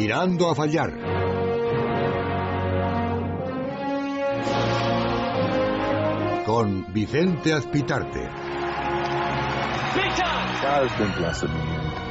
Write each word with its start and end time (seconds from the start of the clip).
Tirando 0.00 0.48
a 0.48 0.54
fallar. 0.54 0.90
Con 6.46 6.86
Vicente 6.90 7.52
Azpitarte. 7.52 8.26
God's 10.62 10.96
been 10.96 11.12
blessing 11.18 11.52
me. 11.52 11.60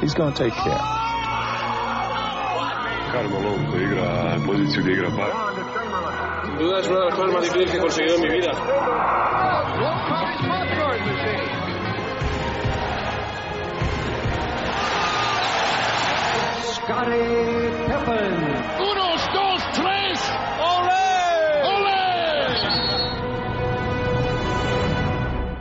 He's 0.02 0.14
going 0.14 0.32
to 0.32 0.38
take 0.38 0.54
care. 0.54 0.78
Carmelo 3.12 3.56
igra 3.82 4.36
en 4.36 4.46
posición 4.46 4.86
de 4.86 4.92
igra 4.94 5.10
par. 5.10 5.32
Sin 6.46 6.58
duda 6.60 6.80
es 6.82 6.88
una 6.90 7.00
de 7.00 7.06
las 7.06 7.16
cosas 7.16 7.34
más 7.34 7.42
difíciles 7.42 7.72
que 7.72 7.78
he 7.78 7.82
conseguido 7.82 8.16
en 8.18 8.22
mi 8.22 8.30
vida. 8.30 8.52
Scotty 16.90 17.12
Pippen. 17.86 18.34
Unos, 18.82 19.22
dos, 19.32 19.62
tres. 19.76 20.18
¡Olé! 20.60 21.06
¡Olé! 21.76 21.94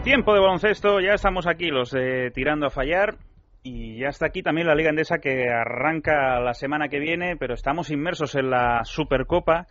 Tiempo 0.04 0.32
de 0.32 0.40
baloncesto, 0.40 1.00
ya 1.00 1.12
estamos 1.12 1.46
aquí 1.46 1.66
los 1.66 1.90
de 1.90 2.30
Tirando 2.30 2.68
a 2.68 2.70
Fallar 2.70 3.16
y 3.62 3.98
ya 3.98 4.08
está 4.08 4.24
aquí 4.24 4.42
también 4.42 4.68
la 4.68 4.74
Liga 4.74 4.88
Endesa 4.88 5.18
que 5.18 5.50
arranca 5.50 6.40
la 6.40 6.54
semana 6.54 6.88
que 6.88 6.98
viene, 6.98 7.36
pero 7.36 7.52
estamos 7.52 7.90
inmersos 7.90 8.34
en 8.34 8.48
la 8.48 8.80
Supercopa 8.84 9.66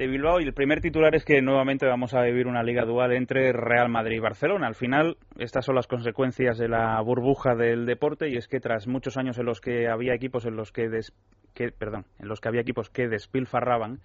de 0.00 0.06
Bilbao 0.06 0.40
y 0.40 0.44
el 0.44 0.54
primer 0.54 0.80
titular 0.80 1.14
es 1.14 1.26
que 1.26 1.42
nuevamente 1.42 1.84
vamos 1.84 2.14
a 2.14 2.22
vivir 2.22 2.46
una 2.46 2.62
liga 2.62 2.86
dual 2.86 3.12
entre 3.12 3.52
Real 3.52 3.90
Madrid 3.90 4.16
y 4.16 4.20
Barcelona. 4.20 4.66
Al 4.66 4.74
final, 4.74 5.18
estas 5.38 5.66
son 5.66 5.74
las 5.74 5.86
consecuencias 5.86 6.56
de 6.56 6.68
la 6.68 6.98
burbuja 7.02 7.54
del 7.54 7.84
deporte 7.84 8.30
y 8.30 8.36
es 8.38 8.48
que 8.48 8.60
tras 8.60 8.86
muchos 8.86 9.18
años 9.18 9.36
en 9.36 9.44
los 9.44 9.60
que 9.60 9.88
había 9.88 10.14
equipos 10.14 10.46
en 10.46 10.56
los 10.56 10.72
que, 10.72 10.88
des- 10.88 11.12
que- 11.52 11.70
perdón, 11.70 12.06
en 12.18 12.28
los 12.28 12.40
que 12.40 12.48
había 12.48 12.62
equipos 12.62 12.88
que 12.88 13.08
despilfarraban, 13.08 14.00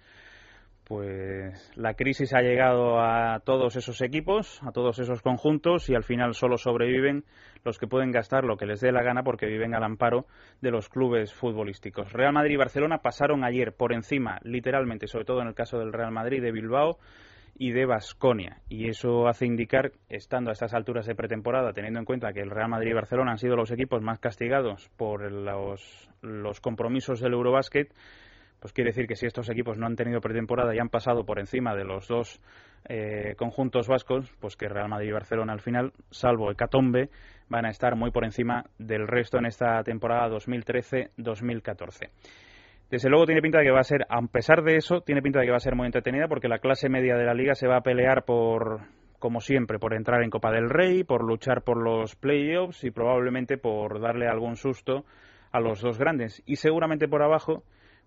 pues 0.86 1.72
la 1.74 1.94
crisis 1.94 2.32
ha 2.32 2.42
llegado 2.42 3.00
a 3.00 3.40
todos 3.40 3.74
esos 3.74 4.00
equipos, 4.02 4.62
a 4.62 4.70
todos 4.70 5.00
esos 5.00 5.20
conjuntos 5.20 5.90
y 5.90 5.96
al 5.96 6.04
final 6.04 6.34
solo 6.34 6.58
sobreviven 6.58 7.24
los 7.64 7.78
que 7.78 7.88
pueden 7.88 8.12
gastar 8.12 8.44
lo 8.44 8.56
que 8.56 8.66
les 8.66 8.80
dé 8.80 8.92
la 8.92 9.02
gana 9.02 9.24
porque 9.24 9.46
viven 9.46 9.74
al 9.74 9.82
amparo 9.82 10.26
de 10.60 10.70
los 10.70 10.88
clubes 10.88 11.34
futbolísticos. 11.34 12.12
Real 12.12 12.32
Madrid 12.32 12.54
y 12.54 12.58
Barcelona 12.58 12.98
pasaron 12.98 13.42
ayer 13.42 13.72
por 13.72 13.92
encima, 13.92 14.38
literalmente, 14.44 15.08
sobre 15.08 15.24
todo 15.24 15.40
en 15.42 15.48
el 15.48 15.54
caso 15.54 15.76
del 15.80 15.92
Real 15.92 16.12
Madrid 16.12 16.40
de 16.40 16.52
Bilbao 16.52 16.98
y 17.58 17.72
de 17.72 17.84
Basconia. 17.84 18.58
Y 18.68 18.88
eso 18.88 19.26
hace 19.26 19.44
indicar, 19.44 19.90
estando 20.08 20.50
a 20.50 20.52
estas 20.52 20.72
alturas 20.72 21.06
de 21.06 21.16
pretemporada, 21.16 21.72
teniendo 21.72 21.98
en 21.98 22.04
cuenta 22.04 22.32
que 22.32 22.42
el 22.42 22.50
Real 22.50 22.68
Madrid 22.68 22.90
y 22.90 22.94
Barcelona 22.94 23.32
han 23.32 23.38
sido 23.38 23.56
los 23.56 23.72
equipos 23.72 24.02
más 24.02 24.20
castigados 24.20 24.88
por 24.96 25.32
los, 25.32 26.08
los 26.22 26.60
compromisos 26.60 27.18
del 27.18 27.32
Eurobásquet, 27.32 27.92
pues 28.60 28.72
quiere 28.72 28.90
decir 28.90 29.06
que 29.06 29.16
si 29.16 29.26
estos 29.26 29.48
equipos 29.48 29.78
no 29.78 29.86
han 29.86 29.96
tenido 29.96 30.20
pretemporada 30.20 30.74
y 30.74 30.78
han 30.78 30.88
pasado 30.88 31.24
por 31.24 31.38
encima 31.38 31.74
de 31.74 31.84
los 31.84 32.08
dos 32.08 32.40
eh, 32.88 33.34
conjuntos 33.36 33.88
vascos, 33.88 34.32
pues 34.40 34.56
que 34.56 34.68
Real 34.68 34.88
Madrid 34.88 35.08
y 35.08 35.12
Barcelona 35.12 35.52
al 35.52 35.60
final, 35.60 35.92
salvo 36.10 36.50
Hecatombe, 36.50 37.10
van 37.48 37.66
a 37.66 37.70
estar 37.70 37.96
muy 37.96 38.10
por 38.10 38.24
encima 38.24 38.64
del 38.78 39.06
resto 39.06 39.38
en 39.38 39.46
esta 39.46 39.82
temporada 39.82 40.28
2013-2014. 40.36 42.10
Desde 42.90 43.10
luego 43.10 43.26
tiene 43.26 43.42
pinta 43.42 43.58
de 43.58 43.64
que 43.64 43.72
va 43.72 43.80
a 43.80 43.84
ser, 43.84 44.06
a 44.08 44.22
pesar 44.22 44.62
de 44.62 44.76
eso, 44.76 45.00
tiene 45.00 45.20
pinta 45.20 45.40
de 45.40 45.46
que 45.46 45.50
va 45.50 45.56
a 45.56 45.60
ser 45.60 45.74
muy 45.74 45.86
entretenida 45.86 46.28
porque 46.28 46.48
la 46.48 46.60
clase 46.60 46.88
media 46.88 47.16
de 47.16 47.24
la 47.24 47.34
liga 47.34 47.54
se 47.56 47.66
va 47.66 47.78
a 47.78 47.82
pelear 47.82 48.24
por, 48.24 48.82
como 49.18 49.40
siempre, 49.40 49.80
por 49.80 49.92
entrar 49.92 50.22
en 50.22 50.30
Copa 50.30 50.52
del 50.52 50.70
Rey, 50.70 51.02
por 51.02 51.24
luchar 51.24 51.62
por 51.62 51.82
los 51.82 52.14
playoffs 52.14 52.84
y 52.84 52.92
probablemente 52.92 53.58
por 53.58 54.00
darle 54.00 54.28
algún 54.28 54.54
susto 54.54 55.04
a 55.50 55.58
los 55.58 55.80
dos 55.80 55.98
grandes. 55.98 56.42
Y 56.46 56.56
seguramente 56.56 57.08
por 57.08 57.22
abajo, 57.22 57.64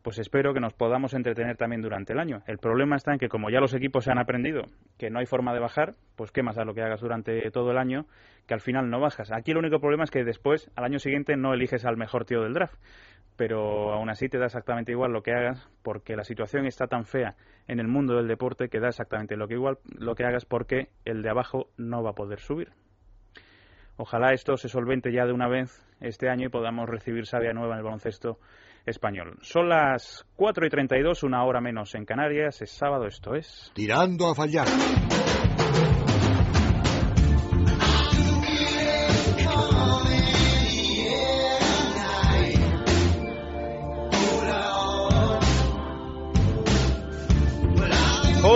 pues 0.09 0.17
espero 0.17 0.55
que 0.55 0.59
nos 0.59 0.73
podamos 0.73 1.13
entretener 1.13 1.55
también 1.55 1.83
durante 1.83 2.13
el 2.13 2.19
año. 2.19 2.41
El 2.47 2.57
problema 2.57 2.95
está 2.95 3.13
en 3.13 3.19
que 3.19 3.29
como 3.29 3.51
ya 3.51 3.59
los 3.59 3.75
equipos 3.75 4.05
se 4.05 4.11
han 4.11 4.17
aprendido 4.17 4.63
que 4.97 5.11
no 5.11 5.19
hay 5.19 5.27
forma 5.27 5.53
de 5.53 5.59
bajar, 5.59 5.93
pues 6.15 6.31
qué 6.31 6.41
más 6.41 6.55
da 6.55 6.65
lo 6.65 6.73
que 6.73 6.81
hagas 6.81 7.01
durante 7.01 7.51
todo 7.51 7.69
el 7.69 7.77
año, 7.77 8.07
que 8.47 8.55
al 8.55 8.59
final 8.59 8.89
no 8.89 8.99
bajas. 8.99 9.31
Aquí 9.31 9.51
el 9.51 9.57
único 9.57 9.79
problema 9.79 10.05
es 10.05 10.09
que 10.09 10.23
después, 10.23 10.71
al 10.75 10.85
año 10.85 10.97
siguiente, 10.97 11.37
no 11.37 11.53
eliges 11.53 11.85
al 11.85 11.95
mejor 11.95 12.25
tío 12.25 12.41
del 12.41 12.55
draft. 12.55 12.73
Pero 13.35 13.93
aún 13.93 14.09
así 14.09 14.29
te 14.29 14.39
da 14.39 14.47
exactamente 14.47 14.93
igual 14.93 15.11
lo 15.11 15.21
que 15.21 15.31
hagas, 15.31 15.69
porque 15.83 16.15
la 16.15 16.23
situación 16.23 16.65
está 16.65 16.87
tan 16.87 17.05
fea 17.05 17.35
en 17.67 17.79
el 17.79 17.87
mundo 17.87 18.15
del 18.15 18.27
deporte 18.27 18.67
que 18.67 18.79
da 18.79 18.87
exactamente 18.87 19.37
lo 19.37 19.47
que 19.47 19.53
igual 19.53 19.77
lo 19.95 20.15
que 20.15 20.25
hagas 20.25 20.43
porque 20.43 20.89
el 21.05 21.21
de 21.21 21.29
abajo 21.29 21.69
no 21.77 22.01
va 22.01 22.09
a 22.09 22.15
poder 22.15 22.39
subir. 22.39 22.71
Ojalá 23.95 24.33
esto 24.33 24.57
se 24.57 24.69
solvente 24.69 25.11
ya 25.11 25.27
de 25.27 25.33
una 25.33 25.47
vez 25.47 25.85
este 25.99 26.29
año 26.29 26.47
y 26.47 26.49
podamos 26.49 26.89
recibir 26.89 27.27
savia 27.27 27.53
nueva 27.53 27.73
en 27.73 27.79
el 27.79 27.83
baloncesto 27.83 28.39
español. 28.89 29.37
Son 29.41 29.69
las 29.69 30.25
4 30.35 30.65
y 30.65 30.69
32, 30.69 31.23
una 31.23 31.43
hora 31.43 31.61
menos 31.61 31.95
en 31.95 32.05
Canarias. 32.05 32.61
Es 32.61 32.71
sábado, 32.71 33.07
esto 33.07 33.35
es. 33.35 33.71
Tirando 33.73 34.29
a 34.29 34.35
fallar. 34.35 34.67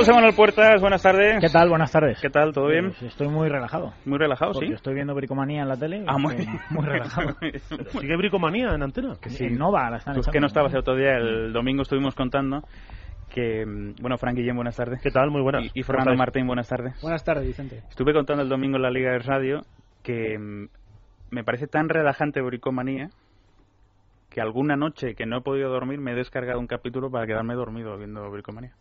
José 0.04 0.16
Manuel 0.16 0.36
Puertas, 0.36 0.82
buenas 0.82 1.02
tardes. 1.02 1.38
¿Qué 1.40 1.48
tal? 1.48 1.70
Buenas 1.70 1.90
tardes. 1.90 2.20
¿Qué 2.20 2.30
tal? 2.30 2.52
¿Todo 2.52 2.68
bien? 2.68 2.88
Pues 2.88 3.04
estoy 3.04 3.30
muy 3.30 3.48
relajado. 3.48 3.94
Muy 4.04 4.18
relajado, 4.18 4.52
Porque 4.52 4.68
sí. 4.68 4.74
estoy 4.74 4.96
viendo 4.96 5.16
bricomanía 5.16 5.62
en 5.62 5.70
la 5.70 5.78
tele. 5.78 6.04
Ah, 6.06 6.18
muy, 6.18 6.36
muy 6.72 6.86
relajado. 6.86 7.38
¿Sigue 8.02 8.18
bricomanía 8.18 8.74
en 8.74 8.84
antena? 8.84 9.16
Que 9.22 9.30
si 9.30 9.46
no 9.46 9.72
va, 9.72 9.90
la 9.90 9.98
están 10.00 10.16
Pues 10.16 10.28
que 10.28 10.42
no 10.42 10.48
estabas 10.48 10.74
el 10.74 10.80
otro 10.80 10.98
día, 10.98 11.16
el 11.16 11.54
domingo 11.54 11.84
estuvimos 11.84 12.16
contando 12.16 12.64
que, 13.34 13.66
mm, 13.66 14.02
bueno, 14.02 14.18
Frank 14.18 14.36
Guillén, 14.36 14.58
buenas 14.58 14.76
tardes. 14.76 15.00
¿Qué 15.02 15.10
tal? 15.10 15.32
Muy 15.32 15.42
buenas. 15.42 15.68
Y, 15.68 15.68
y 15.68 15.84
¿Cómo 15.84 15.98
Fernando? 16.00 16.18
Martín, 16.18 16.48
buenas 16.48 16.68
tardes. 16.68 17.02
Buenas 17.02 17.24
tardes, 17.24 17.48
Vicente. 17.48 17.84
Estuve 17.88 18.12
contando 18.12 18.44
el 18.44 18.50
domingo 18.50 18.76
en 18.76 18.82
la 18.82 18.92
Liga 18.92 19.12
de 19.12 19.20
Radio 19.20 19.62
que 20.04 20.38
mm, 20.38 20.68
me 21.32 21.46
parece 21.46 21.68
tan 21.68 21.88
relajante 21.88 22.42
bricomanía 22.42 23.08
que 24.30 24.42
alguna 24.42 24.76
noche 24.76 25.16
que 25.16 25.26
no 25.26 25.38
he 25.38 25.42
podido 25.42 25.70
dormir 25.70 26.02
me 26.02 26.12
he 26.12 26.16
descargado 26.16 26.60
un 26.60 26.68
capítulo 26.68 27.10
para 27.10 27.26
quedarme 27.26 27.54
dormido 27.54 27.98
viendo 27.98 28.30
bricomanía. 28.30 28.74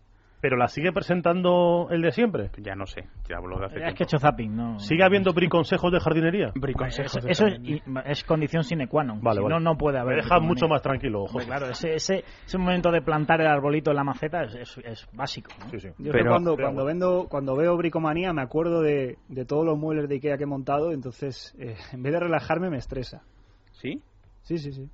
¿Pero 0.42 0.56
la 0.56 0.66
sigue 0.66 0.90
presentando 0.92 1.86
el 1.90 2.02
de 2.02 2.10
siempre? 2.10 2.50
Ya 2.58 2.74
no 2.74 2.84
sé, 2.84 3.04
ya 3.28 3.36
hablo 3.38 3.60
de 3.60 3.66
hace 3.66 3.76
Es 3.86 3.94
que 3.94 4.02
he 4.02 4.06
hecho 4.06 4.18
zapping, 4.18 4.54
¿no? 4.56 4.78
¿Sigue 4.80 5.04
habiendo 5.04 5.32
briconsejos 5.32 5.92
de 5.92 6.00
jardinería? 6.00 6.50
Briconsejos 6.56 7.14
Eso, 7.16 7.24
de 7.26 7.30
eso 7.32 7.46
es, 7.46 7.52
jardinería. 7.54 7.82
y- 8.06 8.10
es 8.10 8.24
condición 8.24 8.64
sine 8.64 8.88
qua 8.88 9.04
non. 9.04 9.20
Vale, 9.22 9.36
Si 9.38 9.42
vale. 9.44 9.54
no, 9.54 9.60
no 9.60 9.78
puede 9.78 9.98
haber. 10.00 10.16
Me 10.16 10.22
deja 10.24 10.40
mucho 10.40 10.66
más 10.66 10.82
tranquilo, 10.82 11.26
José. 11.28 11.46
claro, 11.46 11.66
ese, 11.68 11.94
ese, 11.94 12.24
ese 12.44 12.58
momento 12.58 12.90
de 12.90 13.00
plantar 13.02 13.40
el 13.40 13.46
arbolito 13.46 13.90
en 13.92 13.96
la 13.96 14.04
maceta 14.04 14.42
es, 14.42 14.54
es, 14.56 14.78
es 14.84 15.08
básico. 15.12 15.50
¿no? 15.60 15.70
Sí, 15.70 15.78
sí. 15.78 15.88
Yo 15.98 16.10
Pero- 16.10 16.24
que 16.24 16.28
cuando, 16.28 16.56
pero 16.56 16.68
cuando, 16.68 16.84
vendo, 16.86 17.26
cuando 17.30 17.56
veo 17.56 17.76
bricomanía 17.76 18.32
me 18.32 18.42
acuerdo 18.42 18.82
de, 18.82 19.18
de 19.28 19.44
todos 19.44 19.64
los 19.64 19.78
muebles 19.78 20.08
de 20.08 20.16
Ikea 20.16 20.36
que 20.38 20.42
he 20.42 20.46
montado, 20.46 20.90
entonces 20.92 21.54
eh, 21.56 21.76
en 21.92 22.02
vez 22.02 22.12
de 22.14 22.18
relajarme 22.18 22.68
me 22.68 22.78
estresa. 22.78 23.22
¿Sí? 23.70 24.02
Sí, 24.42 24.58
sí, 24.58 24.72
sí. 24.72 24.90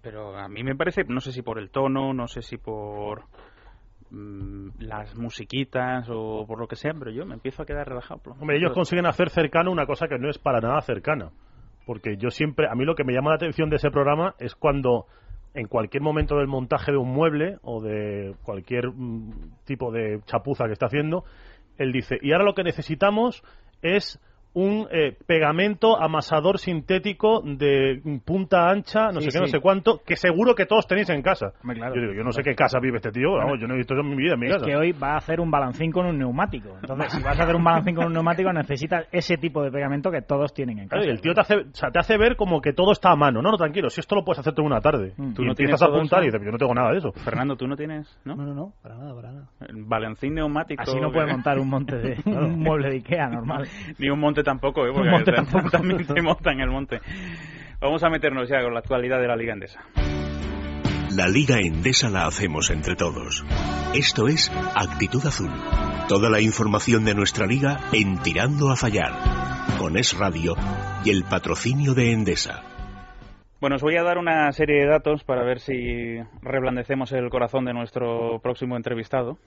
Pero 0.00 0.36
a 0.38 0.48
mí 0.48 0.62
me 0.62 0.74
parece, 0.74 1.04
no 1.04 1.20
sé 1.20 1.32
si 1.32 1.42
por 1.42 1.58
el 1.58 1.70
tono, 1.70 2.12
no 2.14 2.26
sé 2.28 2.42
si 2.42 2.56
por 2.58 3.24
mm, 4.14 4.80
las 4.80 5.16
musiquitas 5.16 6.08
o 6.10 6.44
por 6.46 6.58
lo 6.58 6.66
que 6.66 6.76
sea, 6.76 6.92
pero 6.98 7.10
yo 7.10 7.26
me 7.26 7.34
empiezo 7.34 7.62
a 7.62 7.66
quedar 7.66 7.88
relajado. 7.88 8.20
Hombre, 8.40 8.56
ellos 8.56 8.72
consiguen 8.72 9.06
hacer 9.06 9.30
cercano 9.30 9.70
una 9.70 9.86
cosa 9.86 10.08
que 10.08 10.18
no 10.18 10.30
es 10.30 10.38
para 10.38 10.60
nada 10.60 10.80
cercana. 10.80 11.30
Porque 11.86 12.16
yo 12.16 12.30
siempre, 12.30 12.66
a 12.68 12.74
mí 12.74 12.84
lo 12.84 12.94
que 12.94 13.04
me 13.04 13.12
llama 13.12 13.30
la 13.30 13.36
atención 13.36 13.68
de 13.68 13.76
ese 13.76 13.90
programa 13.90 14.34
es 14.38 14.54
cuando 14.54 15.06
en 15.54 15.68
cualquier 15.68 16.02
momento 16.02 16.36
del 16.36 16.48
montaje 16.48 16.92
de 16.92 16.98
un 16.98 17.12
mueble 17.12 17.58
o 17.62 17.80
de 17.80 18.34
cualquier 18.42 18.88
mm, 18.88 19.64
tipo 19.64 19.92
de 19.92 20.20
chapuza 20.26 20.66
que 20.66 20.72
está 20.72 20.86
haciendo, 20.86 21.24
él 21.78 21.92
dice, 21.92 22.18
y 22.22 22.32
ahora 22.32 22.44
lo 22.44 22.54
que 22.54 22.64
necesitamos 22.64 23.42
es 23.82 24.20
un 24.54 24.86
eh, 24.90 25.16
pegamento 25.26 26.00
amasador 26.00 26.58
sintético 26.58 27.42
de 27.44 28.00
punta 28.24 28.70
ancha, 28.70 29.10
no 29.12 29.20
Sí, 29.20 29.30
sé 29.30 29.38
qué, 29.38 29.40
no 29.42 29.46
sé 29.48 29.60
cuánto, 29.60 30.00
que 30.06 30.16
seguro 30.16 30.54
que 30.54 30.66
todos 30.66 30.86
tenéis 30.86 31.10
en 31.10 31.22
casa. 31.22 31.52
Hombre, 31.62 31.78
claro. 31.78 31.94
yo 31.96 32.00
digo, 32.02 32.12
yo 32.14 32.22
no 32.24 32.32
sé 32.32 32.42
qué 32.42 32.54
casa 32.54 32.78
vive 32.80 32.96
este 32.98 33.10
tío, 33.10 33.32
vamos, 33.32 33.58
yo 33.60 33.66
no 33.66 33.74
he 33.74 33.78
visto 33.78 33.94
eso 33.94 34.02
en 34.02 34.10
mi 34.10 34.16
vida 34.16 34.34
en 34.34 34.40
mi 34.40 34.46
Es 34.46 34.52
casa. 34.54 34.66
que 34.66 34.76
hoy 34.76 34.92
va 34.92 35.14
a 35.14 35.16
hacer 35.16 35.40
un 35.40 35.50
balancín 35.50 35.90
con 35.90 36.06
un 36.06 36.18
neumático. 36.18 36.70
Entonces, 36.80 37.12
si 37.12 37.22
vas 37.22 37.38
a 37.38 37.42
hacer 37.42 37.56
un 37.56 37.64
balancín 37.64 37.94
con 37.96 38.06
un 38.06 38.12
neumático, 38.12 38.52
necesitas 38.52 39.06
ese 39.12 39.36
tipo 39.36 39.62
de 39.62 39.70
pegamento 39.70 40.10
que 40.10 40.22
todos 40.22 40.54
tienen 40.54 40.78
en 40.78 40.84
casa. 40.88 40.96
Claro, 41.00 41.06
y 41.06 41.10
el 41.10 41.20
tío 41.20 41.34
te 41.34 41.40
hace, 41.40 41.54
o 41.56 41.64
sea, 41.74 41.90
te 41.90 41.98
hace 41.98 42.16
ver 42.16 42.36
como 42.36 42.60
que 42.60 42.72
todo 42.72 42.92
está 42.92 43.10
a 43.10 43.16
mano. 43.16 43.42
No, 43.42 43.50
no, 43.50 43.56
tranquilo, 43.56 43.90
si 43.90 44.00
esto 44.00 44.14
lo 44.14 44.24
puedes 44.24 44.38
hacer 44.38 44.54
tú 44.54 44.62
en 44.62 44.66
una 44.68 44.80
tarde. 44.80 45.14
Mm. 45.16 45.28
Tú 45.30 45.34
¿Tú 45.34 45.42
no 45.44 45.50
empiezas 45.50 45.80
tienes 45.80 45.82
a 45.82 45.86
apuntar 45.86 46.22
y 46.22 46.26
dices, 46.26 46.40
yo 46.44 46.52
no 46.52 46.58
tengo 46.58 46.74
nada 46.74 46.92
de 46.92 46.98
eso. 46.98 47.12
Fernando, 47.12 47.56
tú 47.56 47.66
no 47.66 47.76
tienes, 47.76 48.18
¿no? 48.24 48.36
No, 48.36 48.44
no, 48.44 48.54
no, 48.54 48.72
para 48.82 48.94
nada, 48.96 49.14
para 49.14 49.32
nada. 49.32 49.48
El 49.68 49.84
balancín 49.84 50.34
neumático. 50.34 50.82
Así 50.82 50.98
no 51.00 51.10
puede 51.10 51.26
que- 51.26 51.32
montar 51.32 51.58
un 51.58 51.68
monte 51.68 51.96
de 51.96 52.16
un 52.26 52.60
mueble 52.60 52.90
de 52.90 52.96
Ikea 52.96 53.28
normal. 53.30 53.66
Ni 53.98 54.08
un 54.10 54.20
monte 54.20 54.43
tampoco, 54.44 54.86
¿eh? 54.86 54.90
Porque 54.94 55.10
monte 55.10 55.32
tam- 55.32 55.46
tampoco. 55.50 55.70
también 55.72 56.06
te 56.06 56.22
montan 56.22 56.60
el 56.60 56.70
monte. 56.70 57.00
Vamos 57.80 58.02
a 58.04 58.08
meternos 58.10 58.48
ya 58.48 58.62
con 58.62 58.72
la 58.72 58.80
actualidad 58.80 59.20
de 59.20 59.26
la 59.26 59.36
Liga 59.36 59.52
Endesa. 59.54 59.80
La 61.16 61.28
Liga 61.28 61.58
Endesa 61.60 62.08
la 62.10 62.26
hacemos 62.26 62.70
entre 62.70 62.96
todos. 62.96 63.44
Esto 63.94 64.26
es 64.28 64.50
Actitud 64.74 65.24
Azul. 65.26 65.50
Toda 66.08 66.28
la 66.30 66.40
información 66.40 67.04
de 67.04 67.14
nuestra 67.14 67.46
liga 67.46 67.78
en 67.92 68.18
Tirando 68.22 68.70
a 68.70 68.76
Fallar. 68.76 69.12
Con 69.78 69.96
Es 69.96 70.16
Radio 70.18 70.54
y 71.04 71.10
el 71.10 71.24
patrocinio 71.24 71.94
de 71.94 72.12
Endesa. 72.12 72.62
Bueno, 73.60 73.76
os 73.76 73.82
voy 73.82 73.96
a 73.96 74.02
dar 74.02 74.18
una 74.18 74.50
serie 74.52 74.80
de 74.82 74.86
datos 74.88 75.24
para 75.24 75.42
ver 75.44 75.60
si 75.60 76.18
reblandecemos 76.42 77.12
el 77.12 77.30
corazón 77.30 77.64
de 77.64 77.72
nuestro 77.74 78.38
próximo 78.42 78.76
entrevistado. 78.76 79.38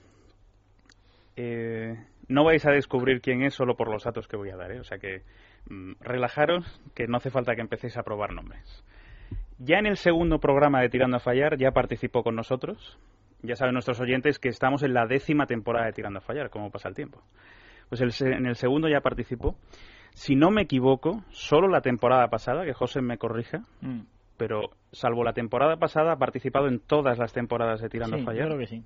Eh, 1.36 1.96
no 2.28 2.44
vais 2.44 2.64
a 2.66 2.70
descubrir 2.70 3.20
quién 3.20 3.42
es 3.42 3.54
solo 3.54 3.76
por 3.76 3.90
los 3.90 4.04
datos 4.04 4.28
que 4.28 4.36
voy 4.36 4.50
a 4.50 4.56
dar, 4.56 4.72
¿eh? 4.72 4.80
o 4.80 4.84
sea 4.84 4.98
que 4.98 5.22
mm, 5.68 5.92
relajaros, 6.00 6.80
que 6.94 7.06
no 7.06 7.16
hace 7.16 7.30
falta 7.30 7.54
que 7.54 7.60
empecéis 7.62 7.96
a 7.96 8.02
probar 8.02 8.32
nombres. 8.32 8.84
Ya 9.58 9.78
en 9.78 9.86
el 9.86 9.96
segundo 9.96 10.38
programa 10.38 10.80
de 10.80 10.88
Tirando 10.88 11.16
a 11.16 11.20
Fallar 11.20 11.56
ya 11.58 11.72
participó 11.72 12.22
con 12.22 12.36
nosotros. 12.36 12.98
Ya 13.42 13.54
saben 13.56 13.72
nuestros 13.74 14.00
oyentes 14.00 14.38
que 14.38 14.48
estamos 14.48 14.82
en 14.82 14.94
la 14.94 15.06
décima 15.06 15.46
temporada 15.46 15.86
de 15.86 15.92
Tirando 15.92 16.18
a 16.18 16.22
Fallar, 16.22 16.50
cómo 16.50 16.70
pasa 16.70 16.88
el 16.88 16.94
tiempo. 16.94 17.22
Pues 17.88 18.00
el 18.00 18.12
en 18.32 18.46
el 18.46 18.54
segundo 18.56 18.88
ya 18.88 19.00
participó. 19.00 19.56
Si 20.14 20.34
no 20.36 20.50
me 20.50 20.62
equivoco, 20.62 21.22
solo 21.30 21.68
la 21.68 21.80
temporada 21.80 22.28
pasada, 22.28 22.64
que 22.64 22.72
José 22.74 23.00
me 23.00 23.18
corrija, 23.18 23.62
Mm. 23.80 24.00
pero 24.36 24.70
salvo 24.92 25.24
la 25.24 25.32
temporada 25.32 25.76
pasada 25.76 26.12
ha 26.12 26.16
participado 26.18 26.68
en 26.68 26.80
todas 26.80 27.18
las 27.18 27.32
temporadas 27.32 27.80
de 27.80 27.88
Tirando 27.88 28.16
Sí, 28.16 28.22
a 28.22 28.24
yo 28.24 28.30
Fallar. 28.30 28.46
creo 28.48 28.58
que 28.58 28.66
sí. 28.66 28.84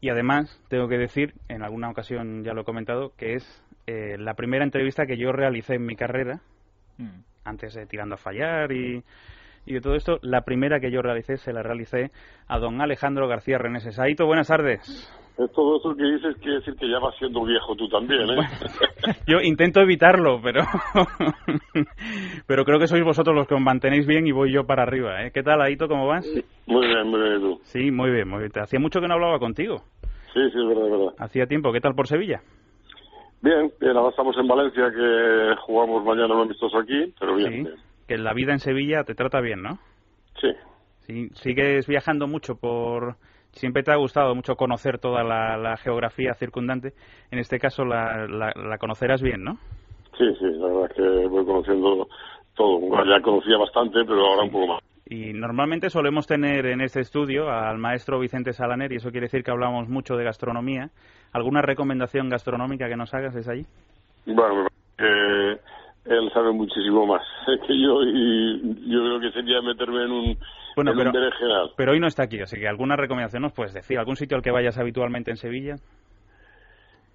Y 0.00 0.10
además, 0.10 0.62
tengo 0.68 0.88
que 0.88 0.98
decir, 0.98 1.34
en 1.48 1.62
alguna 1.62 1.90
ocasión 1.90 2.44
ya 2.44 2.52
lo 2.54 2.60
he 2.62 2.64
comentado, 2.64 3.12
que 3.16 3.34
es 3.34 3.64
eh, 3.86 4.16
la 4.18 4.34
primera 4.34 4.64
entrevista 4.64 5.06
que 5.06 5.16
yo 5.16 5.32
realicé 5.32 5.74
en 5.74 5.86
mi 5.86 5.96
carrera, 5.96 6.40
Mm. 6.98 7.22
antes 7.44 7.74
de 7.74 7.86
Tirando 7.86 8.16
a 8.16 8.18
Fallar 8.18 8.72
y, 8.72 9.04
y 9.66 9.74
de 9.74 9.80
todo 9.80 9.94
esto, 9.94 10.18
la 10.22 10.40
primera 10.42 10.80
que 10.80 10.90
yo 10.90 11.00
realicé 11.00 11.36
se 11.36 11.52
la 11.52 11.62
realicé 11.62 12.10
a 12.48 12.58
don 12.58 12.80
Alejandro 12.80 13.28
García 13.28 13.56
Reneses. 13.58 13.98
Aito, 14.00 14.26
buenas 14.26 14.48
tardes. 14.48 14.80
Es 15.38 15.52
todo 15.52 15.78
eso 15.78 15.94
que 15.94 16.02
dices 16.02 16.36
quiere 16.38 16.56
decir 16.56 16.74
que 16.74 16.90
ya 16.90 16.98
vas 16.98 17.14
siendo 17.16 17.44
viejo 17.44 17.76
tú 17.76 17.88
también, 17.88 18.22
¿eh? 18.28 18.36
Yo 19.28 19.40
intento 19.40 19.80
evitarlo, 19.80 20.40
pero 20.42 20.62
pero 22.46 22.64
creo 22.64 22.78
que 22.80 22.88
sois 22.88 23.04
vosotros 23.04 23.36
los 23.36 23.46
que 23.46 23.54
os 23.54 23.60
mantenéis 23.60 24.06
bien 24.06 24.26
y 24.26 24.32
voy 24.32 24.52
yo 24.52 24.64
para 24.66 24.82
arriba. 24.82 25.22
¿eh? 25.24 25.30
¿Qué 25.32 25.42
tal, 25.42 25.60
Aito? 25.62 25.86
¿Cómo 25.86 26.06
vas? 26.08 26.26
Muy 26.66 26.86
bien, 26.86 27.06
muy 27.08 27.20
bien, 27.20 27.36
¿y 27.36 27.40
tú. 27.40 27.60
Sí, 27.62 27.90
muy 27.90 28.10
bien, 28.10 28.28
muy 28.28 28.40
bien. 28.40 28.52
Hacía 28.60 28.80
mucho 28.80 29.00
que 29.00 29.06
no 29.06 29.14
hablaba 29.14 29.38
contigo. 29.38 29.76
Sí, 30.34 30.40
sí, 30.52 30.58
es 30.58 30.68
verdad, 30.68 30.86
es 30.86 30.90
verdad. 30.90 31.14
Hacía 31.18 31.46
tiempo. 31.46 31.72
¿Qué 31.72 31.80
tal 31.80 31.94
por 31.94 32.08
Sevilla? 32.08 32.40
Bien, 33.40 33.70
bien, 33.80 33.96
ahora 33.96 34.10
estamos 34.10 34.36
en 34.36 34.48
Valencia, 34.48 34.90
que 34.90 35.54
jugamos 35.62 36.04
mañana 36.04 36.34
un 36.34 36.42
amistoso 36.42 36.78
aquí, 36.78 37.14
pero 37.18 37.36
bien, 37.36 37.52
Sí. 37.52 37.62
bien. 37.62 37.74
Que 38.08 38.18
la 38.18 38.34
vida 38.34 38.52
en 38.52 38.58
Sevilla 38.58 39.04
te 39.04 39.14
trata 39.14 39.40
bien, 39.40 39.62
¿no? 39.62 39.78
Sí. 40.40 40.48
Sí, 41.06 41.28
sigues 41.34 41.86
viajando 41.86 42.26
mucho 42.26 42.56
por... 42.56 43.16
Siempre 43.58 43.82
te 43.82 43.90
ha 43.90 43.96
gustado 43.96 44.36
mucho 44.36 44.54
conocer 44.54 44.98
toda 44.98 45.24
la, 45.24 45.56
la 45.56 45.76
geografía 45.76 46.32
circundante. 46.34 46.92
En 47.32 47.40
este 47.40 47.58
caso 47.58 47.84
la, 47.84 48.26
la, 48.28 48.52
la 48.54 48.78
conocerás 48.78 49.20
bien, 49.20 49.42
¿no? 49.42 49.54
Sí, 50.16 50.24
sí, 50.38 50.46
la 50.58 50.68
verdad 50.68 50.90
es 50.90 50.96
que 50.96 51.26
voy 51.26 51.44
conociendo 51.44 52.08
todo. 52.54 52.78
Bueno, 52.78 53.04
ya 53.04 53.20
conocía 53.20 53.58
bastante, 53.58 54.04
pero 54.04 54.24
ahora 54.24 54.44
un 54.44 54.50
poco 54.52 54.66
más. 54.68 54.80
Y 55.06 55.32
normalmente 55.32 55.90
solemos 55.90 56.28
tener 56.28 56.66
en 56.66 56.82
este 56.82 57.00
estudio 57.00 57.50
al 57.50 57.78
maestro 57.78 58.20
Vicente 58.20 58.52
Salaner, 58.52 58.92
y 58.92 58.96
eso 58.96 59.10
quiere 59.10 59.24
decir 59.24 59.42
que 59.42 59.50
hablamos 59.50 59.88
mucho 59.88 60.16
de 60.16 60.24
gastronomía. 60.24 60.90
¿Alguna 61.32 61.60
recomendación 61.60 62.28
gastronómica 62.28 62.88
que 62.88 62.96
nos 62.96 63.12
hagas 63.12 63.34
desde 63.34 63.52
allí? 63.52 63.66
Bueno, 64.26 64.68
que 64.96 65.58
él 66.08 66.30
sabe 66.32 66.52
muchísimo 66.52 67.06
más 67.06 67.22
que 67.66 67.80
yo 67.80 68.02
y 68.02 68.60
yo 68.90 68.98
creo 69.00 69.20
que 69.20 69.30
sería 69.32 69.60
meterme 69.62 70.04
en 70.04 70.10
un, 70.12 70.38
Bueno, 70.76 70.90
en 70.92 70.96
pero- 70.98 71.10
un. 71.10 71.70
Pero 71.76 71.92
hoy 71.92 72.00
no 72.00 72.06
está 72.06 72.24
aquí, 72.24 72.40
así 72.40 72.58
que 72.58 72.66
alguna 72.68 72.96
recomendación 72.96 73.42
nos 73.42 73.52
puedes 73.52 73.74
decir. 73.74 73.98
¿Algún 73.98 74.16
sitio 74.16 74.36
al 74.36 74.42
que 74.42 74.50
vayas 74.50 74.78
habitualmente 74.78 75.30
en 75.30 75.36
Sevilla? 75.36 75.76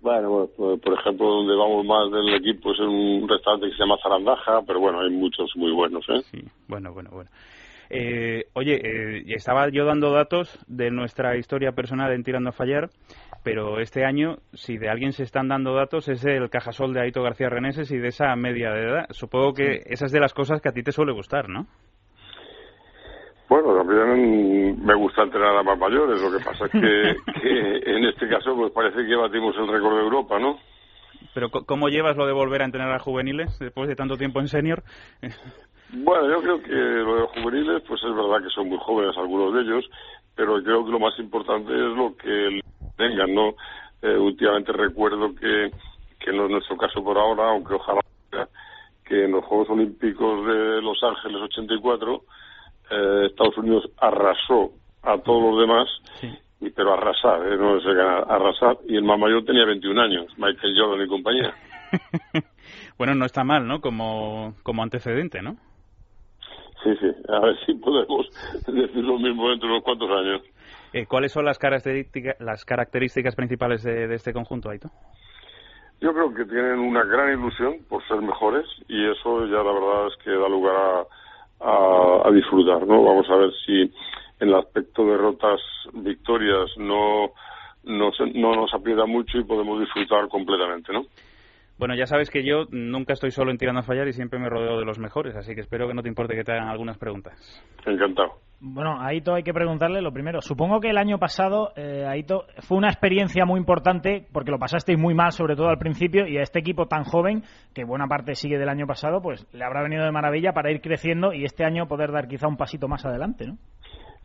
Bueno, 0.01 0.29
bueno, 0.29 0.49
pues, 0.57 0.81
por 0.81 0.99
ejemplo, 0.99 1.25
donde 1.27 1.55
vamos 1.55 1.85
más 1.85 2.11
del 2.11 2.33
equipo 2.35 2.73
es 2.73 2.79
en 2.79 2.89
un 2.89 3.29
restaurante 3.29 3.67
que 3.67 3.73
se 3.73 3.79
llama 3.79 3.95
Zarandaja, 4.03 4.61
pero 4.67 4.79
bueno, 4.81 4.99
hay 4.99 5.09
muchos 5.09 5.49
muy 5.55 5.71
buenos, 5.71 6.03
¿eh? 6.09 6.21
Sí, 6.29 6.41
bueno, 6.67 6.91
bueno, 6.93 7.09
bueno. 7.13 7.29
Eh, 7.95 8.47
oye, 8.53 8.81
eh, 8.83 9.23
estaba 9.35 9.69
yo 9.69 9.85
dando 9.85 10.11
datos 10.11 10.57
de 10.67 10.89
nuestra 10.89 11.37
historia 11.37 11.73
personal 11.73 12.11
en 12.11 12.23
Tirando 12.23 12.49
a 12.49 12.51
Fallar, 12.51 12.89
pero 13.43 13.79
este 13.79 14.03
año, 14.03 14.37
si 14.51 14.79
de 14.79 14.89
alguien 14.89 15.11
se 15.11 15.21
están 15.21 15.47
dando 15.47 15.75
datos, 15.75 16.07
es 16.07 16.25
el 16.25 16.49
Cajasol 16.49 16.91
de 16.91 17.01
Aito 17.01 17.21
García 17.21 17.49
Reneses 17.49 17.91
y 17.91 17.99
de 17.99 18.07
esa 18.07 18.35
media 18.35 18.71
de 18.71 18.89
edad. 18.89 19.05
Supongo 19.11 19.53
que 19.53 19.83
esa 19.85 20.07
es 20.07 20.11
de 20.11 20.19
las 20.19 20.33
cosas 20.33 20.59
que 20.59 20.69
a 20.69 20.71
ti 20.71 20.81
te 20.81 20.91
suele 20.91 21.13
gustar, 21.13 21.47
¿no? 21.49 21.67
Bueno, 23.47 23.75
también 23.75 24.83
me 24.83 24.95
gusta 24.95 25.21
entrenar 25.21 25.55
a 25.55 25.61
más 25.61 25.77
mayores, 25.77 26.19
lo 26.19 26.35
que 26.35 26.43
pasa 26.43 26.65
es 26.65 26.71
que, 26.71 26.79
que 27.41 27.95
en 27.95 28.05
este 28.05 28.27
caso 28.27 28.55
pues 28.55 28.71
parece 28.71 29.05
que 29.05 29.15
batimos 29.15 29.55
el 29.55 29.67
récord 29.67 29.97
de 29.97 30.01
Europa, 30.01 30.39
¿no? 30.39 30.57
Pero 31.33 31.49
¿cómo 31.49 31.89
llevas 31.89 32.17
lo 32.17 32.25
de 32.25 32.33
volver 32.33 32.61
a 32.61 32.65
entrenar 32.65 32.91
a 32.91 32.99
juveniles 32.99 33.57
después 33.59 33.87
de 33.87 33.95
tanto 33.95 34.17
tiempo 34.17 34.39
en 34.39 34.47
senior? 34.47 34.83
Bueno, 35.95 36.27
yo 36.27 36.41
creo 36.41 36.63
que 36.63 36.71
lo 36.71 37.13
de 37.13 37.21
los 37.21 37.29
juveniles, 37.33 37.83
pues 37.87 38.01
es 38.03 38.15
verdad 38.15 38.41
que 38.41 38.49
son 38.49 38.67
muy 38.67 38.79
jóvenes 38.79 39.15
algunos 39.15 39.53
de 39.53 39.61
ellos, 39.61 39.85
pero 40.35 40.55
creo 40.63 40.83
que 40.83 40.91
lo 40.91 40.99
más 40.99 41.13
importante 41.19 41.71
es 41.71 41.95
lo 41.95 42.17
que 42.17 42.61
tengan, 42.97 43.31
¿no? 43.35 43.53
Eh, 44.01 44.17
últimamente 44.17 44.71
recuerdo 44.71 45.35
que, 45.35 45.69
que 46.19 46.33
no 46.33 46.45
es 46.45 46.51
nuestro 46.51 46.77
caso 46.77 47.03
por 47.03 47.15
ahora, 47.15 47.47
aunque 47.49 47.75
ojalá 47.75 48.01
que 49.05 49.25
en 49.25 49.33
los 49.33 49.45
Juegos 49.45 49.69
Olímpicos 49.69 50.47
de 50.47 50.81
Los 50.81 50.97
Ángeles 51.03 51.41
84 51.43 52.23
eh, 52.89 53.27
Estados 53.29 53.57
Unidos 53.57 53.89
arrasó 53.97 54.71
a 55.03 55.17
todos 55.19 55.43
los 55.43 55.59
demás, 55.59 55.89
y, 56.65 56.69
pero 56.71 56.93
arrasar, 56.93 57.45
¿eh? 57.47 57.57
no 57.57 57.77
es 57.77 57.83
ganar, 57.85 58.25
arrasar, 58.29 58.77
y 58.87 58.95
el 58.95 59.03
más 59.03 59.19
mayor 59.19 59.43
tenía 59.45 59.65
21 59.65 60.01
años, 60.01 60.27
Michael 60.37 60.75
Jordan 60.77 61.05
y 61.05 61.09
compañía. 61.09 61.53
Bueno, 62.97 63.15
no 63.15 63.25
está 63.25 63.43
mal, 63.43 63.67
¿no? 63.67 63.81
Como, 63.81 64.53
como 64.63 64.83
antecedente, 64.83 65.41
¿no? 65.41 65.57
Sí, 66.83 66.95
sí, 66.99 67.07
a 67.29 67.39
ver 67.39 67.55
si 67.65 67.73
podemos 67.75 68.27
decir 68.67 69.03
lo 69.03 69.17
mismo 69.17 69.49
dentro 69.49 69.67
de 69.67 69.73
unos 69.75 69.83
cuantos 69.83 70.09
años. 70.11 70.41
Eh, 70.93 71.05
¿Cuáles 71.07 71.31
son 71.31 71.45
las 71.45 71.57
características, 71.57 72.39
las 72.39 72.65
características 72.65 73.35
principales 73.35 73.83
de, 73.83 74.07
de 74.07 74.15
este 74.15 74.33
conjunto, 74.33 74.69
Aito? 74.69 74.89
Yo 76.01 76.13
creo 76.13 76.33
que 76.33 76.45
tienen 76.45 76.79
una 76.79 77.03
gran 77.03 77.39
ilusión 77.39 77.77
por 77.87 78.05
ser 78.07 78.21
mejores 78.21 78.65
y 78.89 79.09
eso 79.09 79.45
ya 79.47 79.63
la 79.63 79.71
verdad 79.71 80.07
es 80.07 80.23
que 80.23 80.31
da 80.31 80.49
lugar 80.49 80.75
a, 80.75 81.05
a, 81.61 82.27
a 82.27 82.31
disfrutar, 82.31 82.85
¿no? 82.85 83.01
Vamos 83.03 83.29
a 83.29 83.35
ver 83.37 83.51
si 83.65 83.91
el 84.43 84.53
aspecto 84.55 85.03
de 85.05 85.11
derrotas, 85.11 85.59
victorias 85.93 86.69
no, 86.77 87.31
no, 87.83 88.11
se- 88.11 88.31
no 88.39 88.55
nos 88.55 88.73
aprieta 88.73 89.05
mucho 89.05 89.37
y 89.37 89.43
podemos 89.43 89.79
disfrutar 89.79 90.27
completamente, 90.27 90.93
¿no? 90.93 91.03
Bueno, 91.79 91.95
ya 91.95 92.05
sabes 92.05 92.29
que 92.29 92.43
yo 92.45 92.65
nunca 92.69 93.13
estoy 93.13 93.31
solo 93.31 93.49
en 93.49 93.57
tirando 93.57 93.79
a 93.79 93.83
fallar 93.83 94.07
y 94.07 94.13
siempre 94.13 94.37
me 94.39 94.47
rodeo 94.47 94.77
de 94.77 94.85
los 94.85 94.99
mejores, 94.99 95.35
así 95.35 95.55
que 95.55 95.61
espero 95.61 95.87
que 95.87 95.95
no 95.95 96.03
te 96.03 96.07
importe 96.07 96.35
que 96.35 96.43
te 96.43 96.51
hagan 96.51 96.67
algunas 96.69 96.97
preguntas. 96.99 97.33
Encantado. 97.85 98.33
Bueno, 98.65 99.01
a 99.01 99.07
Aito 99.07 99.33
hay 99.33 99.43
que 99.43 99.53
preguntarle 99.53 100.01
lo 100.01 100.13
primero. 100.13 100.39
Supongo 100.39 100.79
que 100.79 100.89
el 100.91 100.97
año 100.97 101.17
pasado, 101.17 101.73
eh, 101.75 102.05
Aito, 102.07 102.45
fue 102.59 102.77
una 102.77 102.87
experiencia 102.89 103.43
muy 103.43 103.59
importante 103.59 104.25
porque 104.31 104.51
lo 104.51 104.59
pasasteis 104.59 104.97
muy 104.99 105.13
mal, 105.15 105.31
sobre 105.33 105.55
todo 105.55 105.67
al 105.67 105.79
principio, 105.79 106.27
y 106.27 106.37
a 106.37 106.43
este 106.43 106.59
equipo 106.59 106.85
tan 106.85 107.03
joven, 107.03 107.43
que 107.73 107.83
buena 107.83 108.07
parte 108.07 108.35
sigue 108.35 108.57
del 108.59 108.69
año 108.69 108.85
pasado, 108.87 109.21
pues 109.21 109.45
le 109.51 109.65
habrá 109.65 109.81
venido 109.81 110.05
de 110.05 110.11
maravilla 110.11 110.53
para 110.53 110.71
ir 110.71 110.79
creciendo 110.79 111.33
y 111.33 111.43
este 111.43 111.65
año 111.65 111.87
poder 111.87 112.11
dar 112.13 112.27
quizá 112.29 112.47
un 112.47 112.55
pasito 112.55 112.87
más 112.87 113.03
adelante, 113.03 113.47
¿no? 113.47 113.57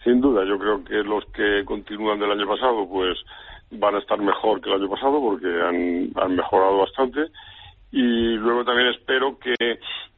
Sin 0.08 0.22
duda, 0.22 0.42
yo 0.42 0.58
creo 0.58 0.82
que 0.82 1.04
los 1.04 1.22
que 1.26 1.66
continúan 1.66 2.18
del 2.18 2.30
año 2.30 2.48
pasado, 2.48 2.88
pues 2.88 3.18
van 3.72 3.94
a 3.94 3.98
estar 3.98 4.18
mejor 4.18 4.58
que 4.58 4.70
el 4.70 4.76
año 4.76 4.88
pasado 4.88 5.20
porque 5.20 5.46
han, 5.46 6.34
mejorado 6.34 6.78
bastante. 6.78 7.26
Y 7.92 8.32
luego 8.36 8.64
también 8.64 8.88
espero 8.88 9.38
que, 9.38 9.54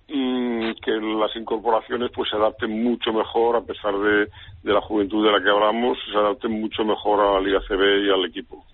mm, 0.06 0.75
que 0.80 0.92
las 0.92 1.35
incorporaciones 1.35 2.12
pues 2.14 2.30
se 2.30 2.37
adapten 2.37 2.85
mucho 2.85 3.12
mejor, 3.12 3.56
a 3.56 3.62
pesar 3.62 3.99
de, 3.99 4.28
de 4.62 4.73
la 4.73 4.80
juventud 4.80 5.26
de 5.26 5.32
la 5.32 5.42
que 5.42 5.50
hablamos, 5.50 5.99
se 6.09 6.16
adapten 6.16 6.52
mucho 6.61 6.85
mejor 6.85 7.18
a 7.18 7.32
la 7.32 7.40
Liga 7.40 7.61
CB 7.66 8.06
y 8.06 8.11
al 8.11 8.26
equipo. 8.26 8.64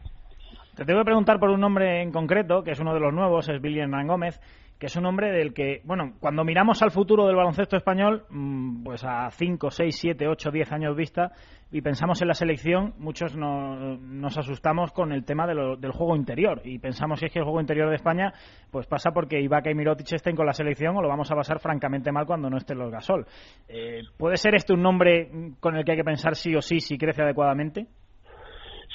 Te 0.77 0.85
tengo 0.85 1.01
que 1.01 1.07
preguntar 1.07 1.39
por 1.41 1.49
un 1.49 1.61
nombre 1.61 2.03
en 2.03 2.13
concreto, 2.13 2.63
que 2.63 2.73
es 2.73 2.81
uno 2.81 2.93
de 2.93 3.01
los 3.01 3.13
nuevos, 3.15 3.49
es 3.49 3.63
Billy 3.63 3.81
Hernán 3.81 4.07
Gómez, 4.07 4.39
que 4.79 4.87
es 4.87 4.97
un 4.97 5.07
hombre 5.07 5.33
del 5.33 5.55
que, 5.55 5.81
bueno, 5.85 6.13
cuando 6.21 6.45
miramos 6.45 6.83
al 6.83 6.91
futuro 6.91 7.27
del 7.27 7.35
baloncesto 7.35 7.79
español, 7.79 8.25
mm, 8.29 8.85
pues 8.85 9.03
a 9.03 9.31
5, 9.31 9.71
6, 9.71 9.97
7, 9.99 10.29
8, 10.29 10.51
10 10.51 10.71
años 10.73 10.95
vista, 10.95 11.33
y 11.73 11.81
pensamos 11.81 12.21
en 12.21 12.29
la 12.29 12.35
selección, 12.35 12.93
muchos 12.99 13.35
no- 13.35 13.97
nos 13.97 14.37
asustamos 14.37 14.93
con 14.93 15.13
el 15.13 15.25
tema 15.25 15.47
del 15.47 15.93
juego 15.93 16.15
interior, 16.15 16.61
y 16.63 16.79
pensamos 16.79 17.21
que 17.21 17.27
es 17.29 17.33
que 17.33 17.39
el 17.39 17.47
juego 17.47 17.63
interior 17.63 17.89
de 17.89 17.97
España, 17.97 18.35
pues 18.71 18.87
pasa 18.87 19.13
porque 19.13 19.41
Ibaka 19.41 19.71
y 19.71 19.75
Mirotic 19.75 20.13
estén 20.13 20.37
con 20.37 20.45
la 20.45 20.53
selección 20.53 20.95
o 20.95 21.01
lo 21.01 21.09
vamos 21.09 21.31
a 21.33 21.37
pasar 21.37 21.59
francamente 21.59 22.13
mal 22.13 22.27
cuando 22.27 22.51
no 22.51 22.59
estén 22.59 22.77
los 22.77 22.93
Gasol. 22.93 23.25
Eh, 23.67 24.03
¿Puede 24.19 24.37
ser 24.37 24.55
este 24.55 24.75
un 24.75 24.83
nombre 24.83 25.31
con 25.59 25.75
el 25.75 25.87
que 25.87 25.93
hay 25.93 25.97
que 25.99 26.05
pensar 26.05 26.35
sí 26.37 26.55
o 26.55 26.61
sí 26.61 26.81
si 26.81 26.99
crece 26.99 27.23
adecuadamente? 27.23 27.87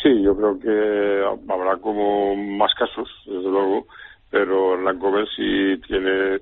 Sí, 0.01 0.21
yo 0.23 0.35
creo 0.35 0.59
que 0.59 1.53
habrá 1.53 1.77
como 1.77 2.35
más 2.35 2.73
casos, 2.73 3.07
desde 3.25 3.49
luego, 3.49 3.85
pero 4.29 4.77
Gómez 4.97 5.29
sí 5.35 5.79
tiene 5.87 6.39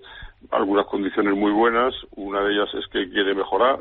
algunas 0.51 0.85
condiciones 0.85 1.35
muy 1.35 1.51
buenas. 1.51 1.93
Una 2.15 2.41
de 2.41 2.53
ellas 2.53 2.69
es 2.75 2.87
que 2.87 3.09
quiere 3.09 3.35
mejorar 3.35 3.79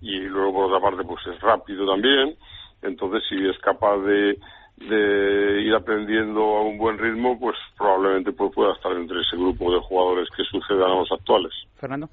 y 0.00 0.20
luego, 0.20 0.52
por 0.52 0.64
otra 0.66 0.80
parte, 0.80 1.04
pues 1.04 1.26
es 1.26 1.40
rápido 1.40 1.86
también. 1.86 2.36
Entonces, 2.82 3.22
si 3.28 3.36
es 3.48 3.58
capaz 3.60 3.96
de, 3.98 4.38
de 4.76 5.62
ir 5.62 5.74
aprendiendo 5.74 6.40
a 6.56 6.62
un 6.62 6.76
buen 6.76 6.98
ritmo, 6.98 7.38
pues 7.40 7.56
probablemente 7.78 8.32
pues, 8.32 8.52
pueda 8.54 8.74
estar 8.74 8.92
entre 8.92 9.20
ese 9.22 9.36
grupo 9.36 9.72
de 9.72 9.80
jugadores 9.80 10.28
que 10.36 10.44
sucedan 10.44 10.90
a 10.90 10.96
los 10.96 11.10
actuales. 11.10 11.52
Fernando. 11.76 12.08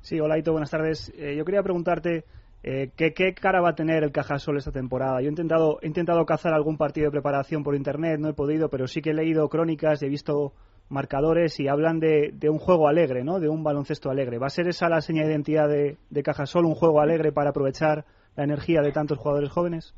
Sí, 0.00 0.20
hola 0.20 0.38
Ito, 0.38 0.52
buenas 0.52 0.70
tardes. 0.70 1.12
Eh, 1.18 1.34
yo 1.36 1.44
quería 1.44 1.62
preguntarte 1.62 2.24
eh, 2.66 2.90
¿qué, 2.96 3.12
¿qué, 3.12 3.34
cara 3.34 3.60
va 3.60 3.70
a 3.70 3.74
tener 3.74 4.02
el 4.04 4.10
Cajasol 4.10 4.56
esta 4.56 4.72
temporada. 4.72 5.20
Yo 5.20 5.26
he 5.26 5.30
intentado, 5.30 5.78
he 5.82 5.86
intentado 5.86 6.24
cazar 6.24 6.54
algún 6.54 6.78
partido 6.78 7.06
de 7.06 7.10
preparación 7.10 7.62
por 7.62 7.74
internet, 7.74 8.18
no 8.18 8.30
he 8.30 8.32
podido, 8.32 8.70
pero 8.70 8.86
sí 8.86 9.02
que 9.02 9.10
he 9.10 9.14
leído 9.14 9.46
crónicas, 9.50 10.02
he 10.02 10.08
visto 10.08 10.52
marcadores 10.88 11.60
y 11.60 11.68
hablan 11.68 12.00
de, 12.00 12.30
de, 12.32 12.48
un 12.48 12.58
juego 12.58 12.88
alegre, 12.88 13.22
¿no? 13.22 13.38
de 13.38 13.50
un 13.50 13.62
baloncesto 13.62 14.10
alegre. 14.10 14.38
¿Va 14.38 14.46
a 14.46 14.50
ser 14.50 14.66
esa 14.66 14.88
la 14.88 15.02
señal 15.02 15.26
de 15.26 15.32
identidad 15.32 15.68
de, 15.68 15.98
de 16.08 16.22
Cajasol, 16.22 16.64
un 16.64 16.74
juego 16.74 17.02
alegre 17.02 17.32
para 17.32 17.50
aprovechar 17.50 18.06
la 18.34 18.44
energía 18.44 18.80
de 18.80 18.92
tantos 18.92 19.18
jugadores 19.18 19.50
jóvenes? 19.50 19.94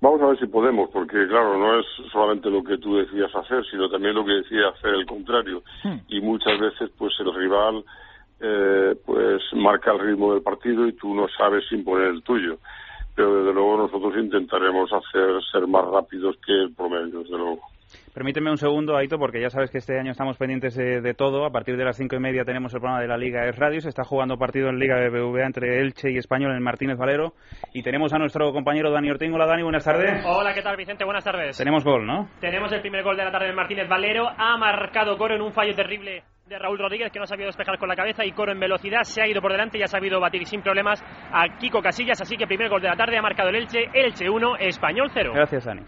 Vamos 0.00 0.22
a 0.22 0.28
ver 0.28 0.38
si 0.38 0.46
podemos, 0.46 0.88
porque 0.90 1.26
claro, 1.28 1.58
no 1.58 1.78
es 1.78 1.86
solamente 2.10 2.48
lo 2.48 2.64
que 2.64 2.78
tú 2.78 2.96
decías 2.96 3.30
hacer, 3.34 3.62
sino 3.70 3.90
también 3.90 4.14
lo 4.14 4.24
que 4.24 4.32
decía 4.32 4.68
hacer 4.74 4.94
el 4.94 5.04
contrario. 5.04 5.62
Hmm. 5.84 5.98
Y 6.08 6.22
muchas 6.22 6.58
veces, 6.58 6.90
pues 6.96 7.12
el 7.20 7.34
rival 7.34 7.84
eh, 8.40 8.94
pues 9.04 9.42
marca 9.54 9.92
el 9.92 10.00
ritmo 10.00 10.32
del 10.32 10.42
partido 10.42 10.86
y 10.86 10.92
tú 10.94 11.14
no 11.14 11.26
sabes 11.36 11.64
imponer 11.72 12.08
el 12.08 12.22
tuyo. 12.22 12.58
Pero 13.14 13.36
desde 13.36 13.52
luego 13.52 13.76
nosotros 13.76 14.14
intentaremos 14.16 14.90
hacer 14.92 15.42
ser 15.52 15.66
más 15.66 15.84
rápidos 15.84 16.36
que 16.44 16.52
el 16.52 16.74
promedio, 16.74 17.20
desde 17.20 17.36
luego. 17.36 17.60
Permíteme 18.14 18.50
un 18.50 18.58
segundo, 18.58 18.96
Aito, 18.96 19.18
porque 19.18 19.40
ya 19.40 19.50
sabes 19.50 19.70
que 19.70 19.78
este 19.78 19.98
año 19.98 20.10
estamos 20.10 20.36
pendientes 20.36 20.74
de, 20.74 21.14
todo. 21.14 21.44
A 21.44 21.50
partir 21.50 21.76
de 21.76 21.84
las 21.84 21.96
cinco 21.96 22.16
y 22.16 22.20
media 22.20 22.44
tenemos 22.44 22.72
el 22.74 22.80
programa 22.80 23.00
de 23.00 23.08
la 23.08 23.16
Liga 23.16 23.46
Es 23.48 23.56
Radio. 23.56 23.80
Se 23.80 23.88
está 23.88 24.04
jugando 24.04 24.36
partido 24.36 24.68
en 24.68 24.78
Liga 24.78 24.96
BBVA 24.96 25.46
entre 25.46 25.80
Elche 25.80 26.10
y 26.10 26.16
Español 26.16 26.54
en 26.54 26.62
Martínez 26.62 26.98
Valero. 26.98 27.34
Y 27.72 27.82
tenemos 27.82 28.12
a 28.12 28.18
nuestro 28.18 28.52
compañero 28.52 28.90
Dani 28.90 29.10
Ortín. 29.10 29.32
Hola, 29.32 29.46
Dani, 29.46 29.62
buenas 29.62 29.84
tardes. 29.84 30.24
Hola, 30.24 30.54
¿qué 30.54 30.62
tal, 30.62 30.76
Vicente? 30.76 31.04
Buenas 31.04 31.24
tardes. 31.24 31.56
Tenemos 31.56 31.84
gol, 31.84 32.06
¿no? 32.06 32.28
Tenemos 32.40 32.72
el 32.72 32.80
primer 32.80 33.02
gol 33.02 33.16
de 33.16 33.24
la 33.24 33.32
tarde 33.32 33.48
en 33.48 33.56
Martínez 33.56 33.88
Valero. 33.88 34.28
Ha 34.36 34.56
marcado 34.56 35.16
Coro 35.16 35.34
en 35.34 35.42
un 35.42 35.52
fallo 35.52 35.74
terrible 35.74 36.22
de 36.50 36.58
Raúl 36.58 36.78
Rodríguez, 36.78 37.12
que 37.12 37.20
no 37.20 37.22
ha 37.22 37.28
sabido 37.28 37.46
despejar 37.46 37.78
con 37.78 37.88
la 37.88 37.94
cabeza 37.94 38.24
y 38.24 38.32
Coro 38.32 38.50
en 38.50 38.58
velocidad 38.58 39.04
se 39.04 39.22
ha 39.22 39.28
ido 39.28 39.40
por 39.40 39.52
delante 39.52 39.78
y 39.78 39.82
ha 39.84 39.86
sabido 39.86 40.18
batir 40.18 40.44
sin 40.46 40.62
problemas 40.62 41.00
a 41.30 41.44
Kiko 41.60 41.80
Casillas. 41.80 42.20
Así 42.20 42.36
que 42.36 42.48
primer 42.48 42.68
gol 42.68 42.82
de 42.82 42.88
la 42.88 42.96
tarde 42.96 43.16
ha 43.16 43.22
marcado 43.22 43.50
el 43.50 43.54
Elche, 43.54 43.84
Elche 43.94 44.28
1, 44.28 44.56
Español 44.56 45.10
0. 45.14 45.30
Gracias, 45.32 45.64
Dani. 45.64 45.82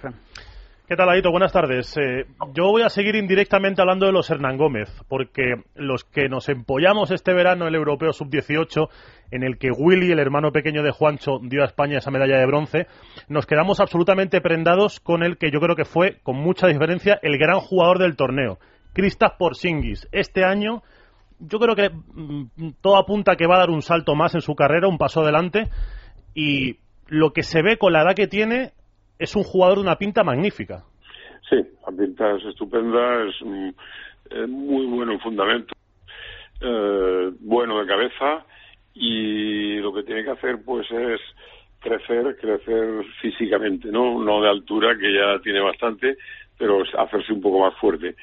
¿Qué 0.87 0.95
tal, 0.95 1.09
Adito? 1.09 1.33
Buenas 1.33 1.53
tardes. 1.53 1.97
Eh, 1.97 2.27
yo 2.55 2.67
voy 2.67 2.83
a 2.83 2.91
seguir 2.91 3.17
indirectamente 3.17 3.83
hablando 3.83 4.07
de 4.07 4.13
los 4.13 4.31
Hernán 4.31 4.57
Gómez, 4.57 4.89
porque 5.09 5.55
los 5.75 6.05
que 6.05 6.29
nos 6.29 6.49
empollamos 6.49 7.11
este 7.11 7.33
verano 7.33 7.67
el 7.67 7.75
Europeo 7.75 8.13
Sub-18, 8.13 8.89
en 9.33 9.43
el 9.43 9.59
que 9.59 9.73
Willy, 9.77 10.13
el 10.13 10.21
hermano 10.21 10.53
pequeño 10.53 10.85
de 10.85 10.93
Juancho, 10.93 11.41
dio 11.43 11.63
a 11.63 11.67
España 11.67 11.99
esa 11.99 12.13
medalla 12.13 12.39
de 12.39 12.47
bronce, 12.47 12.87
nos 13.27 13.47
quedamos 13.47 13.81
absolutamente 13.81 14.41
prendados 14.41 15.01
con 15.01 15.25
el 15.25 15.39
que 15.39 15.51
yo 15.51 15.59
creo 15.59 15.75
que 15.75 15.85
fue, 15.85 16.19
con 16.23 16.37
mucha 16.37 16.69
diferencia, 16.69 17.19
el 17.23 17.37
gran 17.37 17.59
jugador 17.59 17.99
del 17.99 18.15
torneo. 18.15 18.59
Kristaps 18.93 19.37
Porzingis. 19.39 20.09
Este 20.13 20.45
año 20.45 20.83
yo 21.39 21.59
creo 21.59 21.75
que 21.75 21.91
mm, 21.91 22.75
todo 22.81 22.97
apunta 22.97 23.33
a 23.33 23.37
que 23.37 23.47
va 23.47 23.57
a 23.57 23.61
dar 23.61 23.71
un 23.71 23.83
salto 23.83 24.15
más 24.15 24.35
en 24.35 24.41
su 24.41 24.55
carrera, 24.55 24.89
un 24.89 24.99
paso 24.99 25.21
adelante 25.21 25.69
y 26.35 26.77
lo 27.09 27.33
que 27.33 27.43
se 27.43 27.63
ve 27.63 27.77
con 27.77 27.93
la 27.93 28.03
edad 28.03 28.15
que 28.15 28.29
tiene 28.29 28.73
es 29.19 29.37
un 29.37 29.43
jugador 29.43 29.77
de 29.77 29.83
una 29.83 29.97
pinta 29.97 30.25
magnífica. 30.25 30.85
Sí, 31.49 31.57
la 31.57 31.97
pinta 31.97 32.37
es 32.37 32.45
estupenda, 32.45 33.25
es, 33.25 33.35
muy 34.49 34.87
bueno 34.87 35.13
en 35.13 35.21
fundamento, 35.21 35.75
eh, 36.61 37.31
bueno 37.41 37.81
de 37.81 37.87
cabeza 37.87 38.47
y 38.95 39.77
lo 39.79 39.93
que 39.93 40.05
tiene 40.05 40.25
que 40.25 40.31
hacer 40.31 40.63
pues 40.65 40.91
es 40.91 41.21
crecer, 41.81 42.37
crecer 42.41 43.05
físicamente, 43.21 43.91
no, 43.91 44.23
no 44.23 44.41
de 44.41 44.49
altura 44.49 44.97
que 44.97 45.13
ya 45.13 45.39
tiene 45.43 45.61
bastante, 45.61 46.17
pero 46.57 46.83
hacerse 46.99 47.33
un 47.33 47.43
poco 47.43 47.61
más 47.61 47.75
fuerte. 47.79 48.15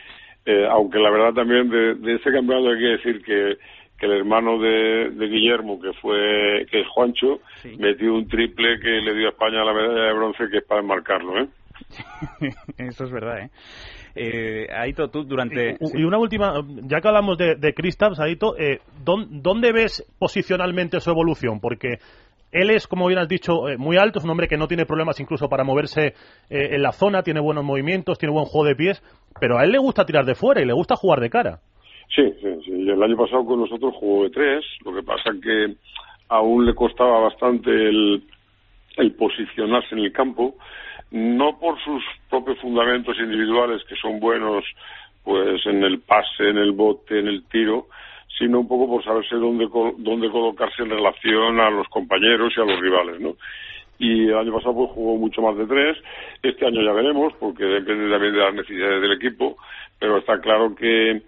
Eh, 0.50 0.66
aunque 0.68 0.98
la 0.98 1.12
verdad 1.12 1.34
también 1.34 1.70
de, 1.70 1.94
de 1.94 2.16
ese 2.16 2.32
campeonato 2.32 2.70
hay 2.70 2.80
que 2.80 2.98
decir 2.98 3.22
que, 3.22 3.58
que 4.00 4.06
el 4.08 4.14
hermano 4.14 4.58
de, 4.58 5.12
de, 5.12 5.28
Guillermo, 5.28 5.80
que 5.80 5.94
fue 6.02 6.66
que 6.72 6.82
es 6.82 6.88
Juancho, 6.88 7.40
metió 7.78 8.16
un 8.16 8.28
triple 8.28 8.80
que 8.80 8.90
le 8.90 9.14
dio 9.14 9.28
a 9.28 9.30
España 9.30 9.64
la 9.64 9.74
medalla 9.74 10.06
de 10.06 10.14
bronce 10.14 10.50
que 10.50 10.58
es 10.58 10.64
para 10.64 10.82
enmarcarlo, 10.82 11.40
¿eh? 11.40 11.48
Eso 12.80 13.04
es 13.04 13.12
verdad, 13.12 13.44
¿eh? 13.44 13.50
Eh, 14.16 14.68
Aito, 14.76 15.10
tú 15.10 15.24
durante... 15.24 15.78
Y, 15.94 16.04
una 16.04 16.18
última, 16.18 16.66
ya 16.82 17.00
que 17.00 17.08
hablamos 17.08 17.38
de, 17.38 17.54
de 17.56 17.74
Kristaps, 17.76 18.20
Aito, 18.20 18.58
eh, 18.58 18.80
¿dónde 19.04 19.72
ves 19.72 20.04
posicionalmente 20.18 21.00
su 21.00 21.12
evolución? 21.12 21.60
Porque 21.60 22.00
él 22.52 22.70
es, 22.72 22.88
como 22.88 23.08
bien 23.08 23.20
has 23.20 23.28
dicho, 23.28 23.70
eh, 23.70 23.78
muy 23.78 23.98
alto, 23.98 24.20
es 24.20 24.26
un 24.26 24.32
hombre 24.32 24.48
que 24.48 24.58
no 24.58 24.68
tiene 24.68 24.86
problemas 24.86 25.20
incluso 25.20 25.50
para 25.50 25.64
moverse 25.64 26.14
eh, 26.50 26.70
en 26.72 26.82
la 26.82 26.92
zona, 26.92 27.24
tiene 27.24 27.40
buenos 27.40 27.64
movimientos, 27.64 28.18
tiene 28.18 28.34
buen 28.34 28.46
juego 28.46 28.68
de 28.68 28.76
pies, 28.76 29.04
pero 29.40 29.58
a 29.58 29.64
él 29.64 29.72
le 29.72 29.78
gusta 29.78 30.06
tirar 30.06 30.26
de 30.26 30.36
fuera 30.36 30.62
y 30.62 30.66
le 30.66 30.74
gusta 30.74 30.96
jugar 30.96 31.20
de 31.20 31.30
cara. 31.30 31.60
Sí, 32.16 32.24
sí, 32.42 32.48
sí. 32.66 32.72
El 32.72 33.02
año 33.04 33.18
pasado 33.18 33.46
con 33.46 33.60
nosotros 33.60 33.94
jugó 34.00 34.24
de 34.24 34.32
tres, 34.32 34.66
lo 34.84 34.94
que 34.94 35.04
pasa 35.04 35.32
que 35.42 35.76
aún 36.30 36.66
le 36.66 36.74
costaba 36.74 37.20
bastante 37.20 37.70
el, 37.70 38.24
el 38.98 39.12
posicionarse 39.14 39.94
en 39.94 40.00
el 40.00 40.12
campo, 40.12 40.56
no 41.12 41.60
por 41.60 41.80
sus 41.84 42.04
propios 42.30 42.60
fundamentos 42.60 43.16
individuales 43.20 43.84
que 43.88 43.96
son 43.96 44.20
buenos 44.20 44.64
pues 45.24 45.66
en 45.66 45.84
el 45.84 46.00
pase, 46.00 46.50
en 46.50 46.58
el 46.58 46.72
bote, 46.72 47.20
en 47.20 47.28
el 47.28 47.44
tiro, 47.46 47.88
sino 48.38 48.60
un 48.60 48.68
poco 48.68 48.88
por 48.88 49.04
saberse 49.04 49.36
dónde, 49.36 49.68
dónde 49.98 50.30
colocarse 50.30 50.84
en 50.84 50.92
relación 50.92 51.60
a 51.60 51.70
los 51.70 51.88
compañeros 51.90 52.54
y 52.56 52.62
a 52.62 52.66
los 52.66 52.80
rivales, 52.80 53.20
¿no? 53.20 53.36
Y 53.98 54.28
el 54.28 54.38
año 54.38 54.54
pasado 54.54 54.76
pues, 54.76 54.92
jugó 54.92 55.18
mucho 55.18 55.42
más 55.42 55.58
de 55.58 55.68
tres, 55.68 55.98
este 56.42 56.66
año 56.66 56.82
ya 56.82 56.94
veremos, 56.94 57.34
porque 57.40 57.66
depende 57.66 58.10
también 58.10 58.34
de 58.34 58.40
las 58.40 58.54
necesidades 58.54 59.02
del 59.02 59.12
equipo, 59.12 59.58
pero 60.00 60.18
está 60.18 60.40
claro 60.40 60.74
que, 60.74 61.22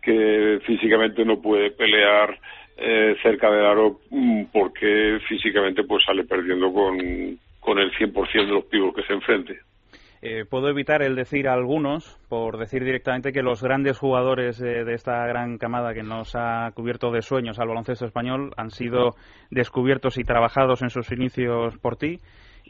que 0.00 0.58
físicamente 0.64 1.24
no 1.24 1.42
puede 1.42 1.70
pelear 1.70 2.38
eh, 2.76 3.14
cerca 3.22 3.50
del 3.50 3.66
aro 3.66 4.00
mm, 4.10 4.44
porque 4.52 5.20
físicamente 5.28 5.84
pues 5.84 6.02
sale 6.04 6.24
perdiendo 6.24 6.72
con, 6.72 6.98
con 7.60 7.78
el 7.78 7.92
100% 7.92 8.32
de 8.32 8.52
los 8.52 8.64
pibos 8.64 8.94
que 8.94 9.02
se 9.02 9.12
enfrente. 9.12 9.58
Eh, 10.26 10.46
puedo 10.48 10.70
evitar 10.70 11.02
el 11.02 11.16
decir 11.16 11.48
a 11.48 11.52
algunos, 11.52 12.18
por 12.30 12.56
decir 12.56 12.82
directamente 12.82 13.30
que 13.30 13.42
los 13.42 13.62
grandes 13.62 13.98
jugadores 13.98 14.58
de 14.58 14.94
esta 14.94 15.26
gran 15.26 15.58
camada 15.58 15.92
que 15.92 16.02
nos 16.02 16.34
ha 16.34 16.70
cubierto 16.72 17.10
de 17.10 17.20
sueños 17.20 17.58
al 17.58 17.68
baloncesto 17.68 18.06
español 18.06 18.54
han 18.56 18.70
sido 18.70 19.16
descubiertos 19.50 20.16
y 20.16 20.24
trabajados 20.24 20.80
en 20.80 20.88
sus 20.88 21.12
inicios 21.12 21.76
por 21.76 21.96
ti 21.96 22.20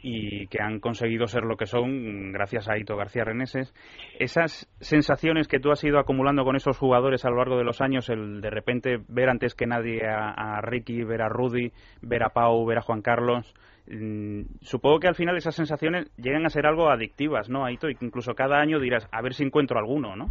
y 0.07 0.45
que 0.47 0.61
han 0.61 0.79
conseguido 0.79 1.25
ser 1.25 1.43
lo 1.43 1.57
que 1.57 1.65
son 1.65 2.31
gracias 2.31 2.69
a 2.69 2.77
Ito 2.77 2.95
García 2.95 3.23
Reneses. 3.23 3.73
Esas 4.19 4.69
sensaciones 4.79 5.47
que 5.47 5.59
tú 5.59 5.71
has 5.71 5.83
ido 5.83 5.97
acumulando 5.97 6.43
con 6.43 6.55
esos 6.55 6.77
jugadores 6.77 7.25
a 7.25 7.31
lo 7.31 7.37
largo 7.37 7.57
de 7.57 7.63
los 7.63 7.81
años, 7.81 8.09
el 8.09 8.39
de 8.39 8.49
repente 8.51 8.99
ver 9.07 9.29
antes 9.29 9.55
que 9.55 9.65
nadie 9.65 10.05
a, 10.05 10.29
a 10.29 10.61
Ricky, 10.61 11.03
ver 11.03 11.23
a 11.23 11.29
Rudy, 11.29 11.71
ver 12.03 12.23
a 12.23 12.29
Pau, 12.29 12.65
ver 12.65 12.77
a 12.77 12.81
Juan 12.81 13.01
Carlos, 13.01 13.55
Mm, 13.87 14.41
supongo 14.61 14.99
que 14.99 15.07
al 15.07 15.15
final 15.15 15.37
esas 15.37 15.55
sensaciones 15.55 16.11
llegan 16.17 16.45
a 16.45 16.49
ser 16.49 16.65
algo 16.65 16.89
adictivas, 16.89 17.49
¿no, 17.49 17.65
Aito? 17.65 17.87
Incluso 17.89 18.33
cada 18.33 18.59
año 18.59 18.79
dirás, 18.79 19.07
a 19.11 19.21
ver 19.21 19.33
si 19.33 19.43
encuentro 19.43 19.77
alguno, 19.77 20.15
¿no? 20.15 20.25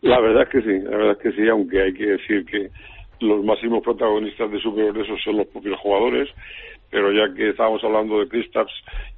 La 0.00 0.20
verdad 0.20 0.44
es 0.44 0.48
que 0.48 0.62
sí, 0.62 0.78
la 0.84 0.96
verdad 0.96 1.12
es 1.12 1.18
que 1.18 1.32
sí, 1.32 1.48
aunque 1.48 1.82
hay 1.82 1.92
que 1.92 2.06
decir 2.06 2.44
que 2.46 2.70
los 3.20 3.44
máximos 3.44 3.82
protagonistas 3.82 4.50
de 4.50 4.60
su 4.60 4.74
progreso 4.74 5.16
son 5.24 5.38
los 5.38 5.46
propios 5.48 5.78
jugadores, 5.80 6.28
pero 6.90 7.12
ya 7.12 7.32
que 7.34 7.50
estábamos 7.50 7.82
hablando 7.84 8.20
de 8.20 8.28
Kristaps 8.28 8.72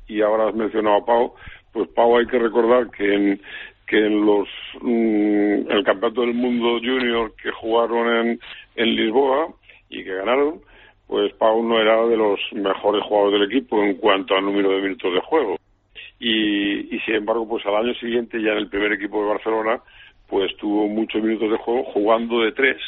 y 0.09 0.21
ahora 0.21 0.49
has 0.49 0.55
mencionado 0.55 0.97
a 0.97 1.07
Pau, 1.07 1.35
pues 1.73 1.89
Pau 1.89 2.19
hay 2.19 2.27
que 2.27 2.39
recordar 2.39 2.91
que 2.91 3.15
en, 3.15 3.41
que 3.87 4.07
en 4.07 4.25
los 4.25 4.49
mm, 4.81 5.71
el 5.71 5.85
campeonato 5.85 6.21
del 6.23 6.35
mundo 6.35 6.79
junior 6.81 7.35
que 7.43 7.51
jugaron 7.51 8.17
en, 8.17 8.41
en 8.77 8.97
Lisboa 8.97 9.49
y 9.89 10.05
que 10.05 10.15
ganaron, 10.15 10.61
pues 11.07 11.33
Pau 11.35 11.63
no 11.63 11.81
era 11.81 12.07
de 12.07 12.17
los 12.17 12.41
mejores 12.53 13.03
jugadores 13.05 13.41
del 13.41 13.51
equipo 13.51 13.83
en 13.83 13.95
cuanto 13.97 14.35
al 14.35 14.45
número 14.45 14.71
de 14.71 14.83
minutos 14.83 15.13
de 15.13 15.21
juego. 15.21 15.57
Y, 16.19 16.95
y 16.95 17.01
sin 17.01 17.17
embargo, 17.17 17.49
pues 17.49 17.67
al 17.67 17.77
año 17.77 17.95
siguiente, 17.95 18.41
ya 18.41 18.53
en 18.53 18.59
el 18.59 18.69
primer 18.69 18.93
equipo 18.93 19.23
de 19.23 19.31
Barcelona, 19.31 19.81
pues 20.29 20.57
tuvo 20.57 20.89
muchos 20.89 21.23
minutos 21.23 21.51
de 21.51 21.59
juego 21.59 21.85
jugando 21.93 22.41
de 22.41 22.53
tres, 22.53 22.79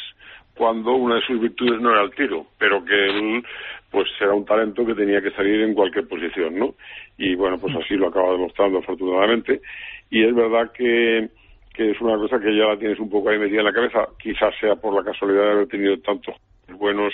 cuando 0.55 0.93
una 0.93 1.15
de 1.15 1.21
sus 1.21 1.39
virtudes 1.39 1.81
no 1.81 1.91
era 1.91 2.03
el 2.03 2.15
tiro, 2.15 2.47
pero 2.57 2.83
que 2.83 2.93
él 2.93 3.43
pues 3.91 4.09
era 4.19 4.33
un 4.33 4.45
talento 4.45 4.85
que 4.85 4.93
tenía 4.93 5.21
que 5.21 5.31
salir 5.31 5.61
en 5.61 5.73
cualquier 5.73 6.07
posición, 6.07 6.59
¿no? 6.59 6.75
Y 7.17 7.35
bueno, 7.35 7.57
pues 7.57 7.73
así 7.75 7.95
lo 7.95 8.09
acaba 8.09 8.33
demostrando 8.33 8.79
afortunadamente. 8.79 9.61
Y 10.09 10.23
es 10.23 10.35
verdad 10.35 10.71
que, 10.73 11.29
que 11.73 11.91
es 11.91 12.01
una 12.01 12.17
cosa 12.17 12.39
que 12.39 12.55
ya 12.55 12.65
la 12.65 12.77
tienes 12.77 12.99
un 12.99 13.09
poco 13.09 13.29
ahí 13.29 13.39
metida 13.39 13.59
en 13.59 13.65
la 13.65 13.73
cabeza, 13.73 14.09
quizás 14.19 14.53
sea 14.59 14.75
por 14.75 14.93
la 14.93 15.03
casualidad 15.09 15.43
de 15.43 15.51
haber 15.51 15.67
tenido 15.67 15.97
tantos 15.99 16.35
buenos 16.77 17.13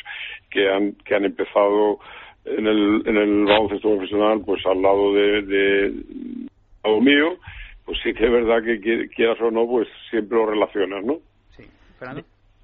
que 0.50 0.70
han, 0.70 0.94
que 1.06 1.16
han 1.16 1.26
empezado 1.26 2.00
en 2.46 2.66
el, 2.66 3.04
en 3.06 3.18
el 3.18 3.46
baloncesto 3.46 3.90
profesional, 3.90 4.42
pues 4.44 4.66
al 4.66 4.82
lado 4.82 5.14
de, 5.14 5.42
de 5.44 5.94
lado 6.84 7.02
mío, 7.02 7.38
pues 7.86 8.00
sí 8.04 8.14
que 8.14 8.26
es 8.26 8.32
verdad 8.32 8.64
que 8.64 9.08
quieras 9.10 9.40
o 9.42 9.52
no, 9.52 9.68
pues 9.68 9.88
siempre 10.10 10.38
lo 10.38 10.48
relacionas, 10.48 11.04
¿no? 11.04 11.20
Sí, 11.56 11.64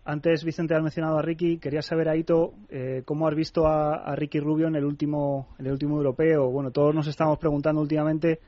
Antes 0.10 0.46
Vicente 0.46 0.74
ha 0.74 0.80
mencionado 0.80 1.18
a 1.20 1.22
Ricky, 1.22 1.58
quería 1.60 1.82
saber 1.82 2.08
Aito 2.08 2.54
eh, 2.70 3.02
cómo 3.04 3.28
has 3.28 3.36
visto 3.36 3.68
a, 3.68 4.16
Ricky 4.16 4.40
Rubio 4.40 4.68
en 4.68 4.78
el 4.78 4.86
último 4.86 5.50
en 5.60 5.66
el 5.66 5.74
último 5.74 5.98
europeo. 5.98 6.50
Bueno, 6.50 6.72
todos 6.72 6.96
nos 6.96 7.08
estamos 7.08 7.38
preguntando 7.40 7.82
últimamente 7.82 8.40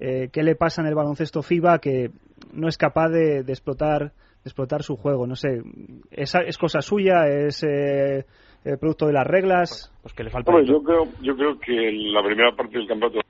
eh, 0.00 0.28
qué 0.32 0.42
le 0.42 0.56
pasa 0.56 0.82
en 0.82 0.88
el 0.88 0.96
baloncesto 0.96 1.40
FIBA 1.40 1.78
que 1.78 2.10
no 2.52 2.66
es 2.66 2.76
capaz 2.76 3.10
de, 3.10 3.44
de 3.44 3.52
explotar 3.52 4.12
explotar 4.44 4.82
su 4.82 4.96
juego. 4.96 5.24
No 5.26 5.36
sé, 5.36 5.62
¿es, 6.10 6.34
es 6.34 6.58
cosa 6.58 6.80
suya? 6.82 7.28
¿Es 7.28 7.62
eh, 7.62 8.24
eh, 8.64 8.76
producto 8.78 9.06
de 9.06 9.12
las 9.12 9.26
reglas? 9.26 9.92
Pues, 9.92 10.02
pues 10.02 10.14
que 10.14 10.24
le 10.24 10.30
falta. 10.30 10.50
Bueno, 10.50 10.66
yo 10.66 10.82
creo, 10.82 11.04
yo 11.22 11.36
creo 11.36 11.58
que 11.60 11.92
la 11.92 12.22
primera 12.22 12.52
parte 12.56 12.76
del 12.76 12.88
campeonato 12.88 13.20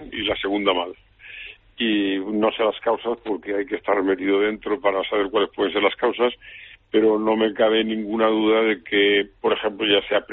y 0.00 0.22
la 0.26 0.34
segunda 0.36 0.74
mal. 0.74 0.92
Y 1.78 2.18
no 2.18 2.50
sé 2.50 2.62
las 2.62 2.78
causas 2.80 3.18
porque 3.24 3.54
hay 3.54 3.66
que 3.66 3.76
estar 3.76 4.02
metido 4.02 4.40
dentro 4.40 4.78
para 4.80 5.02
saber 5.08 5.30
cuáles 5.30 5.50
pueden 5.54 5.72
ser 5.72 5.82
las 5.82 5.96
causas, 5.96 6.34
pero 6.90 7.18
no 7.18 7.36
me 7.36 7.52
cabe 7.54 7.84
ninguna 7.84 8.26
duda 8.26 8.62
de 8.62 8.82
que, 8.82 9.28
por 9.40 9.52
ejemplo, 9.52 9.86
ya 9.86 10.06
sea 10.08 10.24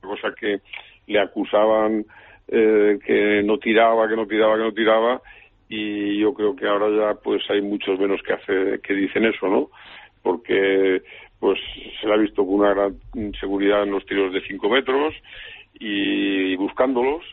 cosa 0.00 0.34
que 0.38 0.60
le 1.06 1.20
acusaban 1.20 2.04
eh, 2.48 2.98
que 3.04 3.42
no 3.44 3.58
tiraba, 3.58 4.08
que 4.08 4.16
no 4.16 4.26
tiraba, 4.26 4.56
que 4.56 4.62
no 4.62 4.72
tiraba, 4.72 5.22
y 5.68 6.18
yo 6.18 6.34
creo 6.34 6.54
que 6.54 6.66
ahora 6.66 6.88
ya 6.90 7.20
pues 7.20 7.42
hay 7.50 7.62
muchos 7.62 7.98
menos 7.98 8.20
que 8.22 8.32
hace, 8.34 8.80
que 8.82 8.94
dicen 8.94 9.24
eso, 9.24 9.48
¿no? 9.48 9.70
Porque 10.22 11.02
pues 11.40 11.58
se 12.00 12.06
le 12.06 12.14
ha 12.14 12.16
visto 12.16 12.44
con 12.44 12.54
una 12.60 12.74
gran 12.74 12.94
seguridad 13.40 13.82
en 13.82 13.92
los 13.92 14.04
tiros 14.06 14.32
de 14.32 14.42
5 14.42 14.68
metros 14.68 15.14
y 15.80 16.54
buscándolos 16.56 17.24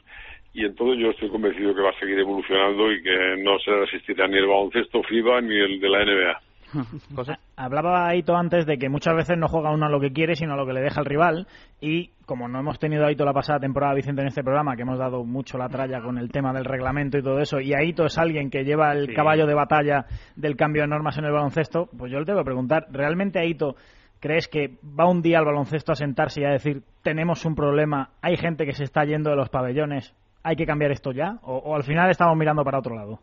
y 0.53 0.65
entonces 0.65 0.99
yo 0.99 1.11
estoy 1.11 1.29
convencido 1.29 1.75
que 1.75 1.81
va 1.81 1.91
a 1.91 1.99
seguir 1.99 2.17
evolucionando 2.17 2.91
y 2.91 3.03
que 3.03 3.35
no 3.43 3.59
se 3.59 3.71
resistirá 3.71 4.27
ni 4.27 4.37
el 4.37 4.47
baloncesto 4.47 5.03
FIBA 5.03 5.41
ni 5.41 5.55
el 5.55 5.79
de 5.79 5.89
la 5.89 6.05
NBA. 6.05 6.48
Hablaba 7.55 8.07
Aito 8.07 8.35
antes 8.35 8.65
de 8.65 8.77
que 8.77 8.89
muchas 8.89 9.15
veces 9.15 9.37
no 9.37 9.47
juega 9.47 9.71
uno 9.71 9.85
a 9.85 9.89
lo 9.89 9.99
que 9.99 10.11
quiere, 10.11 10.35
sino 10.35 10.53
a 10.53 10.57
lo 10.57 10.65
que 10.65 10.73
le 10.73 10.81
deja 10.81 11.01
el 11.01 11.05
rival. 11.05 11.47
Y 11.81 12.11
como 12.25 12.47
no 12.47 12.59
hemos 12.59 12.79
tenido 12.79 13.03
a 13.03 13.07
Aito 13.07 13.25
la 13.25 13.33
pasada 13.33 13.59
temporada, 13.59 13.93
Vicente, 13.93 14.21
en 14.21 14.27
este 14.27 14.43
programa, 14.43 14.75
que 14.75 14.83
hemos 14.83 14.99
dado 14.99 15.23
mucho 15.23 15.57
la 15.57 15.69
tralla 15.69 16.01
con 16.01 16.17
el 16.17 16.31
tema 16.31 16.53
del 16.53 16.65
reglamento 16.65 17.17
y 17.17 17.23
todo 17.23 17.39
eso, 17.39 17.59
y 17.59 17.73
Aito 17.73 18.05
es 18.05 18.17
alguien 18.17 18.49
que 18.49 18.63
lleva 18.63 18.91
el 18.91 19.13
caballo 19.13 19.45
de 19.45 19.53
batalla 19.53 20.05
del 20.35 20.55
cambio 20.55 20.83
de 20.83 20.89
normas 20.89 21.17
en 21.17 21.25
el 21.25 21.31
baloncesto, 21.31 21.89
pues 21.97 22.11
yo 22.11 22.19
le 22.19 22.25
tengo 22.25 22.39
que 22.39 22.45
preguntar, 22.45 22.87
¿realmente 22.91 23.39
Aito 23.39 23.75
crees 24.19 24.47
que 24.47 24.77
va 24.99 25.09
un 25.09 25.21
día 25.21 25.39
al 25.39 25.45
baloncesto 25.45 25.91
a 25.91 25.95
sentarse 25.95 26.41
y 26.41 26.45
a 26.45 26.51
decir, 26.51 26.83
tenemos 27.03 27.45
un 27.45 27.55
problema, 27.55 28.11
hay 28.21 28.37
gente 28.37 28.65
que 28.65 28.73
se 28.73 28.83
está 28.83 29.05
yendo 29.05 29.29
de 29.29 29.37
los 29.37 29.49
pabellones, 29.49 30.13
hay 30.43 30.55
que 30.55 30.65
cambiar 30.65 30.91
esto 30.91 31.11
ya? 31.11 31.39
o 31.43 31.75
al 31.75 31.83
final 31.83 32.09
estamos 32.09 32.37
mirando 32.37 32.63
para 32.63 32.79
otro 32.79 32.95
lado? 32.95 33.19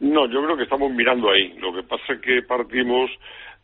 No, 0.00 0.26
yo 0.26 0.42
creo 0.42 0.56
que 0.56 0.64
estamos 0.64 0.90
mirando 0.92 1.30
ahí. 1.30 1.54
Lo 1.58 1.74
que 1.74 1.82
pasa 1.82 2.14
es 2.14 2.20
que 2.20 2.42
partimos 2.42 3.10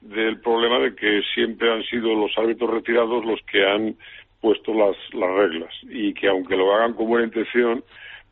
del 0.01 0.39
problema 0.41 0.79
de 0.79 0.95
que 0.95 1.23
siempre 1.35 1.73
han 1.73 1.83
sido 1.85 2.15
los 2.15 2.37
árbitros 2.37 2.71
retirados 2.71 3.25
los 3.25 3.41
que 3.51 3.65
han 3.65 3.97
puesto 4.41 4.75
las, 4.75 4.97
las 5.15 5.31
reglas 5.31 5.73
y 5.83 6.13
que 6.13 6.29
aunque 6.29 6.57
lo 6.57 6.75
hagan 6.75 6.93
con 6.93 7.09
buena 7.09 7.27
intención, 7.27 7.83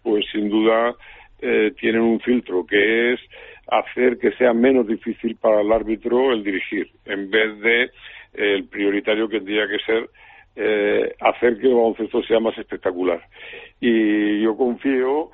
pues 0.02 0.24
sin 0.30 0.50
duda 0.50 0.94
eh, 1.40 1.72
tienen 1.80 2.02
un 2.02 2.20
filtro 2.20 2.64
que 2.66 3.14
es 3.14 3.20
hacer 3.68 4.18
que 4.18 4.32
sea 4.32 4.52
menos 4.52 4.86
difícil 4.86 5.36
para 5.36 5.62
el 5.62 5.72
árbitro 5.72 6.32
el 6.32 6.44
dirigir, 6.44 6.90
en 7.06 7.30
vez 7.30 7.58
de 7.60 7.82
eh, 7.84 7.90
el 8.34 8.68
prioritario 8.68 9.28
que 9.28 9.38
tendría 9.38 9.66
que 9.66 9.78
ser 9.78 10.10
eh, 10.56 11.14
hacer 11.20 11.58
que 11.58 11.66
el 11.66 11.74
baloncesto 11.74 12.22
sea 12.22 12.38
más 12.38 12.56
espectacular. 12.58 13.20
Y 13.80 14.42
yo 14.42 14.56
confío 14.56 15.30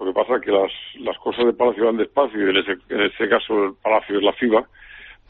lo 0.00 0.06
que 0.06 0.12
pasa 0.12 0.36
es 0.36 0.42
que 0.42 0.50
las, 0.50 0.72
las 1.00 1.18
cosas 1.18 1.46
de 1.46 1.52
Palacio 1.52 1.86
van 1.86 1.96
despacio 1.96 2.46
y 2.46 2.50
en 2.50 2.56
ese, 2.56 2.72
en 2.88 3.00
ese 3.02 3.28
caso 3.28 3.64
el 3.64 3.74
Palacio 3.82 4.18
es 4.18 4.22
la 4.22 4.32
FIBA, 4.32 4.66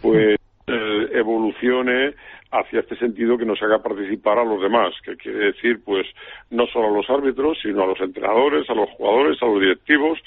pues 0.01 0.37
eh, 0.67 1.09
evolucione 1.13 2.15
hacia 2.51 2.81
este 2.81 2.97
sentido 2.97 3.37
que 3.37 3.45
nos 3.45 3.61
haga 3.63 3.83
participar 3.83 4.39
a 4.39 4.45
los 4.45 4.63
demás, 4.63 4.95
que 5.05 5.17
quiere 5.17 5.53
decir, 5.53 5.81
pues, 5.85 6.07
no 6.51 6.67
solo 6.69 6.89
a 6.89 6.97
los 6.97 7.11
árbitros, 7.11 7.59
sino 7.61 7.83
a 7.83 7.87
los 7.87 8.01
entrenadores, 8.01 8.69
a 8.71 8.75
los 8.75 8.89
jugadores, 8.91 9.43
a 9.43 9.47
los 9.47 9.61
directivos 9.61 10.19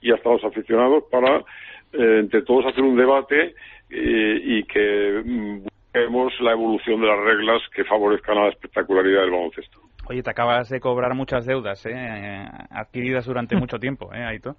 y 0.00 0.12
hasta 0.12 0.30
a 0.30 0.32
los 0.32 0.44
aficionados 0.44 1.04
para, 1.10 1.38
eh, 1.92 2.18
entre 2.20 2.42
todos, 2.42 2.66
hacer 2.66 2.82
un 2.82 2.96
debate 2.96 3.54
eh, 3.90 4.40
y 4.42 4.64
que 4.64 5.22
mm, 5.24 5.64
busquemos 5.64 6.40
la 6.40 6.52
evolución 6.52 7.00
de 7.02 7.06
las 7.06 7.18
reglas 7.18 7.62
que 7.74 7.84
favorezcan 7.84 8.38
a 8.38 8.44
la 8.44 8.48
espectacularidad 8.48 9.22
del 9.22 9.30
baloncesto. 9.30 9.87
Oye, 10.08 10.22
te 10.22 10.30
acabas 10.30 10.70
de 10.70 10.80
cobrar 10.80 11.14
muchas 11.14 11.44
deudas, 11.44 11.84
¿eh? 11.84 12.46
Adquiridas 12.70 13.26
durante 13.26 13.56
mucho 13.56 13.78
tiempo, 13.78 14.12
¿eh, 14.14 14.24
Aito? 14.24 14.56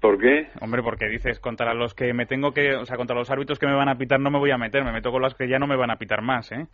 ¿Por 0.00 0.18
qué? 0.18 0.48
Hombre, 0.60 0.82
porque 0.82 1.08
dices, 1.08 1.40
contra 1.40 1.74
los 1.74 1.94
que 1.94 2.12
me 2.14 2.26
tengo 2.26 2.52
que... 2.52 2.74
O 2.74 2.86
sea, 2.86 2.96
contra 2.96 3.16
los 3.16 3.30
árbitros 3.30 3.58
que 3.58 3.66
me 3.66 3.74
van 3.74 3.88
a 3.88 3.96
pitar 3.96 4.18
no 4.18 4.30
me 4.30 4.38
voy 4.38 4.50
a 4.50 4.58
meter, 4.58 4.82
me 4.82 4.92
meto 4.92 5.10
con 5.10 5.20
los 5.22 5.34
que 5.34 5.48
ya 5.48 5.58
no 5.58 5.66
me 5.66 5.76
van 5.76 5.90
a 5.90 5.96
pitar 5.96 6.22
más, 6.22 6.50
¿eh? 6.52 6.66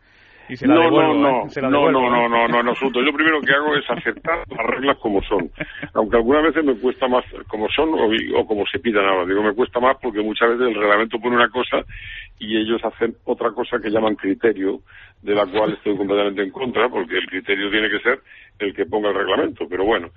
Y 0.49 0.57
se 0.57 0.67
la 0.69 0.75
no, 0.75 0.83
devuelvo, 0.83 1.15
no, 1.15 1.21
no, 1.21 1.47
¿eh? 1.47 1.63
no, 1.63 1.71
no, 1.71 2.11
no, 2.11 2.29
no, 2.29 2.49
no, 2.49 2.63
no, 2.63 2.73
Yo 2.75 3.01
lo 3.01 3.13
primero 3.13 3.41
que 3.41 3.53
hago 3.53 3.75
es 3.75 3.91
aceptar 3.91 4.45
las 4.49 4.67
reglas 4.67 4.97
como 4.99 5.21
son. 5.23 5.51
Aunque 5.95 6.17
algunas 6.17 6.45
veces 6.45 6.65
me 6.65 6.77
cuesta 6.77 7.09
más 7.09 7.25
como 7.49 7.69
son 7.71 7.89
o, 7.95 8.09
o 8.39 8.47
como 8.47 8.65
se 8.67 8.79
pidan 8.79 9.07
ahora. 9.07 9.27
Digo, 9.27 9.43
me 9.43 9.55
cuesta 9.55 9.81
más 9.81 9.97
porque 10.01 10.23
muchas 10.23 10.51
veces 10.51 10.69
el 10.69 10.81
reglamento 10.81 11.19
pone 11.19 11.35
una 11.35 11.49
cosa 11.49 11.79
y 12.39 12.57
ellos 12.57 12.85
hacen 12.85 13.17
otra 13.25 13.51
cosa 13.53 13.79
que 13.81 13.91
llaman 13.91 14.15
criterio 14.15 14.81
de 15.23 15.35
la 15.35 15.47
cual 15.47 15.73
estoy 15.73 15.97
completamente 15.97 16.43
en 16.43 16.51
contra, 16.51 16.89
porque 16.89 17.17
el 17.17 17.27
criterio 17.27 17.71
tiene 17.71 17.89
que 17.89 18.01
ser 18.01 18.21
el 18.59 18.75
que 18.75 18.87
ponga 18.87 19.09
el 19.09 19.17
reglamento. 19.17 19.67
Pero 19.69 19.85
bueno, 19.85 20.11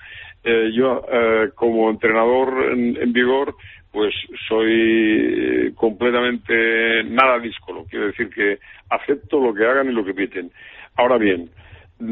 eh, 0.44 0.72
yo 0.74 1.04
eh, 1.12 1.50
como 1.56 1.90
entrenador 1.90 2.72
en, 2.72 3.14
vigor, 3.14 3.56
pues 3.92 4.14
soy 4.48 5.74
completamente 5.76 7.04
nada 7.06 7.40
díscolo. 7.40 7.86
Quiero 7.90 8.08
decir 8.08 8.30
que 8.30 8.60
acepto 8.90 9.40
lo 9.40 9.54
que 9.54 9.66
hagan 9.66 9.90
y 9.90 9.94
lo 9.94 10.06
que 10.06 10.14
piten. 10.14 10.52
Ahora 10.96 11.18
bien, 11.18 11.50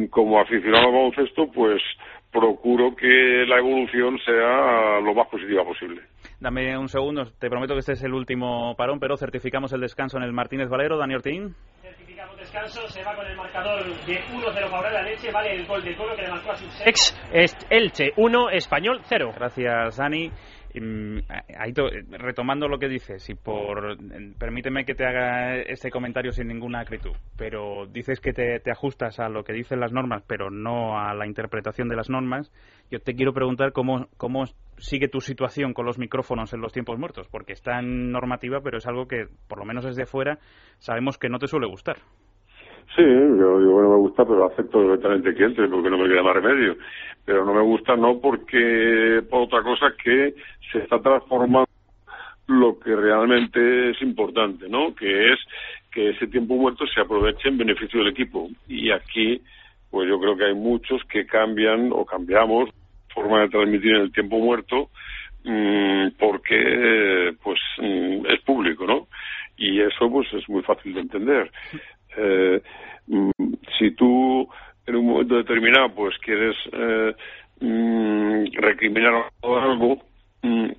como 0.09 0.39
aficionado 0.39 0.87
al 0.87 0.93
baloncesto, 0.93 1.51
pues 1.51 1.81
procuro 2.31 2.95
que 2.95 3.45
la 3.47 3.57
evolución 3.57 4.17
sea 4.19 4.99
lo 5.01 5.13
más 5.13 5.27
positiva 5.27 5.63
posible. 5.63 6.01
Dame 6.39 6.77
un 6.77 6.87
segundo, 6.87 7.25
te 7.39 7.49
prometo 7.49 7.73
que 7.73 7.79
este 7.79 7.93
es 7.93 8.03
el 8.03 8.13
último 8.13 8.75
parón, 8.75 8.99
pero 8.99 9.17
certificamos 9.17 9.73
el 9.73 9.81
descanso 9.81 10.17
en 10.17 10.23
el 10.23 10.33
Martínez 10.33 10.69
Valero. 10.69 10.97
Dani 10.97 11.15
Ortín 11.15 11.55
descanso, 12.37 12.87
se 12.87 13.03
va 13.03 13.15
con 13.15 13.25
el 13.25 13.35
marcador 13.35 13.83
de 13.83 14.23
1-0 14.25 14.71
para 14.71 14.91
la 14.91 15.01
leche, 15.01 15.31
vale 15.31 15.53
el 15.53 15.65
gol 15.65 15.83
de 15.83 15.93
Toro 15.95 16.15
que 16.15 16.21
le 16.21 16.29
marcó 16.29 16.51
a 16.51 16.55
su 16.55 16.65
ex 16.85 17.15
Elche 17.69 18.13
1, 18.15 18.49
Español 18.51 19.01
0. 19.03 19.33
Gracias, 19.35 19.97
Dani. 19.97 20.31
Mm, 20.79 21.19
retomando 22.09 22.67
lo 22.67 22.79
que 22.79 22.87
dices, 22.87 23.29
y 23.29 23.35
por 23.35 23.97
permíteme 24.37 24.85
que 24.85 24.95
te 24.95 25.05
haga 25.05 25.57
este 25.57 25.89
comentario 25.89 26.31
sin 26.31 26.47
ninguna 26.47 26.81
acritud, 26.81 27.15
pero 27.37 27.85
dices 27.87 28.19
que 28.19 28.33
te, 28.33 28.59
te, 28.59 28.71
ajustas 28.71 29.19
a 29.19 29.29
lo 29.29 29.43
que 29.43 29.53
dicen 29.53 29.79
las 29.79 29.91
normas, 29.91 30.23
pero 30.27 30.49
no 30.49 30.99
a 30.99 31.13
la 31.13 31.25
interpretación 31.25 31.89
de 31.89 31.95
las 31.95 32.09
normas. 32.09 32.51
Yo 32.91 32.99
te 32.99 33.15
quiero 33.15 33.33
preguntar 33.33 33.71
cómo, 33.71 34.07
cómo 34.17 34.45
sigue 34.77 35.07
tu 35.07 35.21
situación 35.21 35.73
con 35.73 35.85
los 35.85 35.97
micrófonos 35.97 36.53
en 36.53 36.61
los 36.61 36.73
tiempos 36.73 36.97
muertos, 36.97 37.27
porque 37.29 37.53
está 37.53 37.79
en 37.79 38.11
normativa, 38.11 38.61
pero 38.61 38.77
es 38.77 38.87
algo 38.87 39.07
que, 39.07 39.27
por 39.47 39.59
lo 39.59 39.65
menos 39.65 39.85
desde 39.85 40.05
fuera, 40.05 40.39
sabemos 40.79 41.17
que 41.17 41.29
no 41.29 41.39
te 41.39 41.47
suele 41.47 41.67
gustar. 41.67 41.97
Sí, 42.95 43.03
yo 43.03 43.59
digo, 43.59 43.73
bueno, 43.73 43.89
me 43.89 43.97
gusta, 43.97 44.25
pero 44.25 44.45
acepto 44.45 44.81
directamente 44.81 45.35
que 45.35 45.43
entre 45.43 45.67
porque 45.67 45.89
no 45.89 45.97
me 45.97 46.09
queda 46.09 46.23
más 46.23 46.35
remedio. 46.35 46.77
Pero 47.25 47.45
no 47.45 47.53
me 47.53 47.61
gusta 47.61 47.95
no 47.95 48.19
porque, 48.19 49.21
por 49.29 49.41
otra 49.41 49.61
cosa, 49.61 49.93
que 50.01 50.33
se 50.71 50.79
está 50.79 50.99
transformando 51.01 51.67
lo 52.47 52.79
que 52.79 52.95
realmente 52.95 53.91
es 53.91 54.01
importante, 54.01 54.69
¿no? 54.69 54.95
Que 54.95 55.33
es 55.33 55.39
que 55.91 56.11
ese 56.11 56.27
tiempo 56.27 56.55
muerto 56.55 56.85
se 56.87 57.01
aproveche 57.01 57.49
en 57.49 57.57
beneficio 57.57 57.99
del 57.99 58.09
equipo. 58.09 58.49
Y 58.67 58.91
aquí, 58.91 59.41
pues 59.91 60.07
yo 60.07 60.19
creo 60.19 60.37
que 60.37 60.45
hay 60.45 60.55
muchos 60.55 61.03
que 61.05 61.25
cambian 61.25 61.91
o 61.91 62.05
cambiamos 62.05 62.69
forma 63.13 63.41
de 63.41 63.49
transmitir 63.49 63.95
en 63.95 64.01
el 64.03 64.11
tiempo 64.11 64.37
muerto 64.37 64.89
mmm, 65.43 66.09
porque, 66.19 67.33
pues, 67.43 67.59
mmm, 67.79 68.25
es 68.27 68.41
público, 68.41 68.85
¿no? 68.85 69.07
Y 69.57 69.81
eso, 69.81 70.09
pues, 70.09 70.31
es 70.33 70.47
muy 70.49 70.61
fácil 70.61 70.93
de 70.93 71.01
entender. 71.01 71.51
Eh, 72.17 72.61
mm, 73.07 73.31
si 73.77 73.91
tú 73.91 74.49
en 74.87 74.95
un 74.95 75.05
momento 75.05 75.35
determinado 75.35 75.93
pues 75.93 76.17
quieres 76.17 76.55
eh, 76.71 77.15
mm, 77.59 78.45
recriminar 78.53 79.25
algo, 79.43 80.01
mm, 80.41 80.69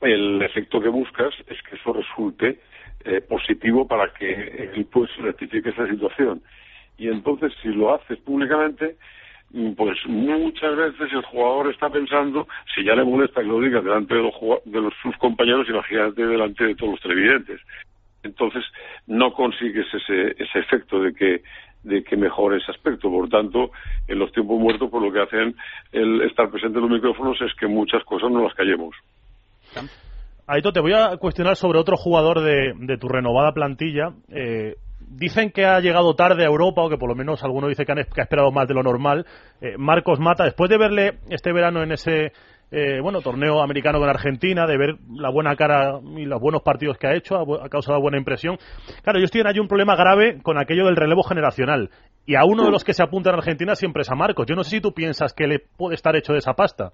el 0.00 0.42
efecto 0.42 0.80
que 0.80 0.88
buscas 0.88 1.32
es 1.46 1.62
que 1.62 1.76
eso 1.76 1.92
resulte 1.92 2.58
eh, 3.04 3.20
positivo 3.20 3.86
para 3.86 4.12
que 4.12 4.70
el 4.74 4.84
pues 4.86 5.10
rectifique 5.18 5.70
esa 5.70 5.86
situación. 5.86 6.42
Y 6.98 7.08
entonces, 7.08 7.52
si 7.62 7.68
lo 7.68 7.94
haces 7.94 8.18
públicamente, 8.18 8.96
pues 9.76 9.98
muchas 10.06 10.76
veces 10.76 11.12
el 11.12 11.22
jugador 11.22 11.70
está 11.70 11.90
pensando, 11.90 12.46
si 12.74 12.84
ya 12.84 12.94
le 12.94 13.04
molesta 13.04 13.40
que 13.40 13.46
lo 13.46 13.60
diga 13.60 13.80
delante 13.80 14.14
de, 14.14 14.22
los, 14.22 14.34
de 14.64 14.80
los, 14.80 14.94
sus 15.02 15.16
compañeros, 15.18 15.68
imagínate 15.68 16.26
delante 16.26 16.64
de 16.64 16.74
todos 16.74 16.92
los 16.92 17.00
televidentes 17.00 17.60
entonces 18.22 18.64
no 19.06 19.32
consigues 19.32 19.86
ese, 19.92 20.42
ese 20.42 20.58
efecto 20.58 21.00
de 21.00 21.14
que 21.14 21.42
de 21.82 22.04
que 22.04 22.16
mejore 22.16 22.58
ese 22.58 22.70
aspecto. 22.70 23.10
Por 23.10 23.28
tanto, 23.28 23.72
en 24.06 24.18
los 24.18 24.30
tiempos 24.32 24.58
muertos, 24.58 24.88
por 24.90 25.02
lo 25.02 25.12
que 25.12 25.20
hacen 25.20 25.56
el 25.90 26.22
estar 26.22 26.48
presente 26.50 26.78
en 26.78 26.82
los 26.82 26.90
micrófonos 26.90 27.36
es 27.40 27.52
que 27.58 27.66
muchas 27.66 28.04
cosas 28.04 28.30
no 28.30 28.42
las 28.42 28.54
callemos. 28.54 28.94
Aito, 30.46 30.72
te 30.72 30.80
voy 30.80 30.92
a 30.92 31.16
cuestionar 31.16 31.56
sobre 31.56 31.78
otro 31.78 31.96
jugador 31.96 32.40
de, 32.40 32.74
de 32.76 32.98
tu 32.98 33.08
renovada 33.08 33.52
plantilla. 33.52 34.10
Eh, 34.28 34.74
dicen 35.08 35.50
que 35.50 35.64
ha 35.64 35.80
llegado 35.80 36.14
tarde 36.14 36.44
a 36.44 36.48
Europa, 36.48 36.82
o 36.82 36.90
que 36.90 36.98
por 36.98 37.08
lo 37.08 37.14
menos 37.14 37.42
alguno 37.42 37.68
dice 37.68 37.84
que, 37.84 37.92
han, 37.92 37.98
ha 37.98 38.02
esperado 38.02 38.50
más 38.50 38.68
de 38.68 38.74
lo 38.74 38.82
normal. 38.82 39.26
Eh, 39.60 39.76
Marcos 39.78 40.18
Mata, 40.20 40.44
después 40.44 40.70
de 40.70 40.78
verle 40.78 41.18
este 41.30 41.52
verano 41.52 41.82
en 41.82 41.92
ese 41.92 42.32
eh, 42.74 43.00
bueno, 43.02 43.20
torneo 43.20 43.62
americano 43.62 43.98
con 43.98 44.08
Argentina, 44.08 44.66
de 44.66 44.78
ver 44.78 44.94
la 45.14 45.30
buena 45.30 45.54
cara 45.56 46.00
y 46.16 46.24
los 46.24 46.40
buenos 46.40 46.62
partidos 46.62 46.96
que 46.96 47.06
ha 47.06 47.14
hecho, 47.14 47.36
ha, 47.36 47.68
causado 47.68 48.00
buena 48.00 48.16
impresión. 48.16 48.56
Claro, 49.02 49.18
ellos 49.18 49.30
tienen 49.30 49.48
allí 49.48 49.60
un 49.60 49.68
problema 49.68 49.94
grave 49.94 50.38
con 50.42 50.56
aquello 50.56 50.86
del 50.86 50.96
relevo 50.96 51.22
generacional. 51.22 51.90
Y 52.24 52.34
a 52.34 52.44
uno 52.46 52.64
de 52.64 52.70
los 52.70 52.82
que 52.82 52.94
se 52.94 53.02
apunta 53.02 53.28
en 53.28 53.36
Argentina 53.36 53.74
siempre 53.74 54.00
es 54.02 54.10
a 54.10 54.14
Marcos. 54.14 54.46
Yo 54.46 54.54
no 54.54 54.64
sé 54.64 54.76
si 54.76 54.80
tú 54.80 54.92
piensas 54.94 55.34
que 55.34 55.46
le 55.46 55.58
puede 55.58 55.96
estar 55.96 56.16
hecho 56.16 56.32
de 56.32 56.38
esa 56.38 56.54
pasta. 56.54 56.92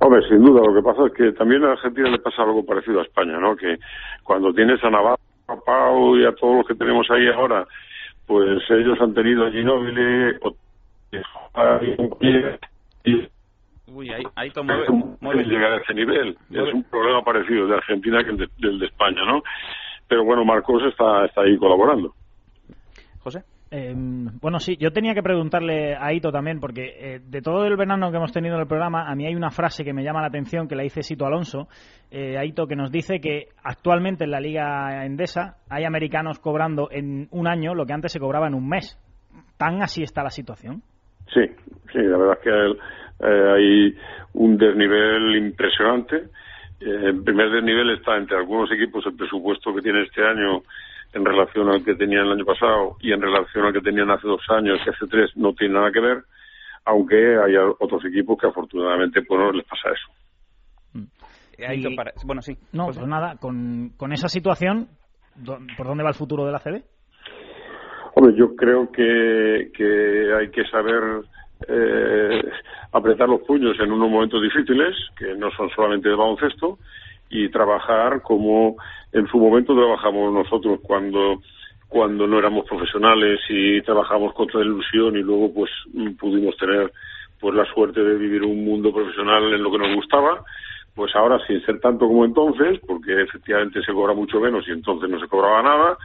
Hombre, 0.00 0.20
sin 0.28 0.44
duda, 0.44 0.60
lo 0.66 0.74
que 0.74 0.82
pasa 0.82 1.06
es 1.06 1.12
que 1.14 1.32
también 1.32 1.64
a 1.64 1.72
Argentina 1.72 2.10
le 2.10 2.18
pasa 2.18 2.42
algo 2.42 2.62
parecido 2.66 3.00
a 3.00 3.04
España, 3.04 3.38
¿no? 3.40 3.56
Que 3.56 3.76
cuando 4.22 4.52
tienes 4.52 4.84
a 4.84 4.90
Navarro, 4.90 5.20
a 5.48 5.56
Pau 5.64 6.18
y 6.18 6.26
a 6.26 6.32
todos 6.32 6.56
los 6.56 6.66
que 6.66 6.74
tenemos 6.74 7.06
ahí 7.10 7.26
ahora, 7.28 7.66
pues 8.26 8.60
ellos 8.68 9.00
han 9.00 9.14
tenido 9.14 9.46
a 9.46 9.50
Ginóbili, 9.50 10.36
y 13.04 13.28
Uy, 13.92 14.10
ahí, 14.10 14.22
ahí 14.36 14.50
to- 14.50 14.60
es 14.62 14.88
mueve, 15.20 15.44
llegar 15.44 15.72
a 15.72 15.76
ese 15.78 15.94
nivel. 15.94 16.36
Mueve- 16.48 16.68
Es 16.68 16.74
un 16.74 16.84
problema 16.84 17.22
parecido 17.22 17.66
de 17.66 17.74
Argentina 17.74 18.22
que 18.24 18.30
el 18.30 18.36
de, 18.38 18.48
del 18.58 18.78
de 18.78 18.86
España, 18.86 19.24
¿no? 19.26 19.42
Pero 20.08 20.24
bueno, 20.24 20.44
Marcos 20.44 20.82
está, 20.88 21.24
está 21.26 21.42
ahí 21.42 21.56
colaborando. 21.56 22.14
José. 23.20 23.42
Eh, 23.72 23.94
bueno, 24.40 24.58
sí, 24.58 24.76
yo 24.80 24.90
tenía 24.90 25.14
que 25.14 25.22
preguntarle 25.22 25.94
a 25.94 26.12
Ito 26.12 26.32
también, 26.32 26.58
porque 26.58 26.90
eh, 26.98 27.20
de 27.24 27.40
todo 27.40 27.66
el 27.66 27.76
verano 27.76 28.10
que 28.10 28.16
hemos 28.16 28.32
tenido 28.32 28.56
en 28.56 28.62
el 28.62 28.66
programa, 28.66 29.08
a 29.08 29.14
mí 29.14 29.26
hay 29.26 29.36
una 29.36 29.50
frase 29.52 29.84
que 29.84 29.92
me 29.92 30.02
llama 30.02 30.20
la 30.22 30.26
atención, 30.26 30.66
que 30.66 30.74
la 30.74 30.82
dice 30.82 31.04
Sito 31.04 31.24
Alonso, 31.24 31.68
eh, 32.10 32.36
Aito, 32.36 32.66
que 32.66 32.74
nos 32.74 32.90
dice 32.90 33.20
que 33.20 33.44
actualmente 33.62 34.24
en 34.24 34.32
la 34.32 34.40
Liga 34.40 35.04
Endesa 35.06 35.58
hay 35.68 35.84
americanos 35.84 36.40
cobrando 36.40 36.88
en 36.90 37.28
un 37.30 37.46
año 37.46 37.74
lo 37.76 37.86
que 37.86 37.92
antes 37.92 38.10
se 38.10 38.18
cobraba 38.18 38.48
en 38.48 38.54
un 38.54 38.68
mes. 38.68 38.98
¿Tan 39.56 39.82
así 39.82 40.02
está 40.02 40.24
la 40.24 40.30
situación? 40.30 40.82
Sí, 41.32 41.42
sí, 41.92 41.98
la 41.98 42.18
verdad 42.18 42.38
es 42.38 42.42
que 42.42 42.50
el- 42.50 42.78
eh, 43.22 43.52
hay 43.54 43.96
un 44.34 44.56
desnivel 44.56 45.36
impresionante. 45.36 46.16
Eh, 46.80 47.08
en 47.10 47.24
primer 47.24 47.50
desnivel 47.50 47.90
está 47.90 48.16
entre 48.16 48.36
algunos 48.38 48.70
equipos 48.72 49.04
el 49.06 49.16
presupuesto 49.16 49.74
que 49.74 49.82
tiene 49.82 50.02
este 50.02 50.24
año 50.24 50.62
en 51.12 51.24
relación 51.24 51.68
al 51.68 51.84
que 51.84 51.94
tenían 51.96 52.26
el 52.26 52.32
año 52.32 52.44
pasado 52.44 52.96
y 53.00 53.12
en 53.12 53.20
relación 53.20 53.66
al 53.66 53.72
que 53.72 53.80
tenían 53.80 54.10
hace 54.10 54.26
dos 54.28 54.42
años 54.50 54.78
y 54.86 54.90
hace 54.90 55.06
tres 55.08 55.30
no 55.36 55.52
tiene 55.54 55.74
nada 55.74 55.90
que 55.90 56.00
ver, 56.00 56.22
aunque 56.84 57.16
hay 57.16 57.56
otros 57.56 58.04
equipos 58.06 58.38
que 58.38 58.46
afortunadamente 58.46 59.20
pues, 59.22 59.40
no 59.40 59.52
les 59.52 59.66
pasa 59.66 59.88
eso. 59.90 61.00
Eh, 61.58 61.74
Y- 61.76 61.96
para- 61.96 62.12
Bueno, 62.24 62.40
sí. 62.40 62.56
No, 62.72 62.86
José. 62.86 63.00
pues 63.00 63.10
nada, 63.10 63.36
con, 63.36 63.90
con 63.98 64.12
esa 64.12 64.28
situación, 64.28 64.88
¿dó- 65.36 65.58
¿por 65.76 65.86
dónde 65.86 66.02
va 66.04 66.10
el 66.10 66.14
futuro 66.14 66.46
de 66.46 66.52
la 66.52 66.58
CB? 66.60 66.82
Hombre, 68.14 68.34
yo 68.36 68.56
creo 68.56 68.90
que, 68.90 69.70
que 69.76 70.32
hay 70.38 70.50
que 70.50 70.64
saber 70.70 71.22
eh, 71.70 72.42
apretar 72.92 73.28
los 73.28 73.42
puños 73.42 73.78
en 73.78 73.92
unos 73.92 74.10
momentos 74.10 74.42
difíciles, 74.42 74.96
que 75.16 75.34
no 75.34 75.50
son 75.52 75.70
solamente 75.70 76.08
de 76.08 76.16
baloncesto, 76.16 76.78
y 77.30 77.48
trabajar 77.48 78.22
como 78.22 78.76
en 79.12 79.26
su 79.28 79.38
momento 79.38 79.74
trabajamos 79.74 80.32
nosotros 80.32 80.80
cuando 80.82 81.40
cuando 81.88 82.26
no 82.26 82.38
éramos 82.38 82.66
profesionales 82.68 83.40
y 83.48 83.82
trabajamos 83.82 84.32
con 84.34 84.46
toda 84.46 84.64
ilusión 84.64 85.16
y 85.16 85.22
luego 85.22 85.52
pues 85.52 85.70
mm, 85.92 86.12
pudimos 86.12 86.56
tener 86.56 86.92
pues 87.40 87.54
la 87.54 87.64
suerte 87.66 88.00
de 88.00 88.14
vivir 88.16 88.44
un 88.44 88.64
mundo 88.64 88.92
profesional 88.92 89.52
en 89.52 89.62
lo 89.62 89.72
que 89.72 89.78
nos 89.78 89.94
gustaba 89.94 90.42
pues 90.94 91.14
ahora 91.16 91.38
sin 91.46 91.64
ser 91.64 91.80
tanto 91.80 92.06
como 92.06 92.24
entonces 92.24 92.80
porque 92.86 93.22
efectivamente 93.22 93.82
se 93.82 93.92
cobra 93.92 94.14
mucho 94.14 94.40
menos 94.40 94.66
y 94.68 94.72
entonces 94.72 95.08
no 95.10 95.18
se 95.18 95.26
cobraba 95.26 95.62
nada 95.62 95.98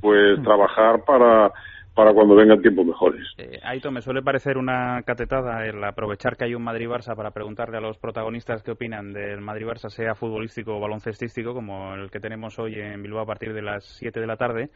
pues 0.00 0.40
trabajar 0.42 1.04
para 1.04 1.52
para 1.94 2.12
cuando 2.12 2.34
vengan 2.34 2.60
tiempos 2.60 2.86
mejores 2.86 3.22
Eh, 3.38 3.60
Aito, 3.62 3.90
me 3.90 4.00
suele 4.00 4.22
parecer 4.22 4.58
una 4.58 5.02
catetada 5.02 5.64
el 5.64 5.82
aprovechar 5.84 6.36
que 6.36 6.44
hay 6.44 6.54
un 6.54 6.62
Madrid-Barça 6.62 7.14
para 7.16 7.30
preguntarle 7.30 7.78
a 7.78 7.80
los 7.80 7.98
protagonistas 7.98 8.62
qué 8.62 8.72
opinan 8.72 9.12
del 9.12 9.40
Madrid-Barça, 9.40 9.88
sea 9.88 10.14
futbolístico 10.14 10.76
o 10.76 10.80
baloncestístico, 10.80 11.54
como 11.54 11.94
el 11.94 12.10
que 12.10 12.20
tenemos 12.20 12.58
hoy 12.58 12.74
en 12.74 13.02
Bilbao 13.02 13.22
a 13.22 13.26
partir 13.26 13.52
de 13.54 13.62
las 13.62 13.84
7 13.98 14.20
de 14.20 14.26
la 14.26 14.36
tarde. 14.36 14.70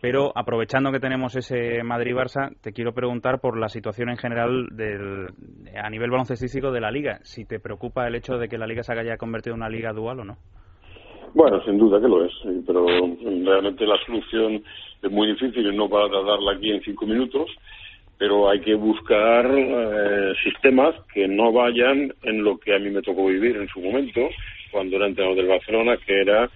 Pero 0.00 0.32
aprovechando 0.34 0.90
que 0.90 0.98
tenemos 0.98 1.36
ese 1.36 1.82
Madrid-Barça, 1.84 2.56
te 2.60 2.72
quiero 2.72 2.92
preguntar 2.92 3.38
por 3.40 3.56
la 3.56 3.68
situación 3.68 4.10
en 4.10 4.16
general 4.16 4.66
del, 4.72 5.28
a 5.80 5.88
nivel 5.90 6.10
baloncestístico 6.10 6.72
de 6.72 6.80
la 6.80 6.90
liga. 6.90 7.20
Si 7.22 7.44
te 7.44 7.60
preocupa 7.60 8.08
el 8.08 8.16
hecho 8.16 8.36
de 8.36 8.48
que 8.48 8.58
la 8.58 8.66
liga 8.66 8.82
se 8.82 8.92
haya 8.92 9.16
convertido 9.16 9.54
en 9.54 9.60
una 9.60 9.68
liga 9.68 9.92
dual 9.92 10.20
o 10.20 10.24
no. 10.24 10.38
Bueno, 11.34 11.62
sin 11.64 11.78
duda 11.78 12.00
que 12.00 12.08
lo 12.08 12.24
es, 12.24 12.32
sí, 12.42 12.62
pero 12.66 12.86
realmente 12.86 13.86
la 13.86 13.96
solución 14.04 14.62
es 15.02 15.10
muy 15.10 15.28
difícil 15.28 15.66
y 15.66 15.76
no 15.76 15.88
para 15.88 16.08
tratarla 16.08 16.52
aquí 16.52 16.70
en 16.70 16.82
cinco 16.82 17.06
minutos, 17.06 17.50
pero 18.18 18.48
hay 18.48 18.60
que 18.60 18.74
buscar 18.74 19.50
eh, 19.50 20.32
sistemas 20.44 20.94
que 21.12 21.26
no 21.26 21.52
vayan 21.52 22.12
en 22.22 22.44
lo 22.44 22.58
que 22.58 22.74
a 22.74 22.78
mí 22.78 22.90
me 22.90 23.02
tocó 23.02 23.26
vivir 23.26 23.56
en 23.56 23.68
su 23.68 23.80
momento, 23.80 24.20
cuando 24.70 24.96
era 24.96 25.06
entrenador 25.06 25.36
del 25.36 25.48
Barcelona, 25.48 25.96
que 25.96 26.20
era 26.20 26.50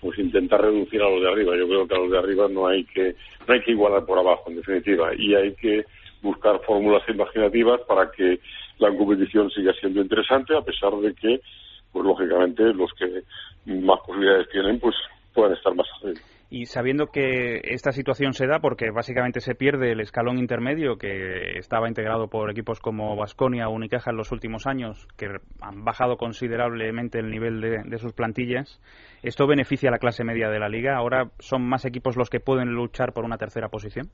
pues 0.00 0.18
intentar 0.18 0.62
reducir 0.62 1.02
a 1.02 1.10
los 1.10 1.20
de 1.20 1.28
arriba. 1.28 1.56
Yo 1.56 1.68
creo 1.68 1.86
que 1.86 1.94
a 1.94 1.98
los 1.98 2.10
de 2.10 2.18
arriba 2.18 2.48
no 2.48 2.66
hay 2.66 2.84
que 2.84 3.14
no 3.46 3.54
hay 3.54 3.60
que 3.60 3.72
igualar 3.72 4.04
por 4.06 4.18
abajo, 4.18 4.44
en 4.48 4.56
definitiva, 4.56 5.10
y 5.16 5.34
hay 5.34 5.54
que 5.54 5.84
buscar 6.22 6.60
fórmulas 6.66 7.02
imaginativas 7.08 7.80
para 7.86 8.10
que 8.10 8.38
la 8.78 8.94
competición 8.96 9.50
siga 9.50 9.72
siendo 9.74 10.00
interesante, 10.00 10.56
a 10.56 10.62
pesar 10.62 10.94
de 10.96 11.14
que, 11.14 11.40
pues 11.92 12.04
lógicamente, 12.04 12.62
los 12.74 12.90
que 12.94 13.22
más 13.66 14.00
posibilidades 14.06 14.48
tienen, 14.50 14.78
pues 14.80 14.94
puedan 15.34 15.52
estar 15.52 15.74
más 15.74 15.86
arriba. 16.02 16.20
Y 16.52 16.66
sabiendo 16.66 17.06
que 17.06 17.60
esta 17.62 17.92
situación 17.92 18.32
se 18.32 18.48
da 18.48 18.58
porque 18.58 18.90
básicamente 18.90 19.38
se 19.38 19.54
pierde 19.54 19.92
el 19.92 20.00
escalón 20.00 20.36
intermedio 20.36 20.98
que 20.98 21.56
estaba 21.58 21.86
integrado 21.86 22.26
por 22.26 22.50
equipos 22.50 22.80
como 22.80 23.14
Vasconia 23.14 23.68
o 23.68 23.72
Unicaja 23.72 24.10
en 24.10 24.16
los 24.16 24.32
últimos 24.32 24.66
años, 24.66 25.06
que 25.16 25.28
han 25.60 25.84
bajado 25.84 26.16
considerablemente 26.16 27.20
el 27.20 27.30
nivel 27.30 27.60
de, 27.60 27.82
de 27.84 27.98
sus 27.98 28.12
plantillas, 28.14 28.80
¿esto 29.22 29.46
beneficia 29.46 29.90
a 29.90 29.92
la 29.92 30.00
clase 30.00 30.24
media 30.24 30.50
de 30.50 30.58
la 30.58 30.68
liga? 30.68 30.96
¿Ahora 30.96 31.30
son 31.38 31.62
más 31.68 31.84
equipos 31.84 32.16
los 32.16 32.30
que 32.30 32.40
pueden 32.40 32.70
luchar 32.70 33.12
por 33.12 33.24
una 33.24 33.38
tercera 33.38 33.68
posición? 33.68 34.08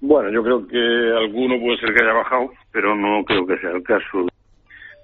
Bueno, 0.00 0.30
yo 0.32 0.42
creo 0.42 0.66
que 0.66 0.76
alguno 0.76 1.60
puede 1.60 1.78
ser 1.78 1.94
que 1.94 2.04
haya 2.04 2.14
bajado, 2.14 2.50
pero 2.72 2.96
no 2.96 3.24
creo 3.24 3.46
que 3.46 3.58
sea 3.58 3.70
el 3.70 3.82
caso 3.84 4.26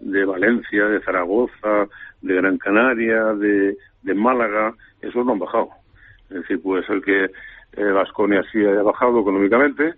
de 0.05 0.25
Valencia, 0.25 0.85
de 0.85 1.01
Zaragoza, 1.01 1.89
de 2.21 2.35
Gran 2.35 2.59
Canaria, 2.59 3.33
de, 3.35 3.77
Málaga, 4.15 4.75
esos 5.01 5.25
no 5.25 5.33
han 5.33 5.39
bajado. 5.39 5.71
Es 6.29 6.37
decir, 6.43 6.61
puede 6.61 6.87
ser 6.87 7.01
que 7.01 7.31
Vasconia 7.93 8.43
sí 8.53 8.59
haya 8.59 8.83
bajado 8.83 9.21
económicamente, 9.21 9.95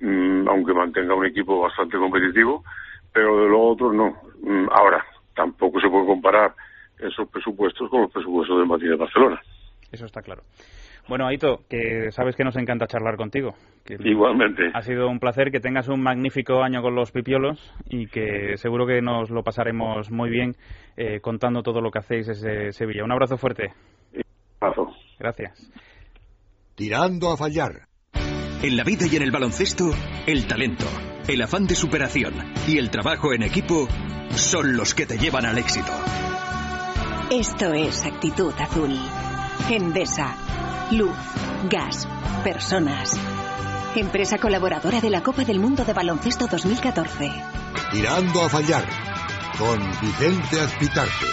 mm, 0.00 0.48
aunque 0.48 0.74
mantenga 0.74 1.14
un 1.14 1.26
equipo 1.26 1.60
bastante 1.60 1.96
competitivo, 1.96 2.64
pero 3.12 3.42
de 3.42 3.48
los 3.48 3.60
otros 3.60 3.94
no. 3.94 4.16
Mm, 4.42 4.68
ahora, 4.70 5.04
tampoco 5.34 5.80
se 5.80 5.88
puede 5.88 6.06
comparar 6.06 6.52
esos 6.98 7.28
presupuestos 7.28 7.88
con 7.88 8.02
los 8.02 8.10
presupuestos 8.10 8.58
del 8.58 8.66
Madrid 8.66 8.90
de 8.90 8.96
Barcelona. 8.96 9.40
Eso 9.92 10.06
está 10.06 10.22
claro. 10.22 10.42
Bueno, 11.08 11.26
Aito, 11.26 11.60
que 11.68 12.10
sabes 12.10 12.34
que 12.34 12.42
nos 12.42 12.56
encanta 12.56 12.86
charlar 12.86 13.16
contigo. 13.16 13.54
Que 13.84 13.96
Igualmente. 14.00 14.70
Ha 14.74 14.82
sido 14.82 15.08
un 15.08 15.20
placer 15.20 15.52
que 15.52 15.60
tengas 15.60 15.88
un 15.88 16.02
magnífico 16.02 16.62
año 16.62 16.82
con 16.82 16.94
los 16.94 17.12
pipiolos 17.12 17.72
y 17.88 18.06
que 18.08 18.56
seguro 18.56 18.86
que 18.86 19.00
nos 19.00 19.30
lo 19.30 19.44
pasaremos 19.44 20.10
muy 20.10 20.30
bien 20.30 20.56
eh, 20.96 21.20
contando 21.20 21.62
todo 21.62 21.80
lo 21.80 21.90
que 21.90 22.00
hacéis 22.00 22.26
desde 22.26 22.72
Sevilla. 22.72 23.04
Un 23.04 23.12
abrazo 23.12 23.36
fuerte. 23.36 23.72
Abrazo. 24.60 24.92
Gracias. 25.18 25.70
Tirando 26.74 27.30
a 27.30 27.36
fallar. 27.36 27.86
En 28.62 28.76
la 28.76 28.84
vida 28.84 29.06
y 29.10 29.16
en 29.16 29.22
el 29.22 29.30
baloncesto, 29.30 29.84
el 30.26 30.46
talento, 30.46 30.86
el 31.28 31.40
afán 31.42 31.66
de 31.66 31.74
superación 31.74 32.34
y 32.66 32.78
el 32.78 32.90
trabajo 32.90 33.32
en 33.32 33.42
equipo 33.42 33.86
son 34.30 34.76
los 34.76 34.94
que 34.94 35.06
te 35.06 35.18
llevan 35.18 35.46
al 35.46 35.58
éxito. 35.58 35.92
Esto 37.30 37.72
es 37.74 38.04
Actitud 38.04 38.52
Azul. 38.58 39.25
Endesa. 39.70 40.36
Luz, 40.92 41.16
gas, 41.68 42.08
personas. 42.44 43.18
Empresa 43.96 44.38
colaboradora 44.38 45.00
de 45.00 45.10
la 45.10 45.22
Copa 45.22 45.44
del 45.44 45.58
Mundo 45.58 45.84
de 45.84 45.92
Baloncesto 45.92 46.46
2014. 46.46 47.30
Tirando 47.90 48.42
a 48.42 48.48
fallar. 48.48 48.84
Con 49.58 49.78
Vicente 50.00 50.60
Azpitarte. 50.60 51.26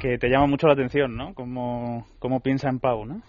Que 0.00 0.18
te 0.18 0.28
llama 0.28 0.46
mucho 0.46 0.66
la 0.66 0.72
atención, 0.72 1.16
¿no? 1.16 1.34
Cómo, 1.34 2.06
cómo 2.18 2.40
piensa 2.40 2.68
en 2.70 2.80
Pau, 2.80 3.04
¿no? 3.04 3.20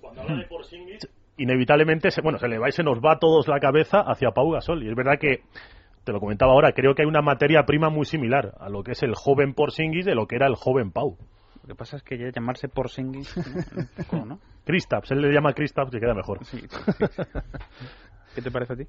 Cuando 0.00 0.22
habla 0.22 0.36
de 0.36 0.44
Porzingis, 0.44 1.08
inevitablemente, 1.36 2.10
se, 2.10 2.22
bueno, 2.22 2.38
se 2.38 2.48
le 2.48 2.58
va 2.58 2.68
y 2.68 2.72
se 2.72 2.82
nos 2.82 2.98
va 2.98 3.12
a 3.12 3.18
todos 3.18 3.46
la 3.48 3.60
cabeza 3.60 4.00
hacia 4.00 4.30
Pau 4.30 4.50
Gasol. 4.50 4.82
Y 4.82 4.88
es 4.88 4.94
verdad 4.96 5.18
que, 5.20 5.42
te 6.06 6.12
lo 6.12 6.20
comentaba 6.20 6.52
ahora, 6.52 6.72
creo 6.72 6.94
que 6.94 7.02
hay 7.02 7.08
una 7.08 7.20
materia 7.20 7.64
prima 7.66 7.90
muy 7.90 8.06
similar 8.06 8.54
a 8.60 8.70
lo 8.70 8.84
que 8.84 8.92
es 8.92 9.02
el 9.02 9.14
joven 9.16 9.54
Porzingis 9.54 10.06
de 10.06 10.14
lo 10.14 10.28
que 10.28 10.36
era 10.36 10.46
el 10.46 10.54
joven 10.54 10.92
Pau. 10.92 11.18
Lo 11.62 11.66
que 11.66 11.74
pasa 11.74 11.96
es 11.96 12.04
que 12.04 12.16
ya 12.16 12.30
llamarse 12.30 12.68
Porzingis, 12.68 13.34
poco, 14.08 14.24
¿no? 14.24 14.38
Kristaps, 14.64 15.10
él 15.10 15.20
le 15.20 15.32
llama 15.32 15.52
Kristaps 15.52 15.92
y 15.94 15.98
queda 15.98 16.14
mejor. 16.14 16.44
Sí, 16.44 16.60
sí, 16.60 16.68
sí. 16.68 17.04
¿Qué 18.36 18.40
te 18.40 18.52
parece 18.52 18.74
a 18.74 18.76
ti? 18.76 18.84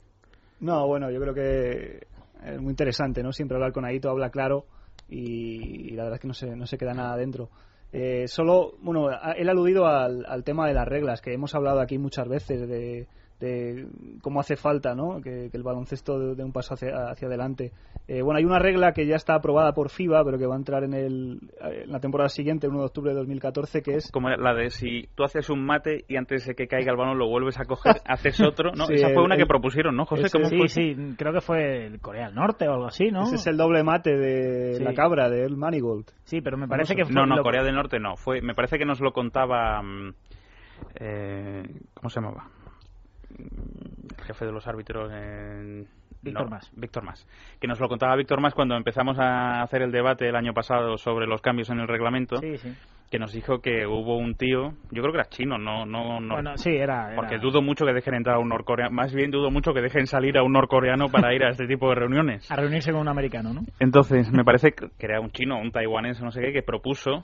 No, 0.60 0.86
bueno, 0.86 1.10
yo 1.10 1.20
creo 1.20 1.34
que 1.34 2.06
es 2.46 2.62
muy 2.62 2.70
interesante, 2.70 3.24
¿no? 3.24 3.32
Siempre 3.32 3.56
hablar 3.56 3.74
con 3.74 3.84
Aito, 3.84 4.12
habla 4.12 4.30
claro 4.30 4.66
y, 5.10 5.92
y 5.92 5.96
la 5.96 6.04
verdad 6.04 6.18
es 6.18 6.22
que 6.22 6.28
no 6.28 6.34
se, 6.36 6.56
no 6.56 6.68
se 6.68 6.78
queda 6.78 6.94
nada 6.94 7.18
dentro. 7.18 7.50
Eh, 7.92 8.28
solo, 8.28 8.74
bueno, 8.80 9.10
él 9.10 9.50
ha 9.50 9.52
aludido 9.52 9.88
al, 9.88 10.24
al 10.28 10.44
tema 10.44 10.68
de 10.68 10.76
las 10.76 10.88
reglas, 10.88 11.22
que 11.22 11.34
hemos 11.34 11.56
hablado 11.56 11.80
aquí 11.80 11.98
muchas 11.98 12.28
veces 12.28 12.68
de, 12.68 13.08
de 13.40 13.88
cómo 14.22 14.40
hace 14.40 14.56
falta 14.56 14.96
¿no? 14.96 15.22
que, 15.22 15.50
que 15.52 15.58
el 15.58 15.64
baloncesto 15.64 16.36
dé 16.36 16.44
un 16.44 16.52
paso 16.52 16.74
hacia, 16.74 17.10
hacia 17.10 17.28
adelante. 17.28 17.72
Eh, 18.08 18.22
bueno, 18.22 18.38
hay 18.38 18.46
una 18.46 18.58
regla 18.58 18.94
que 18.94 19.06
ya 19.06 19.16
está 19.18 19.36
aprobada 19.36 19.74
por 19.74 19.90
FIBA, 19.90 20.24
pero 20.24 20.38
que 20.38 20.46
va 20.48 20.56
a 20.56 20.58
entrar 20.58 20.84
en, 20.86 20.94
el, 20.94 21.40
en 21.62 21.92
la 21.92 22.00
temporada 22.00 22.30
siguiente, 22.30 22.68
1 22.68 22.80
de 22.80 22.86
octubre 22.86 23.12
de 23.12 23.18
2014, 23.18 23.82
que 23.82 23.96
es... 23.96 24.10
Como 24.12 24.30
la 24.30 24.54
de 24.54 24.70
si 24.70 25.10
tú 25.14 25.24
haces 25.26 25.50
un 25.50 25.66
mate 25.66 26.06
y 26.08 26.16
antes 26.16 26.46
de 26.48 26.56
que 26.56 26.68
caiga 26.68 26.92
el 26.92 26.98
balón 26.98 27.18
lo 27.20 27.28
vuelves 27.28 27.60
a 27.60 27.66
coger, 27.66 27.96
haces 28.06 28.40
otro, 28.42 28.72
¿no? 28.72 28.86
Sí, 28.86 28.94
Esa 28.94 29.08
fue 29.10 29.18
el- 29.18 29.26
una 29.26 29.36
que 29.36 29.42
el- 29.42 29.48
propusieron, 29.48 29.96
¿no, 29.98 30.06
José? 30.06 30.28
ese- 30.28 30.38
¿Cómo 30.38 30.50
Sí, 30.50 30.58
fue? 30.58 30.68
sí, 30.70 30.96
creo 31.18 31.34
que 31.34 31.42
fue 31.42 31.86
el 31.88 32.00
Corea 32.00 32.28
del 32.28 32.36
Norte 32.36 32.68
o 32.70 32.74
algo 32.74 32.86
así, 32.88 33.12
¿no? 33.12 33.24
Ese 33.24 33.36
es 33.36 33.46
el 33.48 33.58
doble 33.58 33.84
mate 33.84 34.16
de 34.18 34.76
Sí. 34.76 34.84
la 34.84 34.94
cabra, 34.94 35.30
de 35.30 35.44
El 35.44 35.58
Manigold. 35.58 36.06
Sí, 36.24 36.40
pero 36.42 36.58
me 36.58 36.68
parece 36.70 36.96
que 36.96 37.04
fue... 37.04 37.14
No, 37.14 37.26
no, 37.26 37.36
lo- 37.36 37.44
Corea 37.44 37.64
del 37.64 37.76
Norte 37.76 38.00
no. 38.00 38.16
Fue, 38.16 38.42
me 38.42 38.56
parece 38.56 38.78
que 38.78 38.86
nos 38.86 39.02
lo 39.02 39.12
contaba. 39.12 39.82
mm, 39.82 40.14
eh, 41.00 41.64
¿Cómo 41.94 42.10
se 42.10 42.22
llamaba? 42.22 42.48
Jefe 44.26 44.46
de 44.46 44.52
los 44.52 44.68
árbitros 44.68 45.12
en. 45.12 45.88
Víctor 46.22 46.46
no, 46.46 46.50
Mas. 46.50 46.72
Víctor 46.76 47.04
Mas. 47.04 47.28
Que 47.62 47.68
nos 47.68 47.80
lo 47.80 47.88
contaba 47.88 48.16
Víctor 48.16 48.42
Mas 48.42 48.54
cuando 48.54 48.76
empezamos 48.76 49.18
a 49.20 49.62
hacer 49.62 49.84
el 49.84 49.92
debate 49.92 50.28
el 50.28 50.36
año 50.36 50.54
pasado 50.54 50.98
sobre 50.98 51.28
los 51.28 51.42
cambios 51.42 51.70
en 51.70 51.80
el 51.80 51.88
reglamento. 51.88 52.38
Sí, 52.38 52.58
sí. 52.58 52.74
Que 53.12 53.20
nos 53.20 53.32
dijo 53.32 53.60
que 53.62 53.86
hubo 53.86 54.18
un 54.18 54.36
tío, 54.36 54.74
yo 54.92 55.02
creo 55.02 55.14
que 55.14 55.20
era 55.20 55.30
chino, 55.30 55.58
no, 55.58 55.86
no, 55.86 56.20
no 56.20 56.34
Bueno, 56.34 56.58
sí, 56.58 56.72
era... 56.72 57.08
era- 57.08 57.16
porque 57.16 57.38
dudo 57.38 57.62
mucho 57.62 57.86
que 57.86 57.94
dejen 57.94 58.16
entrar 58.16 58.36
a 58.36 58.40
un 58.40 58.50
norcoreano, 58.50 58.92
más 58.94 59.14
bien 59.14 59.32
dudo 59.32 59.50
mucho 59.50 59.74
que 59.74 59.80
dejen 59.80 60.08
salir 60.08 60.38
a 60.38 60.44
un 60.44 60.52
norcoreano 60.52 61.08
para 61.08 61.34
ir 61.34 61.42
a 61.46 61.52
este 61.52 61.68
tipo 61.68 61.88
de 61.88 61.96
reuniones. 61.96 62.52
A 62.52 62.58
reunirse 62.58 62.92
con 62.92 63.00
un 63.00 63.08
americano, 63.08 63.54
¿no? 63.54 63.62
Entonces, 63.80 64.30
me 64.34 64.44
parece 64.44 64.74
que 64.74 64.90
era 65.00 65.22
un 65.22 65.30
chino, 65.32 65.58
un 65.58 65.72
taiwanés, 65.72 66.20
no 66.22 66.32
sé 66.32 66.42
qué, 66.42 66.52
que 66.52 66.64
propuso 66.64 67.24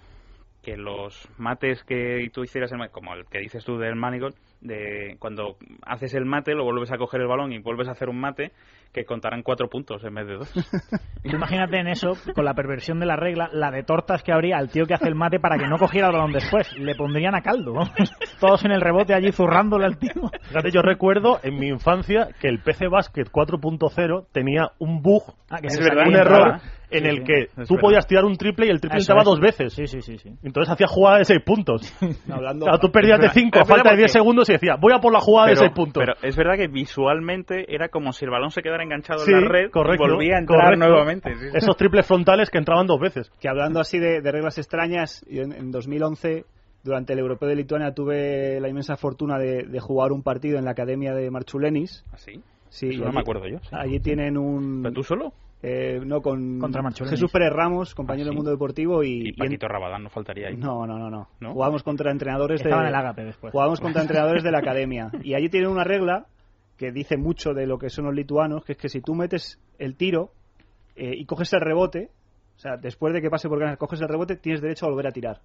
que 0.64 0.78
los 0.78 1.28
mates 1.38 1.84
que 1.84 2.30
tú 2.34 2.44
hicieras, 2.44 2.72
el 2.72 2.78
ma- 2.78 2.88
como 2.88 3.14
el 3.14 3.26
que 3.26 3.40
dices 3.40 3.64
tú 3.66 3.78
del 3.78 3.96
Manigold, 3.96 4.36
de 4.62 5.18
cuando 5.20 5.58
haces 5.86 6.14
el 6.14 6.26
mate, 6.26 6.54
lo 6.56 6.64
vuelves 6.64 6.92
a 6.92 6.98
coger 6.98 7.20
el 7.22 7.28
balón 7.28 7.52
y 7.52 7.60
vuelves 7.60 7.90
a 7.90 7.92
hacer 7.92 8.08
un 8.08 8.20
mate, 8.20 8.54
que 8.94 9.04
contarán 9.06 9.42
cuatro 9.44 9.68
puntos 9.70 10.04
en 10.06 10.14
vez 10.16 10.26
de 10.28 10.34
dos. 10.36 10.54
Imagínate 11.26 11.80
en 11.80 11.88
eso, 11.88 12.14
con 12.36 12.46
la 12.46 12.54
perversión 12.54 13.00
de 13.00 13.06
la 13.06 13.16
regla, 13.16 13.50
la 13.52 13.72
de 13.72 13.84
tortas 13.84 14.24
que 14.24 14.32
habría 14.32 14.58
al 14.58 14.70
tío 14.70 14.86
que 14.86 14.94
hace 14.94 15.08
el 15.08 15.16
mate 15.16 15.40
para 15.40 15.58
que 15.58 15.68
no 15.68 15.78
cogiera 15.78 16.08
el 16.08 16.14
balón 16.14 16.32
después. 16.32 16.72
Le 16.78 16.96
pondrían 16.96 17.36
a 17.36 17.42
caldo, 17.42 17.74
¿no? 17.74 17.82
Todos 18.40 18.64
en 18.66 18.72
el 18.72 18.82
rebote 18.82 19.14
allí 19.14 19.32
zurrándole 19.32 19.86
al 19.86 19.98
tío. 19.98 20.12
Fíjate, 20.44 20.72
yo 20.72 20.82
recuerdo 20.82 21.40
en 21.44 21.58
mi 21.60 21.68
infancia 21.68 22.30
que 22.40 22.48
el 22.48 22.60
PC 22.60 22.88
Basket 22.88 23.26
4.0 23.26 24.28
tenía 24.32 24.72
un 24.80 25.02
bug, 25.02 25.24
Ah, 25.50 25.60
que 25.62 25.68
Es 25.68 25.76
se 25.76 25.84
verdad, 25.84 26.08
un 26.08 26.16
error 26.16 26.38
entraba. 26.40 26.62
En 26.98 27.04
Sí, 27.04 27.10
el 27.10 27.24
que 27.24 27.46
tú 27.48 27.54
verdad. 27.76 27.82
podías 27.82 28.08
tirar 28.08 28.26
un 28.26 28.36
triple 28.38 28.68
y 28.68 28.70
el 28.70 28.80
triple 28.80 29.00
Eso 29.00 29.12
entraba 29.12 29.22
es. 29.22 29.26
dos 29.26 29.40
veces. 29.40 29.74
Sí, 29.74 29.88
sí, 29.88 30.02
sí, 30.02 30.18
sí. 30.18 30.30
Entonces 30.44 30.72
hacía 30.74 30.88
jugada 30.88 31.18
de 31.20 31.26
6 31.26 31.40
puntos. 31.46 31.82
Hablando, 32.32 32.66
tú 32.80 32.92
perdías 32.92 33.20
de 33.20 33.30
5 33.30 33.60
a 33.60 33.66
falta 33.66 33.92
de 33.92 33.98
10 33.98 34.12
porque- 34.12 34.20
segundos 34.20 34.50
y 34.50 34.54
decía, 34.54 34.76
voy 34.80 34.94
a 34.94 35.00
por 35.00 35.12
la 35.14 35.20
jugada 35.20 35.50
de 35.50 35.56
6 35.58 35.72
puntos. 35.72 36.02
pero 36.04 36.14
es 36.22 36.36
verdad 36.36 36.56
que 36.58 36.68
visualmente 36.68 37.66
era 37.74 37.90
como 37.90 38.12
si 38.14 38.26
el 38.26 38.32
balón 38.32 38.52
se 38.52 38.62
quedara 38.62 38.84
enganchado 38.84 39.20
Sí, 39.20 39.32
en 39.32 39.42
la 39.42 39.48
red 39.50 39.72
correcto, 39.72 40.06
y 40.06 40.10
volvía 40.12 40.36
a 40.36 40.40
entrar 40.40 40.62
correcto. 40.64 40.88
nuevamente. 40.88 41.36
sí. 41.36 41.46
Esos 41.54 41.76
triples 41.78 42.06
frontales 42.06 42.50
que 42.50 42.58
entraban 42.58 42.88
dos 42.88 43.00
veces. 43.00 43.32
que 43.40 43.50
hablando 43.50 43.80
así 43.80 44.00
de, 44.00 44.22
de 44.22 44.32
reglas 44.32 44.58
extrañas, 44.58 45.26
yo 45.30 45.44
en, 45.44 45.52
en 45.54 45.72
2011, 45.72 46.46
durante 46.84 47.14
el 47.14 47.20
Europeo 47.20 47.48
de 47.50 47.56
Lituania, 47.56 47.94
tuve 47.94 48.60
la 48.60 48.70
inmensa 48.70 48.96
fortuna 48.98 49.38
de, 49.38 49.64
de 49.64 49.80
jugar 49.80 50.12
un 50.12 50.22
partido 50.24 50.58
en 50.58 50.66
la 50.66 50.72
Academia 50.72 51.14
de 51.14 51.30
Marchulenis. 51.32 52.04
¿Así? 52.12 52.42
Sí, 52.70 52.88
Eso 52.90 53.00
no 53.02 53.06
allí- 53.08 53.16
me 53.16 53.22
acuerdo 53.22 53.48
yo. 53.48 53.60
sí. 53.60 53.70
Allí 53.72 54.00
tienen 54.00 54.38
un... 54.38 54.82
¿Pero 54.82 54.94
tú 54.96 55.04
solo? 55.04 55.32
Eh, 55.66 56.02
no, 56.06 56.22
con 56.22 56.60
Contra. 56.60 56.84
Jesús 56.92 57.32
Pérez 57.32 57.52
Ramos, 57.54 57.96
compañero 57.96 58.24
¿Ah, 58.24 58.26
sí? 58.26 58.30
del 58.30 58.36
mundo 58.36 58.52
deportivo, 58.52 59.02
y... 59.02 59.08
Y 59.08 59.26
y 59.28 59.30
en- 59.30 59.36
Paquito 59.38 59.68
Rabadán 59.70 60.04
no 60.04 60.10
faltaría 60.10 60.50
ahí. 60.50 60.58
No, 60.58 60.86
no, 60.86 61.00
no, 61.00 61.10
no. 61.10 61.30
¿No? 61.40 61.54
Jugábamos 61.54 61.84
contra 61.84 62.12
entrenadores 62.12 62.60
Estaba 62.62 62.82
en 62.82 62.84
de... 62.84 62.90
el 62.90 62.96
Ágape 62.96 63.24
después. 63.24 63.52
Jugábamos 63.54 63.80
contra 63.80 64.02
entrenadores 64.04 64.44
de 64.44 64.52
la 64.52 64.60
academia. 64.60 65.10
Y 65.24 65.34
allí 65.36 65.48
tienen 65.50 65.70
una 65.70 65.86
regla 65.86 66.26
que 66.78 66.92
dice 66.92 67.16
mucho 67.18 67.54
de 67.54 67.66
lo 67.66 67.78
que 67.80 67.90
son 67.90 68.06
los 68.06 68.14
lituanos, 68.14 68.66
que 68.66 68.74
es 68.74 68.78
que 68.78 68.90
si 68.90 69.00
tú 69.02 69.16
metes 69.16 69.58
el 69.80 69.96
tiro 69.96 70.32
eh, 70.98 71.14
y 71.16 71.26
coges 71.26 71.54
el 71.54 71.62
rebote, 71.62 72.10
o 72.58 72.60
sea, 72.60 72.76
después 72.78 73.14
de 73.14 73.22
que 73.22 73.30
pase 73.30 73.48
por 73.48 73.60
ganas, 73.60 73.78
coges 73.78 74.02
el 74.02 74.10
rebote, 74.10 74.36
tienes 74.36 74.62
derecho 74.62 74.86
a 74.86 74.90
volver 74.90 75.08
a 75.08 75.12
tirar. 75.12 75.40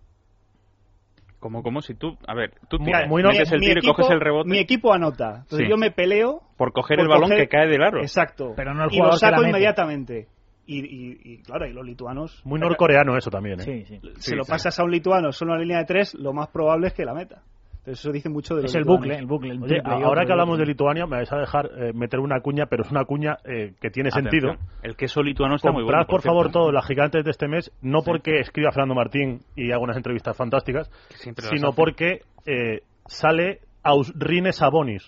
Como, 1.40 1.62
como 1.62 1.80
si 1.82 1.94
tú, 1.94 2.16
a 2.26 2.34
ver, 2.34 2.52
tú 2.68 2.78
tiras, 2.78 3.08
muy 3.08 3.22
no- 3.22 3.28
metes 3.30 3.52
el 3.52 3.60
Mi 3.60 3.66
tiro 3.66 3.80
y 3.80 3.86
equipo- 3.86 3.94
coges 3.94 4.10
el 4.10 4.20
rebote 4.20 4.48
Mi 4.50 4.58
equipo 4.58 4.92
anota. 4.92 5.42
Entonces 5.42 5.66
Sí. 5.66 5.68
yo 5.70 5.76
me 5.76 5.92
peleo 5.92 6.42
por 6.56 6.72
coger 6.72 6.96
por 6.96 7.04
el 7.04 7.08
balón 7.08 7.30
coger- 7.30 7.36
que 7.42 7.48
cae 7.48 7.68
del 7.68 7.82
aro. 7.82 8.00
Exacto. 8.00 8.54
Pero 8.56 8.74
no 8.74 8.84
el 8.86 8.92
y 8.92 8.98
lo 8.98 9.12
saco 9.12 9.44
inmediatamente. 9.44 10.26
Y, 10.66 10.80
y- 10.80 11.20
y, 11.24 11.42
claro, 11.42 11.66
y 11.66 11.72
los 11.72 11.86
lituanos. 11.86 12.42
Muy 12.44 12.58
norcoreano 12.60 13.16
eso 13.16 13.30
también, 13.30 13.60
¿eh? 13.60 13.62
Sí, 13.62 13.84
sí. 13.86 14.00
Se 14.16 14.30
Sí, 14.30 14.34
lo 14.34 14.44
sí. 14.44 14.50
pasas 14.50 14.78
a 14.78 14.84
un 14.84 14.90
lituano 14.90 15.32
solo 15.32 15.52
en 15.52 15.58
la 15.60 15.62
línea 15.62 15.78
de 15.78 15.84
tres, 15.86 16.14
lo 16.14 16.32
más 16.32 16.48
probable 16.48 16.88
es 16.88 16.92
que 16.92 17.04
la 17.04 17.14
meta. 17.14 17.42
Eso 17.90 18.12
dice 18.12 18.28
mucho 18.28 18.54
de 18.54 18.62
los 18.62 18.70
Es 18.70 18.74
el 18.76 18.84
bucle, 18.84 19.16
el 19.16 19.26
bucle. 19.26 19.52
el 19.52 19.62
Oye, 19.62 19.80
ahora 19.84 20.24
que 20.26 20.32
hablamos 20.32 20.58
de 20.58 20.66
Lituania, 20.66 21.06
me 21.06 21.16
vais 21.16 21.32
a 21.32 21.38
dejar 21.38 21.70
eh, 21.76 21.92
meter 21.94 22.20
una 22.20 22.40
cuña, 22.40 22.66
pero 22.66 22.82
es 22.82 22.90
una 22.90 23.04
cuña 23.04 23.36
eh, 23.44 23.74
que 23.80 23.90
tiene 23.90 24.10
sentido. 24.10 24.56
El 24.82 24.96
queso 24.96 25.22
lituano 25.22 25.56
está 25.56 25.70
muy 25.72 25.82
bueno. 25.82 26.04
por, 26.06 26.22
favor, 26.22 26.44
cierto. 26.46 26.58
todos 26.60 26.74
las 26.74 26.86
gigantes 26.86 27.24
de 27.24 27.30
este 27.30 27.48
mes, 27.48 27.72
no 27.82 28.02
porque 28.02 28.40
escriba 28.40 28.70
Fernando 28.72 28.94
Martín 28.94 29.40
y 29.56 29.70
haga 29.72 29.80
unas 29.80 29.96
entrevistas 29.96 30.36
fantásticas, 30.36 30.90
sino 31.50 31.72
porque 31.72 32.20
eh, 32.46 32.82
sale 33.06 33.60
Ausrine 33.82 34.52
Sabonis, 34.52 35.02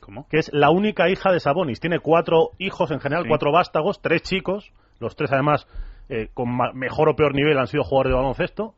¿Cómo? 0.00 0.26
que 0.28 0.38
es 0.38 0.50
la 0.52 0.70
única 0.70 1.08
hija 1.08 1.32
de 1.32 1.40
Sabonis. 1.40 1.80
Tiene 1.80 1.98
cuatro 2.00 2.50
hijos 2.58 2.90
en 2.90 3.00
general, 3.00 3.22
Sí. 3.24 3.28
cuatro 3.28 3.52
vástagos, 3.52 4.00
tres 4.02 4.22
chicos, 4.22 4.72
los 5.00 5.16
tres 5.16 5.32
además 5.32 5.66
eh, 6.08 6.28
con 6.34 6.54
ma- 6.54 6.72
mejor 6.74 7.08
o 7.08 7.16
peor 7.16 7.34
nivel 7.34 7.56
han 7.58 7.68
sido 7.68 7.84
jugadores 7.84 8.10
de 8.10 8.16
baloncesto, 8.16 8.74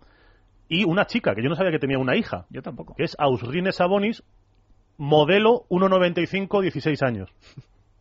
y 0.80 0.84
una 0.84 1.06
chica, 1.06 1.34
que 1.34 1.42
yo 1.42 1.48
no 1.48 1.54
sabía 1.56 1.70
que 1.72 1.78
tenía 1.78 1.98
una 1.98 2.16
hija, 2.16 2.46
Yo 2.50 2.62
tampoco. 2.62 2.94
que 2.96 3.04
es 3.04 3.14
Ausrine 3.18 3.72
Sabonis, 3.72 4.22
modelo 4.96 5.64
1,95, 5.70 6.60
16 6.62 7.02
años. 7.02 7.30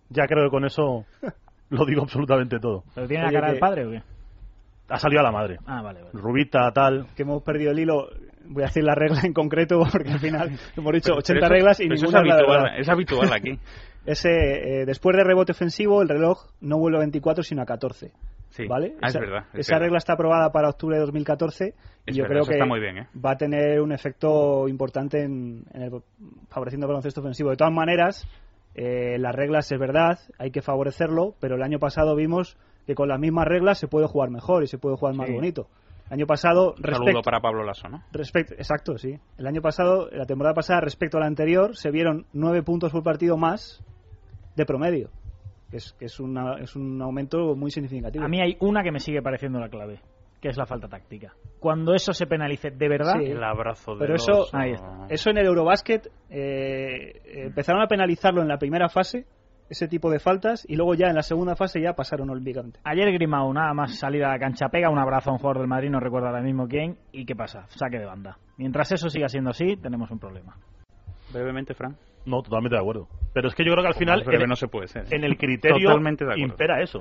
Ya 0.09 0.27
creo 0.27 0.45
que 0.45 0.49
con 0.51 0.65
eso 0.65 1.05
lo 1.69 1.85
digo 1.85 2.03
absolutamente 2.03 2.59
todo. 2.59 2.83
¿Pero 2.95 3.07
tiene 3.07 3.23
la 3.25 3.31
cara 3.31 3.49
del 3.51 3.59
padre 3.59 3.85
o 3.85 3.91
qué? 3.91 4.01
Ha 4.89 4.99
salido 4.99 5.21
a 5.21 5.23
la 5.23 5.31
madre. 5.31 5.57
Ah, 5.65 5.81
vale, 5.81 6.01
vale. 6.01 6.11
Rubita, 6.13 6.71
tal. 6.71 7.07
Que 7.15 7.23
hemos 7.23 7.41
perdido 7.41 7.71
el 7.71 7.79
hilo. 7.79 8.09
Voy 8.45 8.63
a 8.63 8.67
decir 8.67 8.83
la 8.83 8.93
regla 8.93 9.21
en 9.23 9.33
concreto 9.33 9.79
porque 9.91 10.11
al 10.11 10.19
final 10.19 10.51
hemos 10.77 10.93
dicho 10.93 11.05
Pero- 11.13 11.17
80 11.19 11.33
pero 11.33 11.45
eso- 11.45 11.53
reglas 11.53 11.79
y 11.79 11.87
ninguna 11.87 12.07
es 12.21 12.31
habitual, 12.33 12.71
es 12.79 12.89
habitual 12.89 13.33
aquí. 13.33 13.59
Ese, 14.05 14.29
eh, 14.81 14.85
después 14.85 15.15
de 15.15 15.23
rebote 15.23 15.53
ofensivo, 15.53 16.01
el 16.01 16.09
reloj 16.09 16.47
no 16.59 16.77
vuelve 16.77 16.97
a 16.97 16.99
24 16.99 17.41
sino 17.43 17.61
a 17.61 17.65
14. 17.65 18.11
Sí. 18.55 18.67
¿Vale? 18.67 18.93
Ah, 19.01 19.07
es 19.07 19.15
esa, 19.15 19.19
verdad. 19.19 19.45
es 19.53 19.59
esa 19.61 19.73
verdad. 19.75 19.85
regla 19.85 19.97
está 19.97 20.13
aprobada 20.13 20.51
para 20.51 20.69
octubre 20.69 20.95
de 20.95 21.01
2014 21.01 21.73
y 22.05 22.11
Es 22.11 22.15
yo 22.15 22.21
verdad, 22.23 22.35
creo 22.35 22.45
que 22.45 22.53
está 22.53 22.65
muy 22.67 22.79
bien, 22.79 22.97
¿eh? 22.99 23.07
va 23.13 23.31
a 23.31 23.35
tener 23.35 23.81
un 23.81 23.91
efecto 23.91 24.67
importante 24.67 25.23
en, 25.23 25.65
en 25.73 25.81
el, 25.81 25.91
favoreciendo 26.49 26.85
el 26.85 26.89
baloncesto 26.89 27.21
ofensivo. 27.21 27.49
De 27.49 27.55
todas 27.55 27.73
maneras, 27.73 28.27
eh, 28.75 29.17
las 29.17 29.33
reglas 29.33 29.71
es 29.71 29.79
verdad, 29.79 30.19
hay 30.37 30.51
que 30.51 30.61
favorecerlo, 30.61 31.33
pero 31.39 31.55
el 31.55 31.63
año 31.63 31.79
pasado 31.79 32.15
vimos 32.15 32.55
que 32.85 32.93
con 32.93 33.07
las 33.09 33.19
mismas 33.19 33.47
reglas 33.47 33.79
se 33.79 33.87
puede 33.87 34.05
jugar 34.07 34.29
mejor 34.29 34.61
y 34.63 34.67
se 34.67 34.77
puede 34.77 34.97
jugar 34.97 35.15
más 35.15 35.27
Sí. 35.27 35.33
bonito. 35.33 35.67
El 36.07 36.13
año 36.19 36.27
pasado, 36.27 36.73
Un 36.77 36.83
respecto, 36.83 37.05
saludo 37.05 37.21
para 37.23 37.39
Pablo 37.39 37.63
Lasso, 37.63 37.87
¿no? 37.89 38.03
Respecto, 38.11 38.53
exacto, 38.53 38.97
sí. 38.99 39.17
El 39.39 39.47
año 39.47 39.61
pasado, 39.61 40.09
la 40.11 40.25
temporada 40.27 40.53
pasada, 40.53 40.79
respecto 40.81 41.17
a 41.17 41.21
la 41.21 41.25
anterior, 41.27 41.75
se 41.75 41.89
vieron 41.89 42.27
nueve 42.33 42.61
puntos 42.61 42.91
por 42.91 43.01
partido 43.01 43.35
más 43.35 43.81
de 44.55 44.65
promedio. 44.65 45.09
Que 45.73 45.77
es, 45.77 45.91
que 45.93 46.05
es, 46.05 46.19
una- 46.19 46.59
es 46.59 46.75
un 46.75 47.01
aumento 47.01 47.55
muy 47.55 47.71
significativo. 47.71 48.23
A 48.23 48.27
mí 48.27 48.39
hay 48.39 48.55
una 48.59 48.83
que 48.83 48.91
me 48.91 48.99
sigue 48.99 49.23
pareciendo 49.23 49.59
la 49.59 49.69
clave, 49.69 50.01
que 50.39 50.49
es 50.49 50.55
la 50.55 50.67
falta 50.67 50.87
táctica. 50.87 51.33
Cuando 51.59 51.95
eso 51.95 52.13
se 52.13 52.27
penalice 52.27 52.69
de 52.69 52.87
verdad, 52.87 53.15
Sí. 53.17 53.25
El 53.31 53.43
abrazo 53.43 53.93
de 53.95 53.99
Pero 54.01 54.13
eso. 54.13 54.45
Ahí 54.53 54.73
está. 54.73 55.07
eso 55.09 55.31
en 55.31 55.39
el 55.39 55.47
Eurobasket 55.47 56.11
eh, 56.29 57.21
empezaron 57.47 57.81
a 57.81 57.87
penalizarlo 57.87 58.43
en 58.43 58.49
la 58.49 58.59
primera 58.59 58.87
fase, 58.87 59.25
ese 59.67 59.87
tipo 59.87 60.11
de 60.11 60.19
faltas, 60.19 60.63
y 60.69 60.75
luego 60.75 60.93
ya 60.93 61.07
en 61.07 61.15
la 61.15 61.23
segunda 61.23 61.55
fase 61.55 61.81
ya 61.81 61.93
pasaron 61.93 62.29
al 62.29 62.43
ayer 62.83 63.11
Grimao 63.13 63.51
nada 63.51 63.73
más 63.73 63.97
salir 63.97 64.23
a 64.25 64.29
la 64.33 64.37
cancha 64.37 64.69
pega 64.69 64.91
un 64.91 64.99
abrazo 64.99 65.31
a 65.31 65.33
un 65.33 65.39
jugador 65.39 65.57
del 65.57 65.67
Madrid, 65.69 65.89
no 65.89 65.99
recuerdo 65.99 66.27
ahora 66.27 66.43
mismo 66.43 66.67
quién, 66.67 66.97
y 67.11 67.25
¿qué 67.25 67.35
pasa? 67.35 67.65
Saque 67.69 67.97
de 67.97 68.05
banda. 68.05 68.37
Mientras 68.57 68.91
eso 68.91 69.09
siga 69.09 69.27
siendo 69.27 69.49
así, 69.49 69.75
tenemos 69.77 70.11
un 70.11 70.19
problema. 70.19 70.55
Brevemente, 71.33 71.73
Fran. 71.73 71.97
No, 72.25 72.41
totalmente 72.41 72.75
de 72.75 72.81
acuerdo. 72.81 73.07
Pero 73.33 73.47
es 73.47 73.55
que 73.55 73.63
yo 73.65 73.71
creo 73.71 73.83
que 73.83 73.87
al 73.89 73.95
final 73.95 74.23
en, 74.29 74.49
no 74.49 74.55
se 74.55 74.67
puede 74.67 74.87
ser. 74.87 75.05
en 75.11 75.23
el 75.23 75.37
criterio 75.37 75.89
Totalmente 75.89 76.23
de 76.25 76.31
acuerdo. 76.33 76.51
impera 76.53 76.81
eso. 76.81 76.99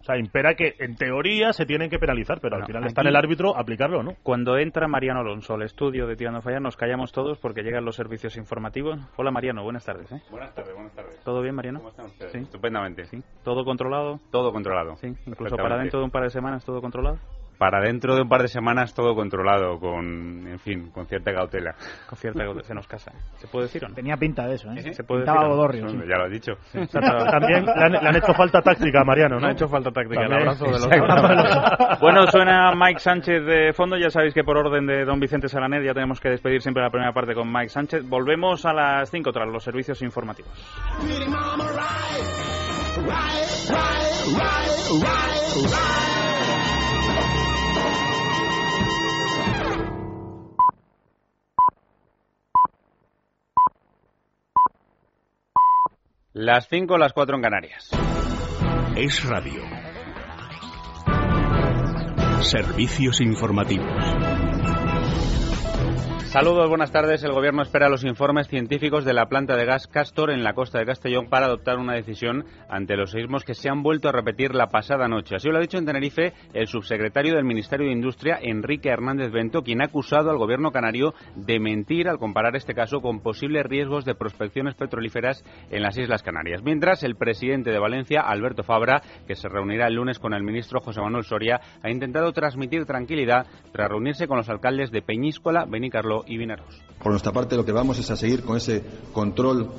O 0.00 0.04
sea, 0.04 0.18
impera 0.18 0.54
que 0.56 0.74
en 0.80 0.96
teoría 0.96 1.52
se 1.52 1.64
tienen 1.64 1.88
que 1.88 2.00
penalizar, 2.00 2.40
pero 2.40 2.54
Bueno, 2.56 2.64
al 2.64 2.66
final 2.66 2.82
aquí- 2.82 2.88
está 2.88 3.02
en 3.02 3.06
el 3.06 3.14
árbitro 3.14 3.56
aplicarlo, 3.56 4.02
¿no? 4.02 4.14
Cuando 4.24 4.58
entra 4.58 4.88
Mariano 4.88 5.20
Alonso 5.20 5.54
al 5.54 5.62
estudio 5.62 6.08
de 6.08 6.16
Tirando 6.16 6.40
a 6.40 6.42
Fallar, 6.42 6.60
nos 6.60 6.76
callamos 6.76 7.12
todos 7.12 7.38
porque 7.38 7.62
llegan 7.62 7.84
los 7.84 7.94
servicios 7.94 8.36
informativos. 8.36 8.98
Hola 9.16 9.30
Mariano, 9.30 9.62
buenas 9.62 9.84
tardes. 9.84 10.10
¿eh? 10.10 10.20
Buenas 10.28 10.52
tardes, 10.56 10.74
buenas 10.74 10.92
tardes. 10.92 11.20
¿Todo 11.22 11.40
bien, 11.40 11.54
Mariano? 11.54 11.78
¿Cómo 11.78 11.90
están 11.90 12.06
ustedes? 12.06 12.32
Sí. 12.32 12.38
Estupendamente. 12.38 13.04
¿Sí? 13.04 13.22
¿Todo 13.44 13.64
controlado? 13.64 14.18
Todo 14.32 14.52
controlado. 14.52 14.96
Sí, 14.96 15.06
incluso 15.24 15.54
para 15.56 15.78
dentro 15.78 16.00
de 16.00 16.04
un 16.06 16.10
par 16.10 16.24
de 16.24 16.30
semanas 16.30 16.64
todo 16.64 16.80
controlado. 16.80 17.18
Para 17.58 17.80
dentro 17.80 18.14
de 18.14 18.22
un 18.22 18.28
par 18.28 18.42
de 18.42 18.48
semanas 18.48 18.94
todo 18.94 19.14
controlado, 19.14 19.78
con, 19.78 20.46
en 20.46 20.58
fin, 20.58 20.90
con 20.90 21.06
cierta 21.06 21.32
cautela. 21.32 21.74
Con 22.08 22.18
cierta 22.18 22.44
cautela, 22.44 22.64
se 22.64 22.74
nos 22.74 22.86
casa. 22.86 23.12
¿Se 23.36 23.46
puede 23.46 23.66
decir 23.66 23.84
o 23.84 23.88
no? 23.88 23.94
Tenía 23.94 24.16
pinta 24.16 24.46
de 24.46 24.54
eso, 24.54 24.70
¿eh? 24.72 24.92
¿Se 24.92 25.04
puede 25.04 25.24
Pintaba 25.24 25.48
decir 25.48 25.82
o 25.82 25.86
no? 25.86 25.90
Sí, 25.90 25.98
sí. 25.98 26.08
Ya 26.08 26.16
lo 26.16 26.24
has 26.24 26.30
dicho. 26.30 26.52
También 26.90 27.64
le 27.64 27.84
han, 27.84 27.92
le 27.92 28.08
han 28.08 28.16
hecho 28.16 28.34
falta 28.34 28.60
táctica 28.60 29.00
a 29.00 29.04
Mariano, 29.04 29.36
¿no? 29.36 29.42
Le 29.42 29.48
ha 29.48 29.52
hecho 29.52 29.68
falta 29.68 29.90
táctica, 29.90 30.24
el 30.24 30.32
abrazo 30.32 30.64
de 30.66 30.72
los. 30.72 30.88
Bueno, 32.00 32.26
suena 32.26 32.72
Mike 32.74 33.00
Sánchez 33.00 33.44
de 33.44 33.72
fondo. 33.72 33.96
Ya 33.96 34.10
sabéis 34.10 34.34
que 34.34 34.44
por 34.44 34.56
orden 34.56 34.86
de 34.86 35.04
don 35.04 35.20
Vicente 35.20 35.48
Salanet 35.48 35.84
ya 35.84 35.94
tenemos 35.94 36.20
que 36.20 36.30
despedir 36.30 36.60
siempre 36.62 36.82
la 36.82 36.90
primera 36.90 37.12
parte 37.12 37.34
con 37.34 37.52
Mike 37.52 37.68
Sánchez. 37.68 38.08
Volvemos 38.08 38.64
a 38.66 38.72
las 38.72 39.10
5 39.10 39.32
tras 39.32 39.48
los 39.48 39.62
servicios 39.62 40.02
informativos. 40.02 40.50
Las 56.34 56.66
5, 56.68 56.96
las 56.96 57.12
4 57.12 57.36
en 57.36 57.42
Canarias. 57.42 57.90
Es 58.96 59.22
radio. 59.22 59.60
Servicios 62.40 63.20
informativos. 63.20 64.21
Saludos, 66.32 66.66
buenas 66.70 66.90
tardes. 66.90 67.22
El 67.24 67.32
Gobierno 67.32 67.60
espera 67.60 67.90
los 67.90 68.04
informes 68.04 68.48
científicos 68.48 69.04
de 69.04 69.12
la 69.12 69.26
planta 69.26 69.54
de 69.54 69.66
gas 69.66 69.86
Castor 69.86 70.30
en 70.30 70.42
la 70.42 70.54
costa 70.54 70.78
de 70.78 70.86
Castellón 70.86 71.28
para 71.28 71.44
adoptar 71.44 71.76
una 71.76 71.92
decisión 71.92 72.46
ante 72.70 72.96
los 72.96 73.10
seísmos 73.10 73.44
que 73.44 73.52
se 73.52 73.68
han 73.68 73.82
vuelto 73.82 74.08
a 74.08 74.12
repetir 74.12 74.54
la 74.54 74.68
pasada 74.68 75.08
noche. 75.08 75.36
Así 75.36 75.50
lo 75.50 75.58
ha 75.58 75.60
dicho 75.60 75.76
en 75.76 75.84
Tenerife 75.84 76.32
el 76.54 76.68
subsecretario 76.68 77.34
del 77.34 77.44
Ministerio 77.44 77.86
de 77.86 77.92
Industria, 77.92 78.38
Enrique 78.40 78.88
Hernández 78.88 79.30
Bento, 79.30 79.62
quien 79.62 79.82
ha 79.82 79.88
acusado 79.88 80.30
al 80.30 80.38
Gobierno 80.38 80.72
canario 80.72 81.12
de 81.36 81.60
mentir 81.60 82.08
al 82.08 82.16
comparar 82.16 82.56
este 82.56 82.72
caso 82.72 83.02
con 83.02 83.20
posibles 83.20 83.66
riesgos 83.66 84.06
de 84.06 84.14
prospecciones 84.14 84.74
petrolíferas 84.74 85.44
en 85.70 85.82
las 85.82 85.98
Islas 85.98 86.22
Canarias. 86.22 86.62
Mientras, 86.64 87.02
el 87.02 87.16
presidente 87.16 87.72
de 87.72 87.78
Valencia, 87.78 88.22
Alberto 88.22 88.62
Fabra, 88.62 89.02
que 89.26 89.34
se 89.34 89.50
reunirá 89.50 89.86
el 89.86 89.96
lunes 89.96 90.18
con 90.18 90.32
el 90.32 90.42
ministro 90.42 90.80
José 90.80 91.02
Manuel 91.02 91.24
Soria, 91.24 91.60
ha 91.82 91.90
intentado 91.90 92.32
transmitir 92.32 92.86
tranquilidad 92.86 93.46
tras 93.70 93.90
reunirse 93.90 94.26
con 94.26 94.38
los 94.38 94.48
alcaldes 94.48 94.90
de 94.90 95.02
Peñíscola, 95.02 95.66
Por 97.02 97.12
nuestra 97.12 97.32
parte, 97.32 97.56
lo 97.56 97.64
que 97.64 97.72
vamos 97.72 97.98
es 97.98 98.10
a 98.10 98.16
seguir 98.16 98.42
con 98.42 98.56
ese 98.56 98.82
control 99.12 99.70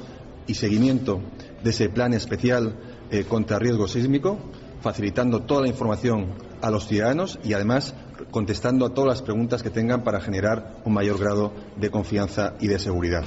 y 0.48 0.56
seguimiento 0.56 1.22
de 1.64 1.70
ese 1.70 1.90
plan 1.90 2.14
especial 2.14 2.76
eh, 3.12 3.24
contra 3.24 3.60
riesgo 3.60 3.88
sísmico, 3.88 4.38
facilitando 4.82 5.42
toda 5.44 5.62
la 5.62 5.68
información 5.68 6.34
a 6.62 6.70
los 6.70 6.88
ciudadanos 6.88 7.40
y 7.44 7.54
además 7.54 7.96
contestando 8.32 8.86
a 8.86 8.94
todas 8.94 9.10
las 9.10 9.22
preguntas 9.22 9.64
que 9.64 9.70
tengan 9.70 10.04
para 10.04 10.20
generar 10.20 10.82
un 10.86 10.94
mayor 10.94 11.20
grado 11.20 11.54
de 11.78 11.90
confianza 11.90 12.56
y 12.60 12.68
de 12.68 12.80
seguridad. 12.80 13.24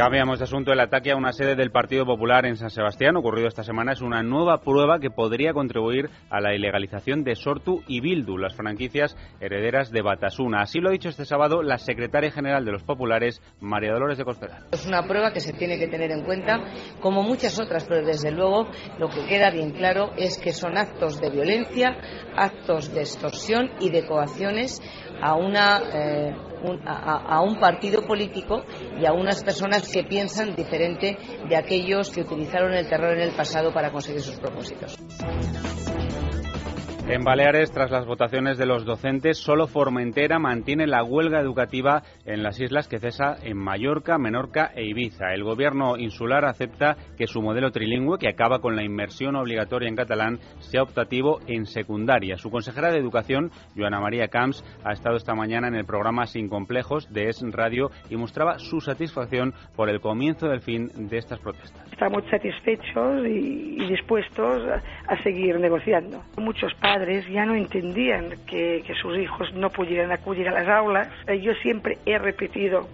Cambiamos 0.00 0.38
de 0.38 0.44
asunto. 0.44 0.72
El 0.72 0.80
ataque 0.80 1.12
a 1.12 1.16
una 1.16 1.30
sede 1.30 1.56
del 1.56 1.70
Partido 1.70 2.06
Popular 2.06 2.46
en 2.46 2.56
San 2.56 2.70
Sebastián, 2.70 3.18
ocurrido 3.18 3.48
esta 3.48 3.64
semana, 3.64 3.92
es 3.92 4.00
una 4.00 4.22
nueva 4.22 4.62
prueba 4.62 4.98
que 4.98 5.10
podría 5.10 5.52
contribuir 5.52 6.08
a 6.30 6.40
la 6.40 6.54
ilegalización 6.54 7.22
de 7.22 7.34
Sortu 7.34 7.82
y 7.86 8.00
Bildu, 8.00 8.38
las 8.38 8.56
franquicias 8.56 9.14
herederas 9.40 9.90
de 9.90 10.00
Batasuna. 10.00 10.62
Así 10.62 10.80
lo 10.80 10.88
ha 10.88 10.92
dicho 10.92 11.10
este 11.10 11.26
sábado 11.26 11.62
la 11.62 11.76
secretaria 11.76 12.30
general 12.30 12.64
de 12.64 12.72
los 12.72 12.82
populares, 12.82 13.42
María 13.60 13.92
Dolores 13.92 14.16
de 14.16 14.24
Cospedal. 14.24 14.64
Es 14.72 14.86
una 14.86 15.02
prueba 15.06 15.34
que 15.34 15.40
se 15.40 15.52
tiene 15.52 15.78
que 15.78 15.88
tener 15.88 16.10
en 16.12 16.24
cuenta, 16.24 16.64
como 17.02 17.22
muchas 17.22 17.60
otras, 17.60 17.84
pero 17.86 18.02
desde 18.02 18.30
luego 18.30 18.70
lo 18.98 19.10
que 19.10 19.26
queda 19.26 19.50
bien 19.50 19.72
claro 19.72 20.12
es 20.16 20.38
que 20.38 20.54
son 20.54 20.78
actos 20.78 21.20
de 21.20 21.28
violencia, 21.28 21.94
actos 22.38 22.94
de 22.94 23.00
extorsión 23.00 23.72
y 23.80 23.90
de 23.90 24.06
coacciones 24.06 24.80
a, 25.20 25.34
una, 25.34 25.82
eh, 25.92 26.34
un, 26.62 26.80
a, 26.86 27.36
a 27.36 27.40
un 27.42 27.58
partido 27.58 28.02
político 28.06 28.62
y 29.00 29.06
a 29.06 29.12
unas 29.12 29.42
personas 29.42 29.90
que 29.90 30.04
piensan 30.04 30.54
diferente 30.54 31.16
de 31.48 31.56
aquellos 31.56 32.10
que 32.10 32.22
utilizaron 32.22 32.72
el 32.74 32.88
terror 32.88 33.14
en 33.16 33.22
el 33.22 33.32
pasado 33.32 33.72
para 33.72 33.90
conseguir 33.90 34.22
sus 34.22 34.38
propósitos. 34.38 34.98
En 37.08 37.24
Baleares, 37.24 37.72
tras 37.72 37.90
las 37.90 38.06
votaciones 38.06 38.56
de 38.56 38.66
los 38.66 38.84
docentes, 38.84 39.38
solo 39.38 39.66
Formentera 39.66 40.38
mantiene 40.38 40.86
la 40.86 41.02
huelga 41.02 41.40
educativa 41.40 42.02
en 42.24 42.42
las 42.42 42.60
islas 42.60 42.86
que 42.86 42.98
cesa 42.98 43.36
en 43.42 43.56
Mallorca, 43.56 44.16
Menorca 44.16 44.70
e 44.74 44.84
Ibiza. 44.84 45.34
El 45.34 45.42
gobierno 45.42 45.96
insular 45.96 46.44
acepta 46.44 46.96
que 47.18 47.26
su 47.26 47.42
modelo 47.42 47.72
trilingüe, 47.72 48.18
que 48.18 48.28
acaba 48.28 48.60
con 48.60 48.76
la 48.76 48.84
inmersión 48.84 49.34
obligatoria 49.34 49.88
en 49.88 49.96
catalán, 49.96 50.38
sea 50.60 50.82
optativo 50.82 51.40
en 51.46 51.66
secundaria. 51.66 52.36
Su 52.36 52.50
consejera 52.50 52.92
de 52.92 52.98
Educación, 52.98 53.50
Joana 53.76 54.00
María 54.00 54.28
Camps, 54.28 54.62
ha 54.84 54.92
estado 54.92 55.16
esta 55.16 55.34
mañana 55.34 55.68
en 55.68 55.74
el 55.74 55.86
programa 55.86 56.26
Sin 56.26 56.48
Complejos 56.48 57.12
de 57.12 57.28
Es 57.28 57.42
Radio 57.50 57.90
y 58.08 58.16
mostraba 58.16 58.58
su 58.58 58.80
satisfacción 58.80 59.52
por 59.74 59.88
el 59.88 60.00
comienzo 60.00 60.48
del 60.48 60.60
fin 60.60 60.88
de 61.08 61.18
estas 61.18 61.40
protestas. 61.40 61.90
Estamos 61.92 62.22
satisfechos 62.30 63.26
y, 63.26 63.84
dispuestos 63.88 64.62
a, 65.06 65.22
seguir 65.22 65.58
negociando. 65.58 66.22
Muchos 66.38 66.72
ya 67.30 67.46
no 67.46 67.54
entendían 67.54 68.30
que, 68.46 68.82
que, 68.86 68.94
sus 68.94 69.16
hijos 69.16 69.52
no 69.54 69.70
pudieran 69.70 70.10
acudir 70.10 70.48
a 70.48 70.52
las 70.52 70.68
aulas. 70.68 71.08
Eh, 71.26 71.40
Yo 71.40 71.54
siempre 71.54 71.98
he 72.04 72.18
repetido 72.18 72.88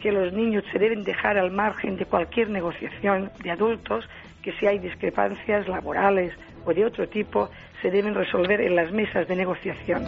que 0.00 0.12
los 0.12 0.32
niños 0.32 0.64
se 0.72 0.78
deben 0.78 1.04
dejar 1.04 1.38
al 1.38 1.50
margen 1.50 1.96
de 1.96 2.04
cualquier 2.04 2.50
negociación 2.50 3.30
de 3.42 3.50
adultos, 3.50 4.08
que 4.42 4.52
si 4.52 4.66
hay 4.66 4.78
discrepancias 4.78 5.68
laborales 5.68 6.32
o 6.64 6.72
de 6.72 6.84
otro 6.84 7.08
tipo, 7.08 7.48
se 7.82 7.90
deben 7.90 8.14
resolver 8.14 8.60
en 8.60 8.76
las 8.76 8.92
mesas 8.92 9.26
de 9.28 9.36
negociación. 9.36 10.04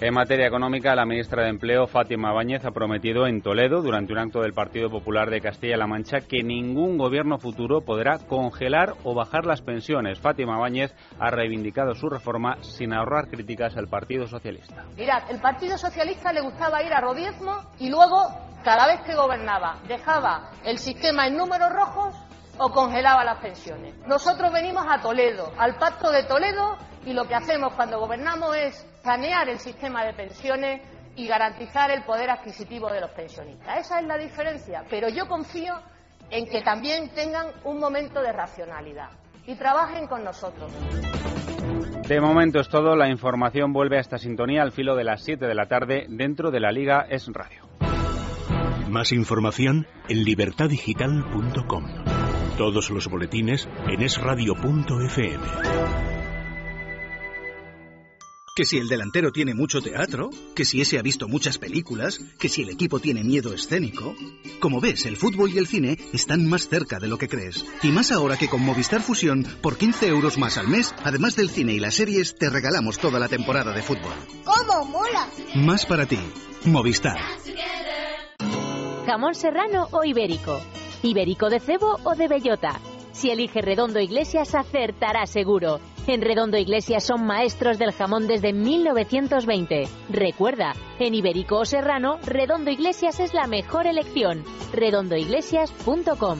En 0.00 0.14
materia 0.14 0.46
económica, 0.46 0.94
la 0.94 1.04
ministra 1.04 1.42
de 1.42 1.48
Empleo, 1.48 1.88
Fátima 1.88 2.32
Báñez, 2.32 2.64
ha 2.64 2.70
prometido 2.70 3.26
en 3.26 3.42
Toledo, 3.42 3.82
durante 3.82 4.12
un 4.12 4.20
acto 4.20 4.42
del 4.42 4.52
Partido 4.52 4.88
Popular 4.88 5.28
de 5.28 5.40
Castilla-La 5.40 5.88
Mancha, 5.88 6.20
que 6.20 6.44
ningún 6.44 6.96
gobierno 6.96 7.38
futuro 7.38 7.80
podrá 7.80 8.18
congelar 8.18 8.94
o 9.02 9.16
bajar 9.16 9.44
las 9.44 9.60
pensiones. 9.60 10.20
Fátima 10.20 10.56
Báñez 10.56 10.94
ha 11.18 11.30
reivindicado 11.32 11.96
su 11.96 12.08
reforma 12.08 12.58
sin 12.62 12.92
ahorrar 12.92 13.26
críticas 13.26 13.76
al 13.76 13.88
Partido 13.88 14.28
Socialista. 14.28 14.84
Mirad, 14.96 15.28
el 15.32 15.40
Partido 15.40 15.76
Socialista 15.76 16.32
le 16.32 16.42
gustaba 16.42 16.80
ir 16.84 16.92
a 16.92 17.00
rodiezmo 17.00 17.56
y 17.80 17.90
luego, 17.90 18.22
cada 18.62 18.86
vez 18.86 19.00
que 19.00 19.16
gobernaba, 19.16 19.78
dejaba 19.88 20.52
el 20.64 20.78
sistema 20.78 21.26
en 21.26 21.36
números 21.36 21.72
rojos 21.72 22.14
o 22.56 22.70
congelaba 22.70 23.24
las 23.24 23.38
pensiones. 23.38 23.96
Nosotros 24.06 24.52
venimos 24.52 24.86
a 24.88 25.00
Toledo, 25.00 25.52
al 25.58 25.74
Pacto 25.74 26.12
de 26.12 26.22
Toledo, 26.22 26.78
y 27.08 27.14
lo 27.14 27.26
que 27.26 27.34
hacemos 27.34 27.72
cuando 27.72 27.98
gobernamos 27.98 28.54
es 28.54 28.86
sanear 29.02 29.48
el 29.48 29.58
sistema 29.58 30.04
de 30.04 30.12
pensiones 30.12 30.82
y 31.16 31.26
garantizar 31.26 31.90
el 31.90 32.02
poder 32.02 32.28
adquisitivo 32.28 32.92
de 32.92 33.00
los 33.00 33.10
pensionistas. 33.12 33.78
Esa 33.78 34.00
es 34.00 34.06
la 34.06 34.18
diferencia, 34.18 34.84
pero 34.90 35.08
yo 35.08 35.26
confío 35.26 35.72
en 36.30 36.46
que 36.46 36.60
también 36.60 37.08
tengan 37.14 37.46
un 37.64 37.80
momento 37.80 38.20
de 38.20 38.30
racionalidad 38.32 39.08
y 39.46 39.56
trabajen 39.56 40.06
con 40.06 40.22
nosotros. 40.22 40.70
De 42.06 42.20
momento 42.20 42.60
es 42.60 42.68
todo. 42.68 42.94
La 42.94 43.08
información 43.08 43.72
vuelve 43.72 43.96
a 43.96 44.00
esta 44.00 44.18
sintonía 44.18 44.60
al 44.60 44.72
filo 44.72 44.94
de 44.94 45.04
las 45.04 45.24
7 45.24 45.46
de 45.46 45.54
la 45.54 45.66
tarde 45.66 46.04
dentro 46.10 46.50
de 46.50 46.60
la 46.60 46.70
Liga 46.70 47.06
Es 47.08 47.26
Radio. 47.32 47.66
Más 48.90 49.12
información 49.12 49.86
en 50.10 50.24
libertadigital.com. 50.24 51.84
Todos 52.58 52.90
los 52.90 53.08
boletines 53.08 53.66
en 53.86 54.02
esradio.fm. 54.02 56.17
Que 58.58 58.64
si 58.64 58.76
el 58.76 58.88
delantero 58.88 59.30
tiene 59.30 59.54
mucho 59.54 59.80
teatro, 59.80 60.30
que 60.56 60.64
si 60.64 60.80
ese 60.80 60.98
ha 60.98 61.02
visto 61.02 61.28
muchas 61.28 61.58
películas, 61.58 62.18
que 62.40 62.48
si 62.48 62.62
el 62.62 62.70
equipo 62.70 62.98
tiene 62.98 63.22
miedo 63.22 63.54
escénico. 63.54 64.16
Como 64.58 64.80
ves, 64.80 65.06
el 65.06 65.16
fútbol 65.16 65.52
y 65.52 65.58
el 65.58 65.68
cine 65.68 65.96
están 66.12 66.44
más 66.44 66.68
cerca 66.68 66.98
de 66.98 67.06
lo 67.06 67.18
que 67.18 67.28
crees. 67.28 67.64
Y 67.84 67.92
más 67.92 68.10
ahora 68.10 68.36
que 68.36 68.48
con 68.48 68.60
Movistar 68.62 69.00
Fusión, 69.00 69.46
por 69.62 69.76
15 69.76 70.08
euros 70.08 70.38
más 70.38 70.58
al 70.58 70.66
mes, 70.66 70.92
además 71.04 71.36
del 71.36 71.50
cine 71.50 71.74
y 71.74 71.78
las 71.78 71.94
series, 71.94 72.34
te 72.34 72.50
regalamos 72.50 72.98
toda 72.98 73.20
la 73.20 73.28
temporada 73.28 73.72
de 73.72 73.80
fútbol. 73.80 74.14
¿Cómo 74.42 74.86
mola? 74.86 75.28
Más 75.54 75.86
para 75.86 76.06
ti. 76.06 76.18
Movistar. 76.64 77.16
¿Jamón 79.06 79.36
serrano 79.36 79.86
o 79.92 80.02
ibérico? 80.02 80.60
¿Ibérico 81.04 81.48
de 81.48 81.60
cebo 81.60 82.00
o 82.02 82.16
de 82.16 82.26
bellota? 82.26 82.80
Si 83.12 83.30
elige 83.30 83.62
Redondo 83.62 84.00
Iglesias, 84.00 84.56
acertará 84.56 85.26
seguro. 85.26 85.78
En 86.08 86.22
Redondo 86.22 86.56
Iglesias 86.56 87.04
son 87.04 87.26
maestros 87.26 87.78
del 87.78 87.92
jamón 87.92 88.26
desde 88.26 88.54
1920. 88.54 89.84
Recuerda, 90.08 90.72
en 90.98 91.14
Ibérico 91.14 91.58
o 91.58 91.64
Serrano, 91.66 92.18
Redondo 92.24 92.70
Iglesias 92.70 93.20
es 93.20 93.34
la 93.34 93.46
mejor 93.46 93.86
elección. 93.86 94.42
redondoiglesias.com 94.72 96.38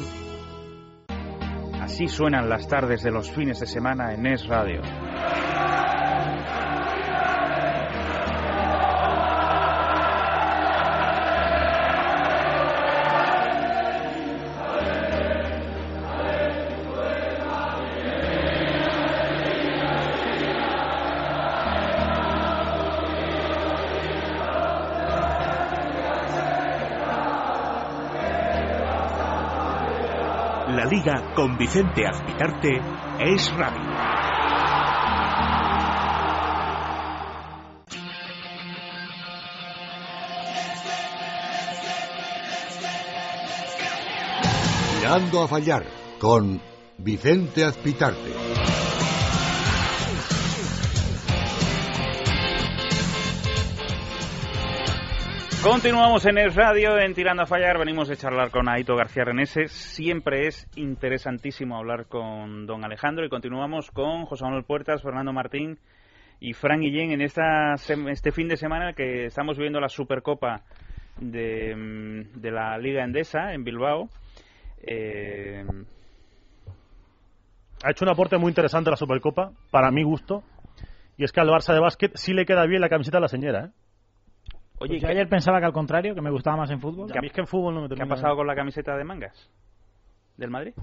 Así 1.83 2.09
suenan 2.09 2.49
las 2.49 2.67
tardes 2.67 3.03
de 3.03 3.11
los 3.11 3.31
fines 3.31 3.61
de 3.61 3.67
semana 3.67 4.15
en 4.15 4.27
Es 4.27 4.47
Radio. 4.47 4.81
Con 31.37 31.57
Vicente 31.57 32.05
Azpitarte 32.09 32.81
es 33.21 33.53
radio. 33.53 33.89
Tirando 44.99 45.43
a 45.43 45.47
fallar 45.47 45.87
con 46.19 46.61
Vicente 46.99 47.65
Azpitarte. 47.65 48.48
Continuamos 55.63 56.25
en 56.27 56.39
el 56.39 56.55
radio, 56.55 56.99
en 56.99 57.15
Tirando 57.15 57.43
a 57.43 57.47
Fallar. 57.47 57.79
Venimos 57.79 58.09
de 58.09 58.17
charlar 58.17 58.51
con 58.51 58.69
Aito 58.69 58.95
García 58.95 59.25
Renese. 59.25 59.67
Siempre 59.67 60.47
es 60.47 60.69
interesantísimo 60.77 61.77
hablar 61.77 62.07
con 62.07 62.65
don 62.65 62.85
Alejandro. 62.85 63.27
Y 63.27 63.29
continuamos 63.29 63.91
con 63.91 64.25
José 64.27 64.45
Manuel 64.45 64.65
Puertas, 64.65 65.03
Fernando 65.03 65.33
Martín 65.33 65.79
y 66.41 66.53
Fran 66.53 66.81
Guillén 66.81 67.11
en 67.11 67.21
esta, 67.23 67.75
este 67.75 68.31
fin 68.31 68.49
de 68.49 68.57
semana 68.57 68.93
que 68.93 69.27
estamos 69.27 69.57
viviendo 69.57 69.81
la 69.81 69.89
Supercopa 69.89 70.63
de, 71.17 71.75
mm, 71.75 72.41
de 72.41 72.51
la 72.53 72.79
Liga 72.79 73.05
Endesa 73.05 73.53
en 73.53 73.65
Bilbao. 73.65 74.09
Eh, 74.87 75.65
Ha 77.85 77.91
hecho 77.91 78.05
un 78.05 78.11
aporte 78.11 78.39
muy 78.39 78.49
interesante 78.51 78.91
la 78.91 78.97
Supercopa, 78.97 79.53
para 79.71 79.91
mi 79.91 80.03
gusto, 80.05 80.43
y 81.17 81.25
es 81.25 81.33
que 81.33 81.41
al 81.41 81.49
Barça 81.49 81.75
de 81.75 81.81
básquet 81.81 82.13
sí 82.17 82.33
le 82.33 82.47
queda 82.47 82.65
bien 82.67 82.81
la 82.81 82.89
camiseta 82.89 83.19
a 83.19 83.21
la 83.21 83.29
señora, 83.29 83.67
¿eh? 83.67 83.71
Oye, 84.81 84.91
Pues 84.91 85.03
yo 85.03 85.09
ayer 85.09 85.29
pensaba 85.29 85.59
que 85.59 85.67
al 85.67 85.73
contrario, 85.73 86.15
que 86.15 86.21
me 86.21 86.31
gustaba 86.31 86.57
más 86.57 86.71
en 86.71 86.81
fútbol. 86.81 87.11
A 87.11 87.21
mí 87.21 87.27
es 87.27 87.33
que 87.33 87.41
en 87.41 87.47
fútbol 87.47 87.75
no 87.75 87.83
me 87.83 87.89
¿Qué 87.89 88.03
ha 88.03 88.07
pasado 88.07 88.37
con 88.37 88.47
la 88.47 88.55
camiseta 88.55 88.97
de 88.97 89.05
mangas 89.05 89.51
del 90.37 90.51
Madrid? 90.51 90.75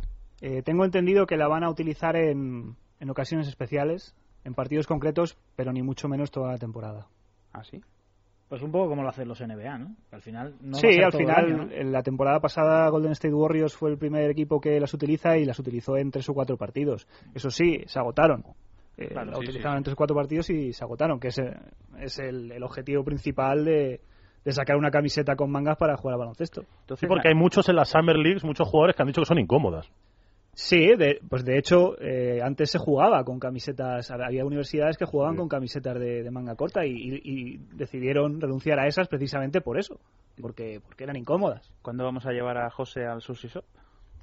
Eh, 0.42 0.62
tengo 0.64 0.84
entendido 0.84 1.26
que 1.26 1.38
la 1.38 1.48
van 1.48 1.64
a 1.64 1.70
utilizar 1.70 2.16
en, 2.16 2.76
en 3.00 3.10
ocasiones 3.10 3.48
especiales, 3.48 4.16
en 4.44 4.54
partidos 4.54 4.88
concretos, 4.88 5.38
pero 5.56 5.72
ni 5.72 5.82
mucho 5.82 6.10
menos 6.10 6.30
toda 6.30 6.52
la 6.52 6.58
temporada. 6.58 7.08
¿Ah, 7.54 7.64
sí? 7.64 7.82
Pues 8.50 8.62
un 8.62 8.72
poco 8.72 8.90
como 8.90 9.02
lo 9.02 9.10
hacen 9.10 9.28
los 9.28 9.42
NBA, 9.42 9.78
¿no? 9.80 9.96
Al 10.12 10.22
final 10.22 10.56
no 10.62 10.78
sí, 10.78 11.02
al 11.02 11.12
final, 11.12 11.46
año, 11.46 11.58
¿no? 11.66 11.72
en 11.72 11.92
la 11.92 12.04
temporada 12.04 12.40
pasada 12.40 12.88
Golden 12.90 13.14
State 13.14 13.34
Warriors 13.34 13.76
fue 13.76 13.90
el 13.90 13.98
primer 13.98 14.30
equipo 14.30 14.62
que 14.62 14.80
las 14.80 14.94
utiliza 14.94 15.38
y 15.38 15.46
las 15.46 15.58
utilizó 15.58 15.98
en 15.98 16.12
tres 16.12 16.30
o 16.30 16.34
cuatro 16.36 16.56
partidos. 16.56 17.08
Eso 17.34 17.50
sí, 17.50 17.82
se 17.88 17.98
agotaron. 17.98 18.44
Eh, 18.98 19.10
Claro, 19.10 19.32
la 19.32 19.38
sí, 19.38 19.42
sí, 19.44 19.50
utilizaron 19.50 19.74
sí. 19.74 19.78
en 19.80 19.84
tres 19.84 19.94
o 19.94 19.98
cuatro 19.98 20.16
partidos 20.16 20.50
y 20.50 20.72
se 20.74 20.84
agotaron, 20.84 21.20
que 21.20 21.28
es, 21.30 21.42
es 22.00 22.20
el, 22.20 22.52
el 22.52 22.64
objetivo 22.64 23.04
principal 23.04 23.66
de, 23.66 24.00
de 24.46 24.52
sacar 24.52 24.78
una 24.78 24.90
camiseta 24.92 25.36
con 25.36 25.52
mangas 25.52 25.78
para 25.78 25.98
jugar 25.98 26.14
al 26.14 26.20
baloncesto. 26.20 26.62
Sí, 26.96 27.06
porque 27.08 27.28
hay 27.30 27.36
muchos 27.36 27.68
en 27.70 27.76
las 27.76 27.90
Summer 27.90 28.16
Leagues, 28.18 28.44
muchos 28.44 28.68
jugadores 28.68 28.96
que 28.96 29.02
han 29.02 29.08
dicho 29.08 29.22
que 29.22 29.26
son 29.26 29.40
incómodas. 29.40 29.90
Sí, 30.58 30.96
de, 30.98 31.20
pues 31.30 31.44
de 31.44 31.58
hecho, 31.58 32.00
eh, 32.00 32.40
antes 32.42 32.72
se 32.72 32.80
jugaba 32.80 33.22
con 33.26 33.40
camisetas, 33.42 34.10
había 34.10 34.46
universidades 34.46 34.98
que 34.98 35.04
jugaban 35.04 35.36
con 35.36 35.50
camisetas 35.50 36.00
de, 36.00 36.24
de 36.24 36.32
manga 36.32 36.56
corta 36.56 36.86
y, 36.86 36.92
y- 36.94 37.22
y 37.26 37.58
decidieron 37.74 38.40
renunciar 38.40 38.80
a 38.80 38.88
esas 38.88 39.10
precisamente 39.10 39.60
por 39.60 39.78
eso, 39.78 40.00
porque, 40.42 40.80
porque 40.82 41.04
eran 41.04 41.18
incómodas. 41.18 41.70
¿Cuándo 41.82 42.06
vamos 42.06 42.26
a 42.26 42.32
llevar 42.32 42.58
a 42.58 42.70
José 42.70 43.06
al 43.06 43.20
Sushi 43.22 43.50
Shop? 43.50 43.66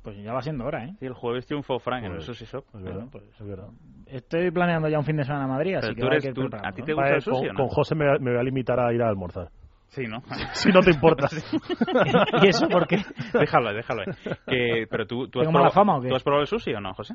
Pues 0.03 0.17
ya 0.23 0.33
va 0.33 0.43
siendo 0.43 0.65
hora, 0.65 0.85
¿eh? 0.85 0.95
Sí, 0.99 1.07
el 1.07 1.13
jueves 1.15 1.47
triunfó 1.47 1.79
Frank 1.79 2.01
en 2.05 2.11
el 2.11 2.17
Pues, 2.17 2.27
Sushi 2.27 2.45
Shop. 2.45 2.65
es 2.75 2.83
verdad, 2.83 3.07
pues, 3.11 3.25
es 3.41 3.47
verdad. 3.47 3.69
Estoy 4.07 4.51
planeando 4.51 4.89
ya 4.89 4.99
un 4.99 5.05
fin 5.05 5.17
de 5.17 5.25
semana 5.25 5.45
en 5.45 5.51
Madrid, 5.51 5.75
así 5.77 5.95
que 5.95 6.01
tú 6.01 6.07
eres- 6.09 6.27
¿a 6.27 6.73
ti 6.73 6.83
te 6.83 6.93
gusta 6.93 7.15
el 7.15 7.23
sushi 7.23 7.39
con, 7.41 7.49
o 7.49 7.53
no? 7.53 7.59
con 7.59 7.69
José 7.69 7.95
me, 7.95 8.07
me 8.19 8.31
voy 8.33 8.41
a 8.41 8.43
limitar 8.43 8.81
a 8.81 8.93
ir 8.93 9.01
a 9.03 9.09
almorzar. 9.09 9.49
Sí, 9.89 10.05
¿no? 10.07 10.23
si 10.55 10.71
no 10.73 10.81
te 10.81 10.91
importa. 10.91 11.29
¿Y 12.43 12.49
eso 12.49 12.67
por 12.69 12.87
qué? 12.89 12.97
déjalo, 13.39 13.73
déjalo. 13.73 14.03
ahí. 14.03 14.33
Que- 14.47 14.87
pero 14.91 15.07
tú, 15.07 15.29
tú, 15.29 15.41
has 15.41 15.47
¿Tengo 15.47 15.53
mala 15.53 15.71
probado- 15.71 15.73
fama 15.73 15.97
o 15.99 16.01
qué? 16.01 16.09
¿tú 16.09 16.17
has 16.17 16.23
probado 16.25 16.41
el 16.43 16.47
sushi 16.49 16.75
o 16.75 16.81
no, 16.81 16.93
José? 16.95 17.15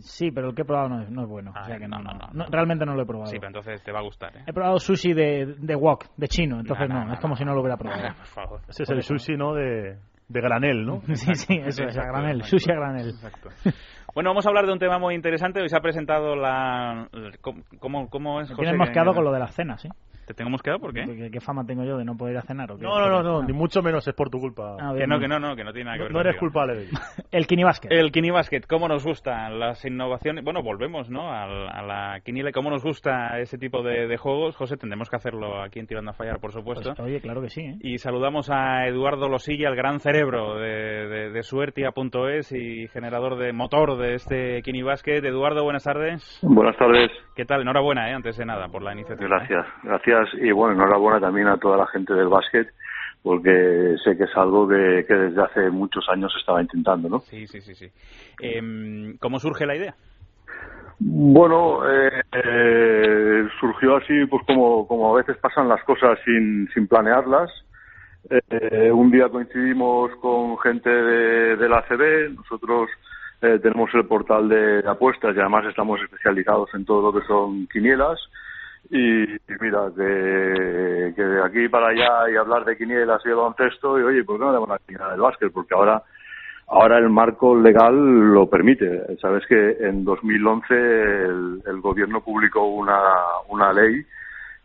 Sí, 0.00 0.30
pero 0.30 0.50
el 0.50 0.54
que 0.54 0.62
he 0.62 0.64
probado 0.64 0.88
no 0.90 1.02
es, 1.02 1.10
no 1.10 1.22
es 1.24 1.28
bueno. 1.28 1.50
o 1.60 1.64
sea 1.64 1.76
que 1.78 1.88
no, 1.88 1.98
no, 1.98 2.12
no, 2.32 2.44
realmente 2.48 2.86
no 2.86 2.94
lo 2.94 3.02
he 3.02 3.06
probado. 3.06 3.26
Sí, 3.30 3.36
pero 3.38 3.48
entonces 3.48 3.82
te 3.82 3.90
va 3.92 3.98
a 3.98 4.02
gustar, 4.02 4.34
¿eh? 4.36 4.44
He 4.46 4.52
probado 4.52 4.78
sushi 4.78 5.12
de, 5.12 5.56
de 5.58 5.74
wok, 5.74 6.04
de 6.16 6.28
chino, 6.28 6.60
entonces 6.60 6.88
No, 6.88 7.12
es 7.12 7.18
como 7.20 7.34
si 7.36 7.44
no 7.44 7.52
lo 7.54 7.60
hubiera 7.60 7.76
probado. 7.76 8.14
Por 8.16 8.26
favor. 8.26 8.60
Ese 8.68 8.84
es 8.84 8.90
el 8.90 9.02
sushi, 9.02 9.36
¿no? 9.36 9.52
De, 9.52 9.98
de 10.28 10.40
granel, 10.40 10.84
¿no? 10.84 11.00
Sí, 11.14 11.34
sí, 11.34 11.60
eso 11.64 11.84
es, 11.84 11.96
a 11.98 12.04
granel, 12.04 12.40
exacto. 12.40 12.58
sushi 12.58 12.72
a 12.72 12.74
granel. 12.74 13.08
Exacto. 13.10 13.48
Bueno, 14.14 14.30
vamos 14.30 14.46
a 14.46 14.48
hablar 14.48 14.66
de 14.66 14.72
un 14.72 14.78
tema 14.78 14.98
muy 14.98 15.14
interesante. 15.14 15.60
Hoy 15.60 15.68
se 15.68 15.76
ha 15.76 15.80
presentado 15.80 16.36
la... 16.36 17.08
¿Cómo, 17.80 18.08
cómo 18.08 18.40
es, 18.40 18.48
José? 18.48 18.62
tienes 18.62 18.78
mosqueado 18.78 19.12
con 19.12 19.24
lo 19.24 19.32
de 19.32 19.40
las 19.40 19.54
cenas, 19.54 19.82
¿sí? 19.82 19.88
¿Te 20.26 20.34
tengo 20.34 20.50
mosqueado? 20.50 20.78
¿Por 20.78 20.92
qué? 20.94 21.04
¿Qué, 21.04 21.30
qué 21.30 21.40
fama 21.40 21.64
tengo 21.66 21.84
yo 21.84 21.98
de 21.98 22.04
no 22.04 22.16
poder 22.16 22.34
ir 22.34 22.38
a 22.38 22.42
cenar 22.42 22.70
o 22.72 22.76
qué? 22.78 22.84
No, 22.84 22.98
no, 22.98 23.08
no, 23.08 23.22
no, 23.22 23.38
Ah. 23.40 23.44
ni 23.46 23.52
mucho 23.52 23.82
menos 23.82 24.06
es 24.08 24.14
por 24.14 24.30
tu 24.30 24.38
culpa. 24.40 24.76
Ah, 24.80 24.90
Que 24.92 24.98
bien, 24.98 25.10
no, 25.10 25.18
que 25.18 25.28
no, 25.28 25.38
no, 25.38 25.54
que 25.56 25.64
no 25.64 25.72
tiene 25.72 25.86
nada 25.86 25.96
que 25.96 25.98
No, 25.98 26.04
ver 26.04 26.12
no 26.12 26.20
eres 26.20 26.32
contigo. 26.36 26.40
culpable 26.52 26.74
de 26.76 26.82
ello. 26.84 26.92
El 27.32 27.46
Kini 27.46 27.64
Basket. 27.64 27.88
El 27.90 28.12
Kini 28.12 28.30
Basket, 28.30 28.62
cómo 28.68 28.88
nos 28.88 29.04
gustan 29.04 29.58
las 29.58 29.84
innovaciones. 29.84 30.44
Bueno, 30.44 30.62
volvemos, 30.62 31.10
¿no? 31.10 31.30
Al- 31.32 31.68
A, 31.68 31.82
la 31.82 32.20
quiniela. 32.24 32.52
¿Cómo 32.52 32.70
nos 32.70 32.82
gusta 32.84 33.38
ese 33.40 33.58
tipo 33.58 33.82
de, 33.82 34.06
de 34.06 34.16
juegos? 34.16 34.56
José, 34.56 34.76
tendremos 34.76 35.10
que 35.10 35.16
hacerlo 35.16 35.60
aquí 35.62 35.78
en 35.80 35.86
Tirando 35.86 36.10
a 36.12 36.14
Fallar, 36.14 36.38
por 36.40 36.52
supuesto. 36.52 36.94
Pues, 36.94 37.00
oye, 37.00 37.20
claro 37.20 37.42
que 37.42 37.48
sí, 37.50 37.60
¿eh? 37.62 37.76
Y 37.80 37.98
saludamos 37.98 38.50
a 38.50 38.86
Eduardo 38.86 39.28
Losilla, 39.28 39.68
el 39.68 39.76
gran 39.76 40.00
cerebro 40.00 40.56
de, 40.58 41.06
de, 41.08 41.30
de 41.30 41.42
Suertia.es 41.42 42.52
y 42.52 42.88
generador 42.88 43.36
de 43.38 43.52
motor 43.52 43.98
de 43.98 44.14
este 44.14 44.62
Kini 44.62 44.82
Basket. 44.82 45.24
Eduardo, 45.24 45.64
buenas 45.64 45.84
tardes. 45.84 46.38
Buenas 46.42 46.76
tardes. 46.76 47.10
¿Qué 47.34 47.44
tal? 47.44 47.62
Enhorabuena, 47.62 48.10
¿eh? 48.10 48.14
antes 48.14 48.36
de 48.36 48.44
nada, 48.46 48.68
por 48.68 48.82
la 48.82 48.92
iniciativa. 48.92 49.28
Gracias, 49.28 49.66
gracias 49.82 50.13
y 50.40 50.50
bueno, 50.52 50.74
enhorabuena 50.74 51.20
también 51.20 51.48
a 51.48 51.58
toda 51.58 51.76
la 51.76 51.86
gente 51.86 52.14
del 52.14 52.28
básquet 52.28 52.68
porque 53.22 53.96
sé 54.04 54.18
que 54.18 54.24
es 54.24 54.36
algo 54.36 54.68
que, 54.68 55.06
que 55.08 55.14
desde 55.14 55.42
hace 55.42 55.70
muchos 55.70 56.06
años 56.10 56.30
se 56.30 56.40
estaba 56.40 56.60
intentando, 56.60 57.08
¿no? 57.08 57.20
Sí, 57.20 57.46
sí, 57.46 57.60
sí. 57.62 57.74
sí. 57.74 57.90
Em, 58.38 59.16
¿Cómo 59.16 59.40
surge 59.40 59.64
la 59.64 59.74
idea? 59.74 59.94
Bueno, 60.98 61.80
eh, 61.90 62.22
eh, 62.32 63.48
surgió 63.58 63.96
así, 63.96 64.26
pues 64.28 64.44
como, 64.46 64.86
como 64.86 65.14
a 65.14 65.18
veces 65.18 65.38
pasan 65.38 65.68
las 65.68 65.82
cosas 65.84 66.18
sin, 66.24 66.68
sin 66.74 66.86
planearlas. 66.86 67.50
Eh, 68.28 68.90
un 68.92 69.10
día 69.10 69.30
coincidimos 69.30 70.10
con 70.20 70.58
gente 70.58 70.90
de, 70.90 71.56
de 71.56 71.68
la 71.68 71.78
ACB, 71.78 72.34
nosotros 72.36 72.90
eh, 73.40 73.58
tenemos 73.62 73.90
el 73.94 74.06
portal 74.06 74.48
de 74.48 74.82
apuestas 74.86 75.36
y 75.36 75.40
además 75.40 75.66
estamos 75.66 76.00
especializados 76.00 76.70
en 76.74 76.84
todo 76.84 77.10
lo 77.10 77.18
que 77.18 77.26
son 77.26 77.66
quinielas. 77.68 78.18
Y, 78.90 79.26
mira, 79.60 79.90
que, 79.96 80.02
de 80.02 81.42
aquí 81.44 81.68
para 81.68 81.88
allá 81.88 82.30
y 82.30 82.36
hablar 82.36 82.64
de 82.64 82.76
quinielas 82.76 83.22
y 83.24 83.28
de 83.28 83.34
baloncesto, 83.34 83.98
y 83.98 84.02
oye, 84.02 84.24
¿por 84.24 84.38
no 84.38 84.50
hacemos 84.50 84.68
la 84.68 84.78
quiniela 84.78 85.10
del 85.10 85.20
básquet? 85.20 85.52
Porque 85.52 85.74
ahora 85.74 86.02
Ahora 86.66 86.98
el 86.98 87.10
marco 87.10 87.54
legal 87.54 87.94
lo 87.94 88.48
permite. 88.48 89.18
Sabes 89.20 89.44
que 89.46 89.76
en 89.80 90.04
2011 90.04 90.74
el, 90.74 91.62
el 91.66 91.80
gobierno 91.80 92.22
publicó 92.22 92.66
una, 92.66 92.98
una 93.48 93.72
ley 93.72 94.02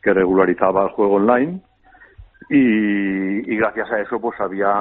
que 0.02 0.14
regularizaba 0.14 0.84
el 0.84 0.90
juego 0.92 1.16
online 1.16 1.62
y, 2.50 3.54
y 3.54 3.58
gracias 3.58 3.92
a 3.92 4.00
eso 4.00 4.20
pues 4.20 4.40
había 4.40 4.72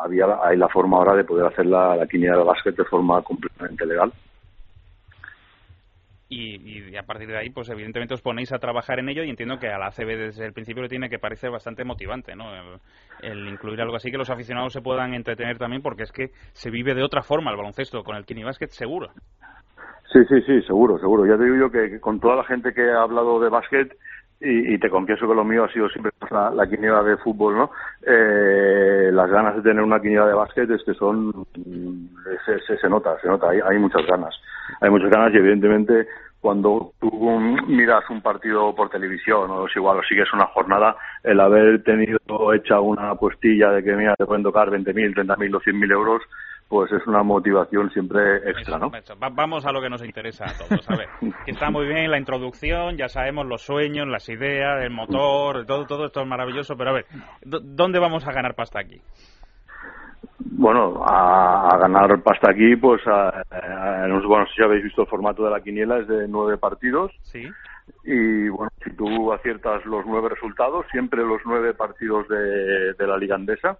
había 0.00 0.26
hay 0.44 0.56
la 0.56 0.68
forma 0.68 0.98
ahora 0.98 1.14
de 1.14 1.24
poder 1.24 1.46
hacer 1.46 1.66
la, 1.66 1.96
la 1.96 2.06
quiniela 2.06 2.38
de 2.38 2.44
básquet 2.44 2.76
de 2.76 2.84
forma 2.84 3.20
completamente 3.22 3.84
legal. 3.84 4.12
Y, 6.28 6.90
y 6.90 6.96
a 6.96 7.02
partir 7.02 7.28
de 7.28 7.36
ahí, 7.36 7.50
pues 7.50 7.68
evidentemente 7.68 8.14
os 8.14 8.22
ponéis 8.22 8.52
a 8.52 8.58
trabajar 8.58 8.98
en 8.98 9.08
ello 9.08 9.22
y 9.22 9.30
entiendo 9.30 9.58
que 9.58 9.68
a 9.68 9.78
la 9.78 9.88
ACB 9.88 10.16
desde 10.16 10.46
el 10.46 10.52
principio 10.52 10.82
le 10.82 10.88
tiene 10.88 11.10
que 11.10 11.18
parecer 11.18 11.50
bastante 11.50 11.84
motivante, 11.84 12.34
¿no? 12.34 12.46
El, 13.20 13.48
incluir 13.48 13.80
algo 13.80 13.96
así 13.96 14.10
que 14.10 14.16
los 14.16 14.30
aficionados 14.30 14.72
se 14.72 14.80
puedan 14.80 15.14
entretener 15.14 15.58
también 15.58 15.82
porque 15.82 16.04
es 16.04 16.12
que 16.12 16.28
se 16.52 16.70
vive 16.70 16.94
de 16.94 17.02
otra 17.02 17.22
forma 17.22 17.50
el 17.50 17.56
baloncesto 17.56 18.02
con 18.02 18.16
el 18.16 18.24
Kini 18.24 18.42
Basket 18.42 18.68
seguro. 18.68 19.10
Sí, 20.12 20.20
sí, 20.28 20.40
sí, 20.46 20.62
seguro, 20.62 20.98
seguro. 20.98 21.26
Ya 21.26 21.36
te 21.36 21.44
digo 21.44 21.56
yo 21.56 21.70
que, 21.70 21.90
que 21.90 22.00
con 22.00 22.20
toda 22.20 22.36
la 22.36 22.44
gente 22.44 22.72
que 22.72 22.82
ha 22.82 23.02
hablado 23.02 23.40
de 23.40 23.48
básquet, 23.48 23.96
y, 24.44 24.78
te 24.78 24.90
confieso 24.90 25.26
que 25.26 25.34
lo 25.34 25.44
mío 25.44 25.64
ha 25.64 25.72
sido 25.72 25.88
siempre 25.88 26.12
la, 26.30 26.50
la 26.50 26.66
quiniela 26.66 27.02
de 27.02 27.16
fútbol, 27.16 27.56
¿no? 27.56 27.70
Eh, 28.06 29.10
las 29.12 29.30
ganas 29.30 29.56
de 29.56 29.62
tener 29.62 29.82
una 29.82 30.00
quiniela 30.00 30.26
de 30.26 30.34
básquet 30.34 30.70
es 30.70 30.82
que 30.84 30.94
son, 30.94 31.28
mm, 31.28 32.08
se, 32.44 32.58
se, 32.60 32.78
se 32.78 32.88
nota, 32.88 33.18
se 33.20 33.28
nota, 33.28 33.50
hay, 33.50 33.60
hay 33.66 33.78
muchas 33.78 34.04
ganas. 34.06 34.34
Hay 34.80 34.90
muchas 34.90 35.10
ganas 35.10 35.32
y 35.32 35.38
evidentemente 35.38 36.06
cuando 36.44 36.92
tú 37.00 37.10
miras 37.68 38.04
un 38.10 38.20
partido 38.20 38.74
por 38.74 38.90
televisión 38.90 39.50
o 39.50 39.66
es 39.66 39.74
igual 39.74 39.98
o 39.98 40.02
sigues 40.02 40.30
una 40.34 40.44
jornada, 40.48 40.94
el 41.22 41.40
haber 41.40 41.82
tenido 41.82 42.18
hecha 42.52 42.80
una 42.80 43.12
apuestilla 43.12 43.70
de 43.70 43.82
que 43.82 43.96
mira 43.96 44.14
te 44.14 44.26
pueden 44.26 44.42
tocar 44.42 44.68
20.000, 44.68 45.14
30.000 45.14 45.56
o 45.56 45.60
100.000 45.60 45.92
euros, 45.92 46.22
pues 46.74 46.90
es 46.90 47.06
una 47.06 47.22
motivación 47.22 47.88
siempre 47.90 48.38
extra, 48.50 48.78
¿no? 48.80 48.90
Va- 48.90 49.28
vamos 49.32 49.64
a 49.64 49.70
lo 49.70 49.80
que 49.80 49.88
nos 49.88 50.04
interesa 50.04 50.44
a 50.46 50.54
todos. 50.58 50.90
A 50.90 50.96
ver, 50.96 51.08
que 51.44 51.52
está 51.52 51.70
muy 51.70 51.86
bien 51.86 52.10
la 52.10 52.18
introducción, 52.18 52.96
ya 52.96 53.06
sabemos 53.08 53.46
los 53.46 53.62
sueños, 53.62 54.08
las 54.08 54.28
ideas, 54.28 54.82
el 54.82 54.90
motor, 54.90 55.64
todo, 55.66 55.86
todo 55.86 56.06
esto 56.06 56.22
es 56.22 56.26
maravilloso, 56.26 56.76
pero 56.76 56.90
a 56.90 56.94
ver, 56.94 57.06
¿dó- 57.44 57.60
¿dónde 57.62 58.00
vamos 58.00 58.26
a 58.26 58.32
ganar 58.32 58.56
pasta 58.56 58.80
aquí? 58.80 59.00
Bueno, 60.40 61.00
a, 61.04 61.68
a 61.68 61.78
ganar 61.78 62.20
pasta 62.24 62.50
aquí, 62.50 62.74
pues, 62.74 63.00
a, 63.06 63.44
bueno, 64.26 64.44
si 64.56 64.60
habéis 64.60 64.82
visto 64.82 65.02
el 65.02 65.08
formato 65.08 65.44
de 65.44 65.52
la 65.52 65.60
quiniela, 65.60 65.98
es 66.00 66.08
de 66.08 66.26
nueve 66.26 66.58
partidos. 66.58 67.12
Sí. 67.22 67.48
Y 68.02 68.48
bueno, 68.48 68.70
si 68.82 68.90
tú 68.96 69.32
aciertas 69.32 69.84
los 69.86 70.04
nueve 70.06 70.30
resultados, 70.30 70.86
siempre 70.90 71.22
los 71.22 71.40
nueve 71.44 71.72
partidos 71.74 72.26
de, 72.28 72.94
de 72.94 73.06
la 73.06 73.16
Liga 73.16 73.36
Andesa, 73.36 73.78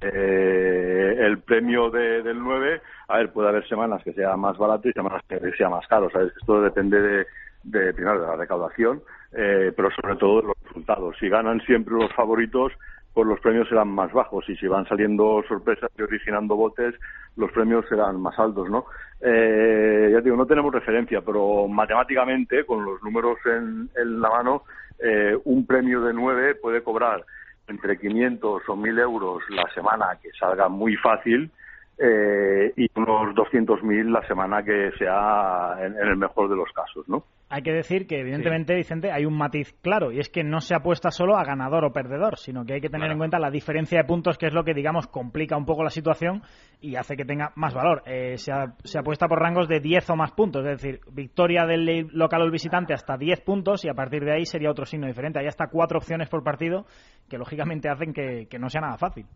eh, 0.00 1.16
el 1.18 1.38
premio 1.38 1.90
de, 1.90 2.22
del 2.22 2.38
9, 2.38 2.80
a 3.08 3.18
ver, 3.18 3.32
puede 3.32 3.48
haber 3.48 3.66
semanas 3.68 4.02
que 4.02 4.12
sea 4.12 4.36
más 4.36 4.56
barato 4.56 4.88
y 4.88 4.92
semanas 4.92 5.22
que 5.28 5.38
sea 5.52 5.68
más 5.68 5.86
caro, 5.88 6.10
¿sabes? 6.10 6.32
Esto 6.36 6.60
depende 6.62 7.00
de, 7.00 7.26
de 7.64 7.94
primero, 7.94 8.20
de 8.20 8.26
la 8.26 8.36
recaudación, 8.36 9.02
eh, 9.32 9.72
pero 9.74 9.90
sobre 9.90 10.16
todo 10.16 10.40
de 10.40 10.46
los 10.48 10.56
resultados. 10.64 11.16
Si 11.18 11.28
ganan 11.28 11.60
siempre 11.62 11.94
los 11.94 12.12
favoritos, 12.14 12.72
pues 13.12 13.26
los 13.26 13.40
premios 13.40 13.68
serán 13.68 13.88
más 13.88 14.12
bajos 14.12 14.48
y 14.48 14.56
si 14.56 14.66
van 14.66 14.86
saliendo 14.86 15.42
sorpresas 15.48 15.90
y 15.96 16.02
originando 16.02 16.56
botes, 16.56 16.94
los 17.36 17.50
premios 17.52 17.86
serán 17.88 18.20
más 18.20 18.38
altos, 18.38 18.68
¿no? 18.68 18.86
Eh, 19.20 20.10
ya 20.12 20.20
digo, 20.20 20.36
no 20.36 20.46
tenemos 20.46 20.72
referencia, 20.72 21.20
pero 21.20 21.66
matemáticamente, 21.68 22.64
con 22.64 22.84
los 22.84 23.02
números 23.02 23.38
en, 23.46 23.88
en 23.96 24.20
la 24.20 24.28
mano, 24.28 24.64
eh, 24.98 25.36
un 25.44 25.66
premio 25.66 26.00
de 26.02 26.12
9 26.12 26.56
puede 26.56 26.82
cobrar 26.82 27.24
entre 27.68 27.98
500 27.98 28.68
o 28.68 28.76
1000 28.76 28.98
euros 28.98 29.42
la 29.50 29.68
semana 29.74 30.18
que 30.22 30.30
salga 30.32 30.68
muy 30.68 30.96
fácil 30.96 31.50
eh, 31.98 32.72
y 32.76 32.86
unos 32.96 33.34
200.000 33.34 34.10
la 34.10 34.26
semana 34.26 34.62
que 34.62 34.90
sea 34.98 35.76
en, 35.80 35.92
en 35.96 36.08
el 36.08 36.16
mejor 36.16 36.48
de 36.50 36.56
los 36.56 36.70
casos, 36.72 37.08
¿no? 37.08 37.24
Hay 37.50 37.62
que 37.62 37.72
decir 37.72 38.06
que, 38.08 38.18
evidentemente, 38.20 38.74
Vicente, 38.74 39.12
hay 39.12 39.26
un 39.26 39.36
matiz 39.36 39.72
claro, 39.80 40.10
y 40.10 40.18
es 40.18 40.28
que 40.28 40.42
no 40.42 40.60
se 40.60 40.74
apuesta 40.74 41.10
solo 41.12 41.36
a 41.36 41.44
ganador 41.44 41.84
o 41.84 41.92
perdedor, 41.92 42.36
sino 42.36 42.64
que 42.64 42.72
hay 42.74 42.80
que 42.80 42.88
tener 42.88 43.10
en 43.12 43.18
cuenta 43.18 43.38
la 43.38 43.50
diferencia 43.50 43.98
de 44.00 44.08
puntos, 44.08 44.38
que 44.38 44.46
es 44.46 44.54
lo 44.54 44.64
que, 44.64 44.74
digamos, 44.74 45.06
complica 45.06 45.56
un 45.56 45.66
poco 45.66 45.84
la 45.84 45.90
situación 45.90 46.42
y 46.80 46.96
hace 46.96 47.16
que 47.16 47.24
tenga 47.24 47.52
más 47.54 47.72
valor. 47.74 48.02
Eh, 48.06 48.38
se, 48.38 48.50
a- 48.50 48.74
se 48.82 48.98
apuesta 48.98 49.28
por 49.28 49.38
rangos 49.38 49.68
de 49.68 49.78
10 49.78 50.10
o 50.10 50.16
más 50.16 50.32
puntos, 50.32 50.64
es 50.66 50.82
decir, 50.82 51.00
victoria 51.12 51.64
del 51.66 52.08
local 52.12 52.42
o 52.42 52.44
el 52.46 52.50
visitante 52.50 52.92
hasta 52.94 53.16
10 53.16 53.42
puntos 53.42 53.84
y 53.84 53.88
a 53.88 53.94
partir 53.94 54.24
de 54.24 54.32
ahí 54.32 54.46
sería 54.46 54.70
otro 54.70 54.84
signo 54.86 55.06
diferente. 55.06 55.38
Hay 55.38 55.46
hasta 55.46 55.68
cuatro 55.68 55.98
opciones 55.98 56.28
por 56.28 56.42
partido 56.42 56.86
que, 57.28 57.38
lógicamente, 57.38 57.88
hacen 57.88 58.12
que, 58.12 58.48
que 58.50 58.58
no 58.58 58.68
sea 58.68 58.80
nada 58.80 58.96
fácil. 58.98 59.26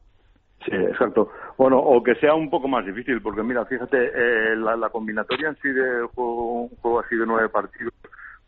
Sí, 0.69 0.77
exacto. 0.77 1.31
Bueno, 1.57 1.79
o 1.79 2.03
que 2.03 2.14
sea 2.16 2.35
un 2.35 2.51
poco 2.51 2.69
más 2.69 2.85
difícil, 2.85 3.23
porque 3.23 3.43
mira, 3.43 3.64
fíjate, 3.64 4.11
eh, 4.14 4.57
la, 4.57 4.77
la 4.77 4.91
combinatoria 4.91 5.49
en 5.49 5.57
sí 5.57 5.69
de 5.69 6.03
juego, 6.14 6.62
un 6.62 6.77
juego 6.77 7.01
así 7.01 7.16
de 7.16 7.27
nueve 7.27 7.49
partidos, 7.49 7.95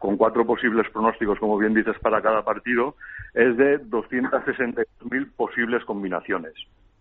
con 0.01 0.16
cuatro 0.16 0.47
posibles 0.47 0.89
pronósticos, 0.91 1.39
como 1.39 1.59
bien 1.59 1.75
dices, 1.75 1.95
para 2.01 2.23
cada 2.23 2.43
partido, 2.43 2.97
es 3.35 3.55
de 3.59 3.81
260.000 3.85 5.33
posibles 5.37 5.85
combinaciones, 5.85 6.55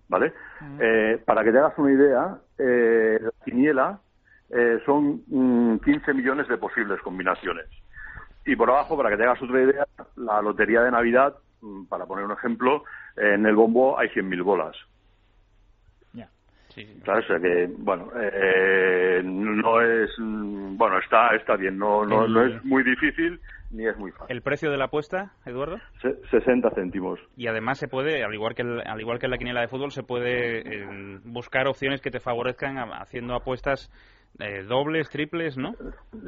¿vale? 0.10 0.34
Eh, 0.80 1.18
para 1.26 1.46
que 1.46 1.52
te 1.52 1.60
hagas 1.60 1.78
una 1.78 1.94
idea, 1.94 2.38
eh, 2.58 3.20
la 3.22 3.32
quiniela 3.46 4.00
eh, 4.50 4.80
son 4.86 5.24
mm, 5.28 5.78
15 5.78 6.14
millones 6.14 6.50
de 6.50 6.58
posibles 6.58 7.00
combinaciones. 7.02 7.68
Y 8.46 8.58
por 8.58 8.70
abajo, 8.70 8.98
para 8.98 9.10
que 9.10 9.16
te 9.16 9.24
hagas 9.24 9.42
otra 9.42 9.62
idea, 9.62 9.88
la 10.18 10.42
lotería 10.42 10.82
de 10.82 10.92
Navidad, 10.92 11.36
mm, 11.62 11.86
para 11.86 12.06
poner 12.06 12.26
un 12.26 12.34
ejemplo, 12.34 12.84
en 13.16 13.46
el 13.46 13.56
bombo 13.56 13.98
hay 13.98 14.10
100.000 14.10 14.44
bolas. 14.44 14.76
Claro, 17.04 17.20
o 17.20 17.24
sea 17.24 17.40
que, 17.40 17.68
bueno, 17.78 18.10
eh, 18.20 19.22
no 19.24 19.82
es, 19.82 20.10
bueno, 20.20 21.00
está, 21.00 21.36
está 21.36 21.56
bien, 21.56 21.78
no, 21.78 22.06
no, 22.06 22.28
no 22.28 22.44
es 22.46 22.64
muy 22.64 22.84
difícil 22.84 23.40
ni 23.72 23.86
es 23.88 23.98
muy 23.98 24.12
fácil. 24.12 24.36
¿El 24.36 24.42
precio 24.42 24.72
de 24.72 24.78
la 24.78 24.86
apuesta, 24.86 25.34
Eduardo? 25.46 25.78
Se- 26.02 26.16
60 26.32 26.72
céntimos. 26.72 27.20
Y 27.38 27.48
además 27.48 27.78
se 27.78 27.88
puede, 27.88 28.24
al 28.24 28.34
igual 28.34 28.56
que 28.56 28.64
el- 28.64 28.82
al 28.86 29.00
igual 29.00 29.20
que 29.20 29.26
en 29.28 29.32
la 29.32 29.38
quiniela 29.38 29.62
de 29.62 29.68
fútbol, 29.68 29.92
se 29.92 30.04
puede 30.04 30.60
eh, 30.60 31.20
buscar 31.24 31.68
opciones 31.68 32.02
que 32.02 32.12
te 32.12 32.20
favorezcan 32.20 32.78
haciendo 32.94 33.36
apuestas 33.36 33.92
eh, 34.40 34.64
dobles, 34.64 35.10
triples, 35.10 35.58
¿no? 35.58 35.76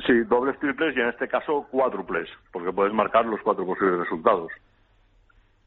Sí, 0.07 0.13
dobles, 0.27 0.59
triples 0.59 0.95
y 0.97 0.99
en 1.01 1.09
este 1.09 1.27
caso 1.27 1.67
cuádruples, 1.69 2.27
porque 2.51 2.71
puedes 2.73 2.93
marcar 2.93 3.25
los 3.25 3.39
cuatro 3.41 3.65
posibles 3.65 3.99
resultados. 3.99 4.51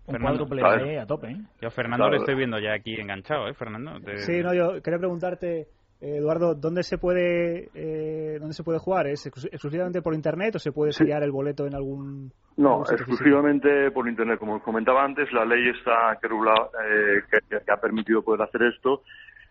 Un 0.06 0.12
Fernando, 0.12 0.46
cuádruple 0.46 0.98
a 0.98 1.06
tope, 1.06 1.28
¿eh? 1.30 1.36
Yo 1.60 1.68
a 1.68 1.70
Fernando 1.70 2.04
Claro. 2.04 2.12
le 2.12 2.18
estoy 2.18 2.34
viendo 2.34 2.58
ya 2.58 2.74
aquí 2.74 2.94
enganchado, 3.00 3.48
¿eh, 3.48 3.54
Fernando? 3.54 3.98
Te- 4.00 4.18
Sí, 4.18 4.42
no, 4.42 4.52
yo 4.52 4.82
quería 4.82 4.98
preguntarte, 4.98 5.60
eh, 6.00 6.16
Eduardo, 6.18 6.54
¿dónde 6.54 6.82
se 6.82 6.98
puede 6.98 7.70
eh, 7.74 8.36
dónde 8.38 8.52
se 8.54 8.62
puede 8.64 8.78
jugar? 8.78 9.06
¿Es 9.06 9.26
exclu- 9.26 9.48
exclusivamente 9.50 10.02
por 10.02 10.12
internet 10.14 10.56
o 10.56 10.58
se 10.58 10.72
puede 10.72 10.92
sellar 10.92 11.22
el 11.22 11.30
boleto 11.30 11.66
en 11.66 11.74
algún 11.74 12.30
No, 12.56 12.82
exclusivamente 12.82 13.90
por 13.92 14.06
Internet. 14.06 14.38
Como 14.38 14.56
os 14.56 14.62
comentaba 14.62 15.02
antes, 15.04 15.32
la 15.32 15.44
ley 15.44 15.70
está 15.70 16.18
que, 16.20 16.28
regula- 16.28 16.68
eh, 16.86 17.22
que, 17.30 17.58
que 17.64 17.72
ha 17.72 17.76
permitido 17.80 18.22
poder 18.22 18.42
hacer 18.42 18.62
esto 18.62 19.02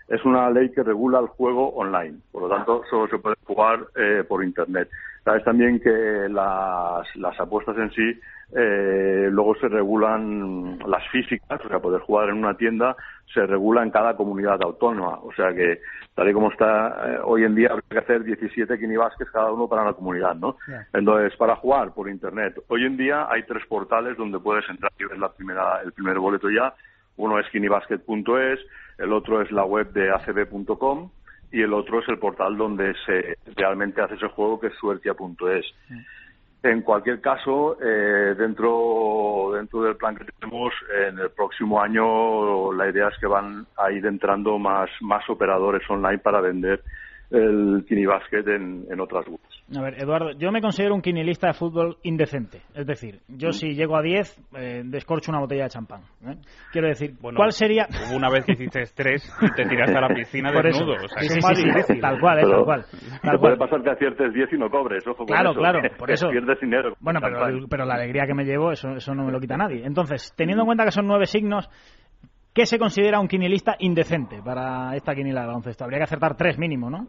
es 0.08 0.24
una 0.26 0.50
ley 0.50 0.70
que 0.72 0.84
regula 0.84 1.20
el 1.20 1.28
juego 1.28 1.70
online. 1.76 2.20
Por 2.32 2.44
lo 2.44 2.50
tanto, 2.50 2.84
solo 2.90 3.08
se 3.08 3.18
puede 3.18 3.36
jugar 3.46 3.80
eh, 3.96 4.24
por 4.28 4.44
Internet. 4.44 4.90
Sabes 5.24 5.44
también 5.46 5.80
que 5.80 5.90
las, 6.30 7.08
las 7.16 7.40
apuestas 7.40 7.78
en 7.78 7.90
sí 7.92 8.20
eh, 8.56 9.30
luego 9.32 9.56
se 9.56 9.68
regulan 9.68 10.80
las 10.88 11.08
físicas, 11.10 11.60
o 11.64 11.68
sea, 11.68 11.80
poder 11.80 12.02
jugar 12.02 12.30
en 12.30 12.38
una 12.38 12.56
tienda 12.56 12.96
se 13.34 13.46
regula 13.46 13.84
en 13.84 13.90
cada 13.90 14.16
comunidad 14.16 14.62
autónoma. 14.62 15.20
O 15.24 15.34
sea 15.34 15.54
que, 15.54 15.82
tal 16.14 16.30
y 16.30 16.34
como 16.34 16.52
está 16.52 16.88
eh, 16.90 17.20
hoy 17.24 17.44
en 17.44 17.56
día, 17.56 17.70
habría 17.72 17.90
que 17.90 17.98
hacer 17.98 18.24
17 18.24 18.78
kinibasques 18.80 19.30
cada 19.32 19.52
uno 19.52 19.68
para 19.68 19.84
la 19.86 19.94
comunidad, 19.94 20.36
¿no? 20.36 20.58
Entonces, 20.94 21.36
para 21.38 21.56
jugar 21.56 21.94
por 21.94 22.10
Internet, 22.10 22.62
hoy 22.68 22.86
en 22.86 22.98
día 22.98 23.28
hay 23.30 23.44
tres 23.44 23.66
portales 23.68 24.18
donde 24.18 24.40
puedes 24.40 24.68
entrar 24.70 24.92
y 25.00 25.06
ver 25.06 25.18
la 25.18 25.32
primera, 25.32 25.82
el 25.84 25.92
primer 25.94 26.20
boleto 26.20 26.50
ya. 26.50 26.74
Uno 27.18 27.40
es 27.40 27.48
kinibasket.es, 27.50 28.60
el 28.98 29.14
otro 29.14 29.42
es 29.42 29.52
la 29.52 29.66
web 29.66 29.92
de 29.94 30.12
acb.com 30.12 31.10
y 31.52 31.62
el 31.62 31.74
otro 31.74 32.00
es 32.00 32.10
el 32.10 32.18
portal 32.18 32.58
donde 32.58 32.94
se 33.06 33.38
realmente 33.56 34.02
hace 34.02 34.16
ese 34.16 34.28
juego 34.28 34.60
que 34.60 34.68
es 34.68 34.74
suertia.es. 34.76 35.66
En 36.64 36.82
cualquier 36.82 37.20
caso, 37.20 37.78
eh, 37.82 38.36
dentro, 38.38 39.52
dentro 39.54 39.82
del 39.82 39.98
plan 39.98 40.16
que 40.16 40.24
tenemos, 40.24 40.74
en 41.08 41.20
el 41.20 41.30
próximo 41.32 41.82
año 41.82 42.72
la 42.72 42.90
idea 42.90 43.10
es 43.10 43.18
que 43.20 43.28
van 43.28 43.68
a 43.76 43.92
ir 43.92 44.06
entrando 44.06 44.58
más, 44.58 44.90
más 45.02 45.30
operadores 45.30 45.82
online 45.90 46.20
para 46.20 46.40
vender 46.40 46.82
el 47.32 47.84
Kinibasket 47.86 48.48
en, 48.48 48.86
en 48.90 49.00
otras 49.02 49.28
webs. 49.28 49.53
A 49.76 49.82
ver, 49.82 49.96
Eduardo, 50.02 50.32
yo 50.34 50.52
me 50.52 50.62
considero 50.62 50.94
un 50.94 51.02
quinilista 51.02 51.48
de 51.48 51.54
fútbol 51.54 51.98
indecente. 52.04 52.62
Es 52.76 52.86
decir, 52.86 53.22
yo 53.30 53.50
Mm. 53.50 53.54
si 53.54 53.74
llego 53.74 53.96
a 53.96 54.02
10, 54.02 54.38
eh, 54.58 54.82
descorcho 54.86 55.32
una 55.32 55.40
botella 55.40 55.64
de 55.64 55.70
champán. 55.70 56.02
¿eh? 56.28 56.36
Quiero 56.72 56.90
decir, 56.90 57.14
Bueno, 57.22 57.38
¿cuál 57.38 57.54
sería...? 57.54 57.88
Hubo 57.90 58.18
una 58.18 58.30
vez 58.30 58.46
que 58.46 58.52
hiciste 58.52 58.84
tres 58.94 59.24
y 59.42 59.50
te 59.56 59.64
tiraste 59.66 59.98
a 59.98 60.02
la 60.02 60.10
piscina 60.14 60.52
Por 60.52 60.68
eso. 60.68 60.80
desnudo. 60.86 61.06
O 61.06 61.08
sea, 61.08 61.22
Sí, 61.22 61.30
sí, 61.42 61.84
sí, 61.88 62.00
tal 62.02 62.20
cual, 62.20 62.40
eh, 62.40 62.44
tal 62.52 62.64
cual. 62.66 62.86
puede 63.40 63.58
pasar 63.58 63.82
que 63.82 63.90
aciertes 63.92 64.34
10 64.34 64.52
y 64.52 64.58
no 64.58 64.70
cobres, 64.70 65.08
ojo 65.08 65.18
con 65.20 65.28
Claro, 65.28 65.52
eso. 65.52 65.60
claro, 65.60 65.80
por 65.98 66.12
eso. 66.12 66.30
Pierdes 66.30 66.60
dinero. 66.60 66.96
Bueno, 67.00 67.20
pero, 67.22 67.66
pero 67.70 67.86
la 67.86 67.96
alegría 67.96 68.26
que 68.28 68.34
me 68.34 68.44
llevo, 68.44 68.72
eso, 68.74 68.90
eso 68.98 69.16
no 69.16 69.24
me 69.26 69.32
lo 69.32 69.40
quita 69.40 69.56
nadie. 69.56 69.86
Entonces, 69.86 70.34
teniendo 70.36 70.64
en 70.64 70.68
cuenta 70.68 70.84
que 70.86 70.92
son 70.92 71.08
nueve 71.08 71.26
signos, 71.26 71.70
¿qué 72.54 72.66
se 72.66 72.78
considera 72.78 73.20
un 73.20 73.28
quinilista 73.30 73.76
indecente 73.80 74.42
para 74.44 74.94
esta 74.96 75.16
quiniela 75.16 75.42
de 75.42 75.48
baloncesto? 75.48 75.86
Habría 75.86 76.00
que 76.00 76.04
acertar 76.04 76.36
tres 76.36 76.60
mínimo, 76.60 76.90
¿no? 76.90 77.08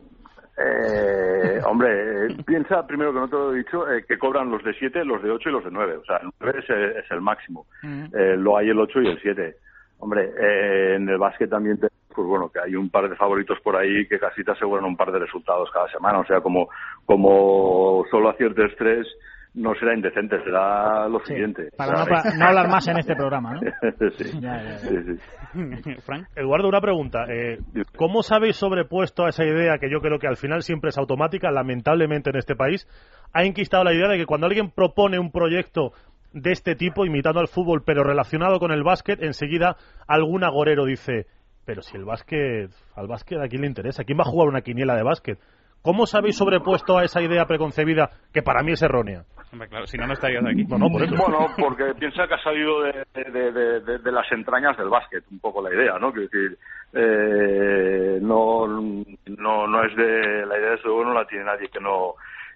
Eh, 0.57 1.61
hombre, 1.65 2.27
eh, 2.27 2.37
piensa 2.47 2.87
primero 2.87 3.13
que 3.13 3.19
no 3.21 3.29
te 3.29 3.37
lo 3.37 3.53
he 3.55 3.59
dicho, 3.59 3.91
eh, 3.91 4.05
que 4.07 4.19
cobran 4.19 4.51
los 4.51 4.63
de 4.63 4.73
7, 4.75 5.05
los 5.05 5.23
de 5.23 5.31
8 5.31 5.49
y 5.49 5.53
los 5.53 5.65
de 5.65 5.71
9. 5.71 5.97
O 5.97 6.05
sea, 6.05 6.19
el 6.19 6.31
9 6.41 6.61
es, 6.63 6.71
el- 6.71 6.97
es 6.97 7.11
el 7.11 7.21
máximo. 7.21 7.67
Eh, 8.13 8.37
lo 8.39 8.57
hay 8.57 8.69
el 8.71 8.79
8 8.79 9.01
y 9.03 9.09
el 9.09 9.21
7. 9.21 9.57
Hombre, 9.99 10.31
eh, 10.39 10.95
en 10.97 11.09
el 11.09 11.19
básquet 11.19 11.51
también, 11.51 11.79
te- 11.81 11.89
pues 12.15 12.29
bueno, 12.29 12.49
que 12.53 12.61
hay 12.61 12.77
un 12.77 12.89
par 12.91 13.09
de 13.09 13.17
favoritos 13.17 13.59
por 13.61 13.75
ahí 13.77 14.07
que 14.07 14.19
casi 14.21 14.45
te 14.45 14.53
aseguran 14.53 14.85
un 14.85 14.97
par 14.97 15.11
de 15.11 15.19
resultados 15.19 15.69
cada 15.73 15.89
semana. 15.89 16.21
O 16.21 16.25
sea, 16.27 16.41
como, 16.41 16.69
como 17.05 18.05
solo 18.11 18.29
aciertes 18.29 18.73
tres, 18.77 19.07
no 19.55 19.73
será 19.75 19.95
indecente, 19.95 20.43
será 20.43 21.09
lo 21.09 21.21
siguiente. 21.25 21.69
Para 21.77 22.05
no, 22.05 22.45
hablar 22.45 22.69
más 22.69 22.87
en 22.89 22.99
este 22.99 23.15
programa, 23.17 23.55
¿no? 23.55 23.61
sí. 24.19 24.41
Ya, 24.41 24.63
ya, 24.63 24.71
ya. 24.71 24.79
sí, 24.79 24.97
sí. 25.05 25.95
Frank. 26.05 26.27
Eduardo, 26.35 26.69
una 26.69 26.81
pregunta. 26.81 27.25
Eh, 27.29 27.59
¿Cómo 27.97 28.21
os 28.21 28.33
habéis 28.33 28.57
sobrepuesto 28.57 29.25
a 29.25 29.29
esa 29.29 29.45
idea 29.45 29.79
que 29.79 29.91
yo 29.91 30.01
creo 30.01 30.19
que 30.19 30.27
al 30.27 30.37
final 30.37 30.63
siempre 30.63 30.91
es 30.91 30.99
automática, 30.99 31.51
lamentablemente 31.53 32.31
en 32.31 32.37
este 32.37 32.57
país? 32.57 32.89
Ha 33.33 33.45
enquistado 33.45 33.85
la 33.85 33.95
idea 33.95 34.09
de 34.09 34.19
que 34.19 34.27
cuando 34.27 34.47
alguien 34.47 34.71
propone 34.71 35.19
un 35.19 35.31
proyecto 35.31 35.93
de 36.33 36.51
este 36.51 36.75
tipo, 36.75 37.07
imitando 37.07 37.39
al 37.39 37.47
fútbol, 37.47 37.85
pero 37.87 38.03
relacionado 38.03 38.59
con 38.59 38.73
el 38.73 38.83
básquet, 38.83 39.23
enseguida 39.23 39.77
algún 40.09 40.43
agorero 40.43 40.85
dice, 40.85 41.27
pero 41.65 41.81
si 41.81 41.97
el 41.97 42.05
básquet, 42.05 42.71
al 42.97 43.07
básquet 43.07 43.39
a 43.39 43.47
quién 43.47 43.63
le 43.63 43.69
interesa, 43.69 44.03
¿quién 44.03 44.19
va 44.19 44.23
a 44.23 44.31
jugar 44.31 44.49
una 44.49 44.63
quiniela 44.63 44.97
de 44.97 45.05
básquet? 45.05 45.39
¿Cómo 45.85 46.05
os 46.05 46.15
habéis 46.15 46.37
sobrepuesto 46.39 46.97
a 46.97 47.05
esa 47.05 47.21
idea 47.21 47.45
preconcebida 47.45 48.09
que 48.33 48.41
para 48.43 48.63
mí 48.63 48.73
es 48.73 48.81
errónea? 48.83 49.23
Hombre, 49.53 49.69
claro, 49.69 49.87
si 49.87 49.99
no, 49.99 50.07
no 50.07 50.15
estarías 50.15 50.43
aquí. 50.45 50.65
No, 50.65 50.79
no, 50.79 50.89
por 50.89 51.03
eso. 51.03 51.15
Bueno, 51.15 51.47
porque 51.61 51.93
piensa 52.01 52.27
que 52.27 52.35
ha 52.35 52.43
salido 52.43 52.83
de, 52.83 53.05
de- 53.15 53.53
de- 53.53 53.81
de- 53.81 53.99
de 53.99 54.13
las 54.13 54.33
entrañas 54.33 54.77
del 54.79 54.89
básquet, 54.89 55.23
un 55.31 55.39
poco 55.41 55.61
la 55.63 55.73
idea, 55.75 55.99
¿no? 56.01 56.11
Quiero 56.11 56.29
decir, 56.33 56.59
eh, 56.95 58.19
no, 58.23 58.67
no, 58.67 59.67
no 59.67 59.85
es 59.85 59.95
de 59.95 60.47
la 60.47 60.59
idea 60.59 60.71
de 60.71 60.75
eso, 60.77 61.05
no 61.05 61.13
la 61.13 61.27
tiene 61.27 61.45
nadie 61.45 61.69
que 61.69 61.81
no 61.81 62.15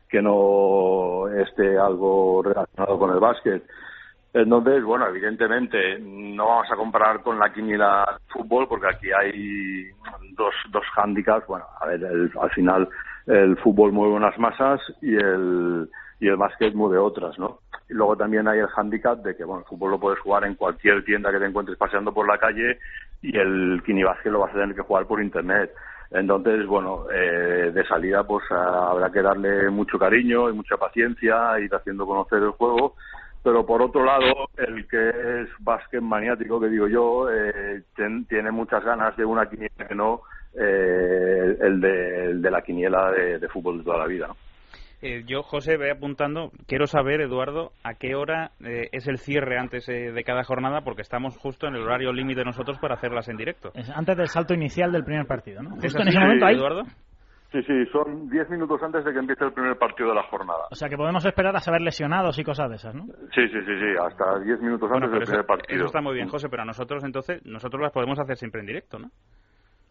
que 0.08 0.22
no 0.22 1.28
esté 1.28 1.78
algo 1.78 2.42
relacionado 2.42 2.98
con 2.98 3.10
el 3.12 3.20
básquet. 3.20 3.62
Entonces, 4.32 4.82
bueno, 4.82 5.06
evidentemente 5.06 5.98
no 6.00 6.46
vamos 6.46 6.66
a 6.72 6.76
comparar 6.76 7.20
con 7.22 7.38
la 7.38 7.52
quiniela 7.52 8.06
de 8.18 8.32
fútbol 8.32 8.66
porque 8.68 8.86
aquí 8.88 9.08
hay 9.12 9.90
dos, 10.34 10.54
dos 10.70 10.84
hándicaps. 10.96 11.46
Bueno, 11.46 11.66
a 11.78 11.86
ver, 11.86 12.02
el- 12.04 12.30
al 12.40 12.50
final 12.50 12.88
el 13.28 13.56
fútbol 13.58 13.92
mueve 13.92 14.14
unas 14.14 14.38
masas 14.38 14.80
y 15.02 15.14
el, 15.14 15.88
y 16.18 16.28
el 16.28 16.36
básquet 16.36 16.74
mueve 16.74 16.98
otras, 16.98 17.38
¿no? 17.38 17.60
Y 17.88 17.94
luego 17.94 18.16
también 18.16 18.48
hay 18.48 18.58
el 18.58 18.68
hándicap 18.68 19.18
de 19.22 19.36
que, 19.36 19.44
bueno, 19.44 19.60
el 19.60 19.66
fútbol 19.66 19.92
lo 19.92 20.00
puedes 20.00 20.18
jugar 20.20 20.44
en 20.44 20.54
cualquier 20.54 21.04
tienda 21.04 21.30
que 21.30 21.38
te 21.38 21.46
encuentres 21.46 21.78
paseando 21.78 22.12
por 22.12 22.26
la 22.26 22.38
calle 22.38 22.78
y 23.22 23.36
el 23.36 23.82
Kinibasket 23.84 24.32
lo 24.32 24.40
vas 24.40 24.50
a 24.50 24.60
tener 24.60 24.74
que 24.74 24.82
jugar 24.82 25.06
por 25.06 25.22
internet. 25.22 25.72
Entonces, 26.10 26.66
bueno, 26.66 27.04
eh, 27.12 27.70
de 27.72 27.86
salida 27.86 28.24
pues 28.24 28.44
habrá 28.50 29.10
que 29.10 29.20
darle 29.20 29.68
mucho 29.70 29.98
cariño 29.98 30.48
y 30.48 30.54
mucha 30.54 30.76
paciencia, 30.78 31.58
ir 31.60 31.74
haciendo 31.74 32.06
conocer 32.06 32.42
el 32.42 32.50
juego. 32.50 32.94
Pero 33.42 33.64
por 33.64 33.82
otro 33.82 34.04
lado, 34.04 34.48
el 34.56 34.88
que 34.88 35.08
es 35.08 35.48
básquet 35.60 36.00
maniático, 36.00 36.60
que 36.60 36.68
digo 36.68 36.88
yo, 36.88 37.30
eh, 37.30 37.82
tiene 38.28 38.50
muchas 38.50 38.84
ganas 38.84 39.16
de 39.16 39.24
una 39.24 39.48
quiniela 39.48 39.86
que 39.86 39.94
no 39.94 40.22
eh, 40.54 41.56
el, 41.60 41.80
de, 41.80 42.24
el, 42.24 42.42
de, 42.42 42.50
la 42.50 42.62
quiniela 42.62 43.10
de, 43.10 43.38
de 43.38 43.48
fútbol 43.48 43.78
de 43.78 43.84
toda 43.84 43.98
la 43.98 44.06
vida. 44.06 44.26
¿no? 44.28 44.36
Eh, 45.00 45.22
yo, 45.26 45.42
José, 45.42 45.76
voy 45.76 45.90
apuntando. 45.90 46.50
Quiero 46.66 46.86
saber, 46.86 47.20
Eduardo, 47.20 47.70
a 47.84 47.94
qué 47.94 48.16
hora 48.16 48.50
eh, 48.64 48.88
es 48.90 49.06
el 49.06 49.18
cierre 49.18 49.56
antes 49.58 49.88
eh, 49.88 50.10
de 50.10 50.24
cada 50.24 50.42
jornada, 50.42 50.80
porque 50.80 51.02
estamos 51.02 51.36
justo 51.36 51.68
en 51.68 51.76
el 51.76 51.82
horario 51.82 52.12
límite 52.12 52.44
nosotros 52.44 52.78
para 52.78 52.94
hacerlas 52.94 53.28
en 53.28 53.36
directo. 53.36 53.70
Es 53.74 53.88
antes 53.90 54.16
del 54.16 54.26
salto 54.26 54.54
inicial 54.54 54.90
del 54.90 55.04
primer 55.04 55.26
partido, 55.26 55.62
¿no? 55.62 55.76
¿Es 55.76 55.82
Justo 55.82 56.02
en 56.02 56.08
ese 56.08 56.18
momento 56.18 56.46
ahí. 56.46 56.56
Eduardo? 56.56 56.82
Sí, 57.52 57.62
sí, 57.62 57.86
son 57.92 58.28
10 58.28 58.50
minutos 58.50 58.82
antes 58.82 59.04
de 59.04 59.12
que 59.12 59.20
empiece 59.20 59.42
el 59.42 59.52
primer 59.52 59.78
partido 59.78 60.10
de 60.10 60.16
la 60.16 60.24
jornada. 60.24 60.64
O 60.70 60.74
sea 60.74 60.88
que 60.90 60.98
podemos 60.98 61.24
esperar 61.24 61.56
a 61.56 61.60
saber 61.60 61.80
lesionados 61.80 62.38
y 62.38 62.44
cosas 62.44 62.68
de 62.68 62.76
esas, 62.76 62.94
¿no? 62.94 63.06
Sí, 63.34 63.48
sí, 63.48 63.60
sí, 63.64 63.72
sí, 63.80 63.94
hasta 64.04 64.38
10 64.40 64.60
minutos 64.60 64.90
Bueno, 64.90 65.06
antes 65.06 65.20
del 65.20 65.28
primer 65.28 65.46
partido. 65.46 65.76
eso 65.76 65.86
está 65.86 66.02
muy 66.02 66.14
bien, 66.14 66.28
José, 66.28 66.48
pero 66.50 66.64
a 66.64 66.66
nosotros 66.66 67.02
entonces, 67.04 67.40
nosotros 67.46 67.80
las 67.80 67.92
podemos 67.92 68.18
hacer 68.18 68.36
siempre 68.36 68.60
en 68.60 68.66
directo, 68.66 68.98
¿no? 68.98 69.10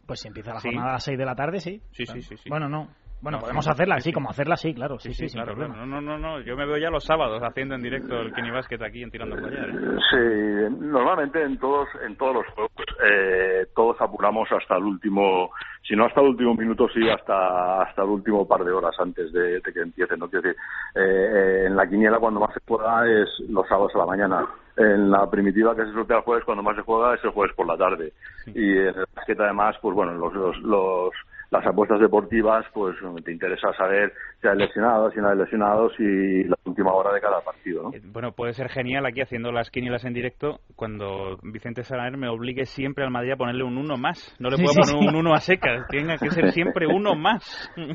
Pues 0.08 0.22
si 0.22 0.30
empieza 0.30 0.53
la 0.53 0.62
jornada 0.62 0.89
a 0.89 0.93
las 0.93 1.03
6 1.03 1.18
de 1.18 1.26
la 1.26 1.36
tarde, 1.36 1.60
sí. 1.60 1.82
Sí, 1.91 2.05
sí, 2.05 2.22
sí, 2.22 2.38
sí. 2.38 2.49
Bueno, 2.49 2.70
no. 2.70 2.88
Bueno, 3.20 3.38
No, 3.38 3.41
podemos 3.41 3.68
hacerla, 3.68 3.95
sí, 3.95 4.01
sí, 4.03 4.09
sí. 4.09 4.13
como 4.13 4.30
hacerla, 4.30 4.55
sí, 4.57 4.74
claro. 4.74 4.99
Sí, 4.99 5.09
Sí, 5.09 5.13
sí, 5.15 5.24
sí, 5.24 5.30
sin 5.30 5.41
claro, 5.41 5.53
problema. 5.55 5.74
claro. 5.74 5.88
No, 5.88 6.01
no, 6.01 6.18
no, 6.18 6.38
no. 6.38 6.41
Yo 6.41 6.55
me 6.55 6.65
veo 6.68 6.78
ya 6.78 6.89
los 6.91 7.03
sábados 7.03 7.41
haciendo 7.41 7.74
en 7.76 7.82
directo 7.82 8.15
el 8.20 8.32
Kenny 8.34 8.51
Basket 8.51 8.82
aquí 8.84 9.01
en 9.01 9.09
Tirando 9.11 9.36
Fallar. 9.38 9.70
¿eh? 9.70 9.97
Sí, 10.11 10.76
normalmente 10.80 11.41
en 11.43 11.57
todos 11.57 11.88
en 12.05 12.15
todos 12.15 12.36
los 12.36 12.45
juegos 12.53 12.72
eh, 13.03 13.65
todos 13.76 13.97
apuramos 14.01 14.47
hasta 14.51 14.78
el 14.78 14.84
último, 14.84 15.49
si 15.82 15.95
no 15.95 16.05
hasta 16.05 16.22
el 16.22 16.28
último 16.28 16.53
minuto, 16.53 16.88
sí 16.93 17.09
hasta 17.09 17.82
hasta 17.82 18.03
el 18.03 18.09
último 18.09 18.47
par 18.47 18.63
de 18.63 18.72
horas 18.72 18.95
antes 18.99 19.32
de, 19.34 19.59
de 19.61 19.74
que 19.74 19.82
empiece. 19.82 20.15
No 20.15 20.30
quiero 20.30 20.43
decir, 20.47 20.61
eh, 20.95 21.01
eh, 21.01 21.63
en 21.68 21.76
la 21.76 21.88
quiniela 21.88 22.20
cuando 22.20 22.39
más 22.39 22.53
se 22.53 22.59
juega 22.68 23.03
es 23.07 23.30
los 23.49 23.68
sábados 23.68 23.93
a 23.95 23.99
la 23.99 24.05
mañana. 24.05 24.45
En 24.78 25.09
la 25.09 25.28
primitiva 25.28 25.76
que 25.76 25.86
se 25.86 25.91
sortea 25.91 26.18
el 26.18 26.24
jueves 26.24 26.45
cuando 26.45 26.61
más 26.61 26.76
se 26.76 26.84
juega 26.84 27.15
es 27.15 27.24
el 27.24 27.32
jueves 27.32 27.55
por 27.55 27.65
la 27.65 27.76
tarde. 27.78 28.13
Y 28.45 28.78
en 28.78 28.88
el 28.89 29.05
basquet 29.15 29.39
además, 29.39 29.76
pues 29.82 29.95
bueno, 29.95 30.13
los, 30.13 30.32
los, 30.36 30.55
los 30.59 31.11
las 31.49 31.65
apuestas 31.65 31.99
deportivas, 32.01 32.65
pues 32.73 32.95
te 33.23 33.31
interesa 33.31 33.71
saber 33.77 34.11
si 34.41 34.47
hay 34.47 34.57
lesionados, 34.57 35.13
si 35.13 35.19
no 35.21 35.29
hay 35.29 35.37
lesionados 35.37 35.93
y 35.99 36.43
la 36.43 36.55
última 36.65 36.91
hora 36.93 37.13
de 37.13 37.21
cada 37.21 37.39
partido, 37.41 37.83
¿no? 37.83 37.91
Bueno, 38.11 38.33
puede 38.33 38.51
ser 38.53 38.67
genial 38.69 39.05
aquí 39.05 39.21
haciendo 39.21 39.51
las 39.53 39.71
quinielas 39.71 40.03
en 40.05 40.13
directo 40.13 40.59
cuando 40.75 41.37
Vicente 41.43 41.83
Salaner 41.83 42.17
me 42.17 42.27
obligue 42.27 42.65
siempre 42.65 43.05
al 43.05 43.11
Madrid 43.11 43.31
a 43.31 43.37
ponerle 43.37 43.63
un 43.63 43.77
uno 43.77 43.97
más. 43.97 44.35
No 44.39 44.49
le 44.49 44.57
puedo 44.57 44.73
sí, 44.73 44.79
poner 44.81 44.95
sí. 45.01 45.07
un 45.09 45.15
uno 45.15 45.33
a 45.33 45.39
secas, 45.39 45.87
tenga 45.87 46.17
que 46.17 46.29
ser 46.31 46.51
siempre 46.51 46.85
uno 46.87 47.15
más. 47.15 47.71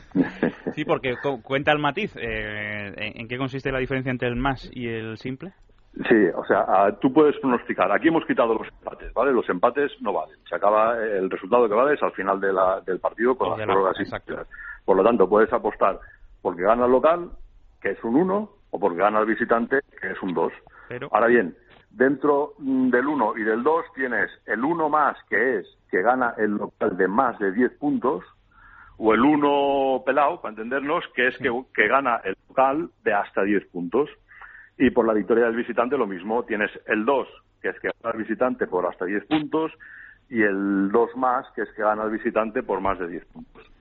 Sí, 0.74 0.86
porque 0.86 1.16
cu- 1.22 1.42
cuenta 1.42 1.70
el 1.70 1.78
matiz. 1.78 2.16
eh, 2.16 2.92
¿en, 2.96 3.20
en 3.20 3.28
qué 3.28 3.36
consiste 3.36 3.70
la 3.70 3.78
diferencia 3.78 4.11
entre 4.11 4.28
el 4.28 4.36
más 4.36 4.70
y 4.72 4.88
el 4.88 5.18
simple? 5.18 5.53
Sí, 6.09 6.26
o 6.34 6.45
sea, 6.47 6.64
ah, 6.66 6.93
tú 7.01 7.12
puedes 7.12 7.36
pronosticar. 7.38 7.93
Aquí 7.93 8.09
hemos 8.09 8.24
quitado 8.24 8.55
los 8.55 8.66
empates, 8.68 9.12
¿vale? 9.12 9.30
Los 9.32 9.49
empates 9.51 9.93
no 10.01 10.12
valen. 10.14 10.36
Se 10.49 10.55
acaba 10.55 10.97
el 10.99 11.28
resultado 11.30 11.68
que 11.68 11.74
vale 11.74 11.95
es 11.95 12.03
al 12.03 12.12
final 12.12 12.40
de 12.40 12.53
la- 12.53 12.80
del 12.80 12.99
partido 12.99 13.36
con 13.36 13.49
las 13.51 13.59
prórrogas. 13.74 13.97
Por 14.86 14.97
lo 14.97 15.05
tanto, 15.05 15.28
puedes 15.28 15.53
apostar 15.53 16.01
porque 16.40 16.62
gana 16.62 16.86
el 16.86 16.93
local, 16.93 17.30
que 17.80 17.90
es 17.90 18.03
un 18.05 18.16
1, 18.16 18.51
o 18.70 18.80
porque 18.80 18.99
gana 18.99 19.20
el 19.20 19.26
visitante, 19.26 19.80
que 20.01 20.12
es 20.12 20.22
un 20.22 20.32
2. 20.32 20.53
Pero 20.88 21.09
Ahora 21.12 21.26
bien, 21.26 21.55
dentro 21.90 22.55
mm, 22.59 22.88
del 22.88 23.07
1 23.07 23.34
y 23.36 23.43
del 23.43 23.62
2 23.62 23.84
tienes 23.95 24.30
el 24.47 24.64
1 24.64 24.88
más, 24.88 25.16
que 25.28 25.59
es 25.59 25.66
que 25.90 26.01
gana 26.01 26.32
el 26.38 26.53
local 26.53 26.97
de 26.97 27.07
más 27.07 27.38
de 27.38 27.53
10 27.53 27.70
puntos, 27.78 28.24
o 28.97 29.12
el 29.12 29.20
1 29.20 30.03
pelado, 30.07 30.40
para 30.40 30.53
entendernos, 30.53 31.05
que 31.14 31.28
es 31.28 31.36
que, 31.36 31.51
que 31.74 31.86
gana 31.88 32.20
el 32.24 32.34
local 32.49 32.88
de 33.05 33.12
hasta 33.12 33.43
10 33.43 33.66
puntos. 33.66 34.09
Y 34.79 34.91
por 34.91 35.07
la 35.07 35.12
victoria 35.12 35.45
del 35.45 35.57
visitante 35.57 35.97
lo 35.97 36.07
mismo, 36.07 36.45
tienes 36.45 36.70
el 36.87 37.05
2, 37.05 37.29
que 37.61 37.68
es 37.68 37.81
que 37.81 37.91
gana 38.03 38.14
el 38.16 38.23
visitante 38.23 38.66
por 38.66 38.87
hasta 38.87 39.05
10 39.05 39.27
puntos, 39.27 39.73
y 40.29 40.43
el 40.43 40.91
2 40.91 41.16
más, 41.16 41.47
que 41.55 41.62
es 41.62 41.73
que 41.73 41.83
gana 41.83 42.05
el 42.05 42.11
visitante 42.11 42.62
por 42.62 42.81
más 42.81 42.99
de 42.99 43.09
10 43.09 43.25
puntos. 43.27 43.72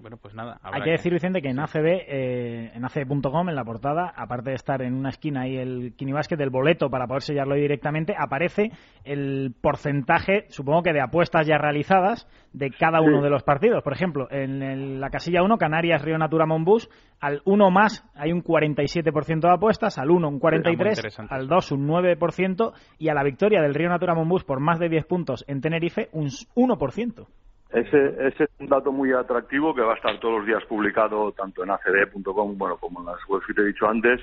Bueno, 0.00 0.16
pues 0.16 0.34
nada. 0.34 0.58
Hay 0.62 0.82
que 0.82 0.90
decir, 0.90 1.12
Vicente, 1.12 1.42
que 1.42 1.48
en 1.50 1.58
ACB, 1.60 1.86
eh, 2.08 2.70
en 2.74 2.84
ACB.com, 2.84 3.48
en 3.48 3.54
la 3.54 3.64
portada, 3.64 4.12
aparte 4.16 4.50
de 4.50 4.56
estar 4.56 4.82
en 4.82 4.94
una 4.94 5.10
esquina 5.10 5.42
ahí 5.42 5.56
el 5.56 5.94
Kinibasket 5.96 6.38
del 6.38 6.50
boleto 6.50 6.88
para 6.90 7.06
poder 7.06 7.22
sellarlo 7.22 7.54
ahí 7.54 7.60
directamente, 7.60 8.14
aparece 8.18 8.70
el 9.04 9.54
porcentaje, 9.60 10.44
supongo 10.48 10.82
que 10.82 10.92
de 10.92 11.00
apuestas 11.00 11.46
ya 11.46 11.58
realizadas, 11.58 12.26
de 12.52 12.70
cada 12.70 13.00
uno 13.00 13.18
Sí. 13.18 13.22
de 13.24 13.30
los 13.30 13.42
partidos. 13.42 13.82
Por 13.82 13.92
ejemplo, 13.92 14.26
en 14.30 14.62
el- 14.62 15.00
la 15.00 15.10
casilla 15.10 15.42
1, 15.42 15.56
Canarias, 15.58 16.02
Río 16.02 16.18
Natura, 16.18 16.46
Monbus, 16.46 16.88
al 17.20 17.42
1 17.44 17.70
más 17.70 18.04
hay 18.14 18.32
un 18.32 18.42
47% 18.42 19.46
de 19.48 19.54
apuestas, 19.54 19.98
al 19.98 20.10
1 20.10 20.28
un 20.28 20.34
muy 20.34 20.40
43%, 20.40 20.90
interesante. 20.98 21.34
al 21.34 21.46
2 21.48 21.70
un 21.72 21.86
9% 21.86 22.72
y 22.98 23.08
a 23.08 23.14
la 23.14 23.22
victoria 23.22 23.60
del 23.62 23.74
Río 23.74 23.88
Natura 23.88 24.14
Monbus 24.14 24.44
por 24.44 24.60
más 24.60 24.78
de 24.78 24.88
10 24.88 25.04
puntos 25.06 25.44
en 25.46 25.60
Tenerife 25.60 26.08
un 26.12 26.28
1%. 26.54 27.26
Ese, 27.72 28.26
ese 28.26 28.44
es 28.44 28.50
un 28.58 28.66
dato 28.66 28.90
muy 28.90 29.12
atractivo 29.12 29.74
que 29.74 29.82
va 29.82 29.92
a 29.92 29.96
estar 29.96 30.18
todos 30.18 30.38
los 30.38 30.46
días 30.46 30.64
publicado 30.64 31.30
tanto 31.32 31.62
en 31.62 31.70
acd.com 31.70 32.58
bueno, 32.58 32.76
como 32.78 33.00
en 33.00 33.06
las 33.06 33.18
webs 33.28 33.46
que 33.46 33.54
te 33.54 33.62
he 33.62 33.66
dicho 33.66 33.88
antes. 33.88 34.20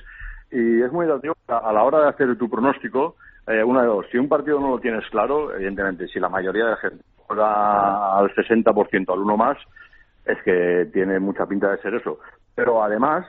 Y 0.52 0.82
es 0.82 0.92
muy 0.92 1.06
atractivo 1.06 1.36
a 1.48 1.72
la 1.72 1.84
hora 1.84 2.02
de 2.02 2.10
hacer 2.10 2.38
tu 2.38 2.50
pronóstico. 2.50 3.16
eh, 3.48 3.64
una 3.64 3.82
de 3.82 3.88
dos, 3.88 4.06
si 4.12 4.18
un 4.18 4.28
partido 4.28 4.60
no 4.60 4.72
lo 4.72 4.80
tienes 4.80 5.06
claro, 5.10 5.56
evidentemente, 5.56 6.08
si 6.08 6.20
la 6.20 6.28
mayoría 6.28 6.66
de 6.66 6.72
la 6.72 6.78
gente 6.78 7.04
juega 7.26 8.18
al 8.18 8.34
60% 8.36 9.14
al 9.14 9.20
uno 9.20 9.38
más, 9.38 9.58
es 10.26 10.38
que 10.44 10.90
tiene 10.92 11.20
mucha 11.20 11.46
pinta 11.46 11.72
de 11.72 11.78
ser 11.78 11.96
eso. 11.96 12.20
Pero 12.54 12.84
además, 12.84 13.26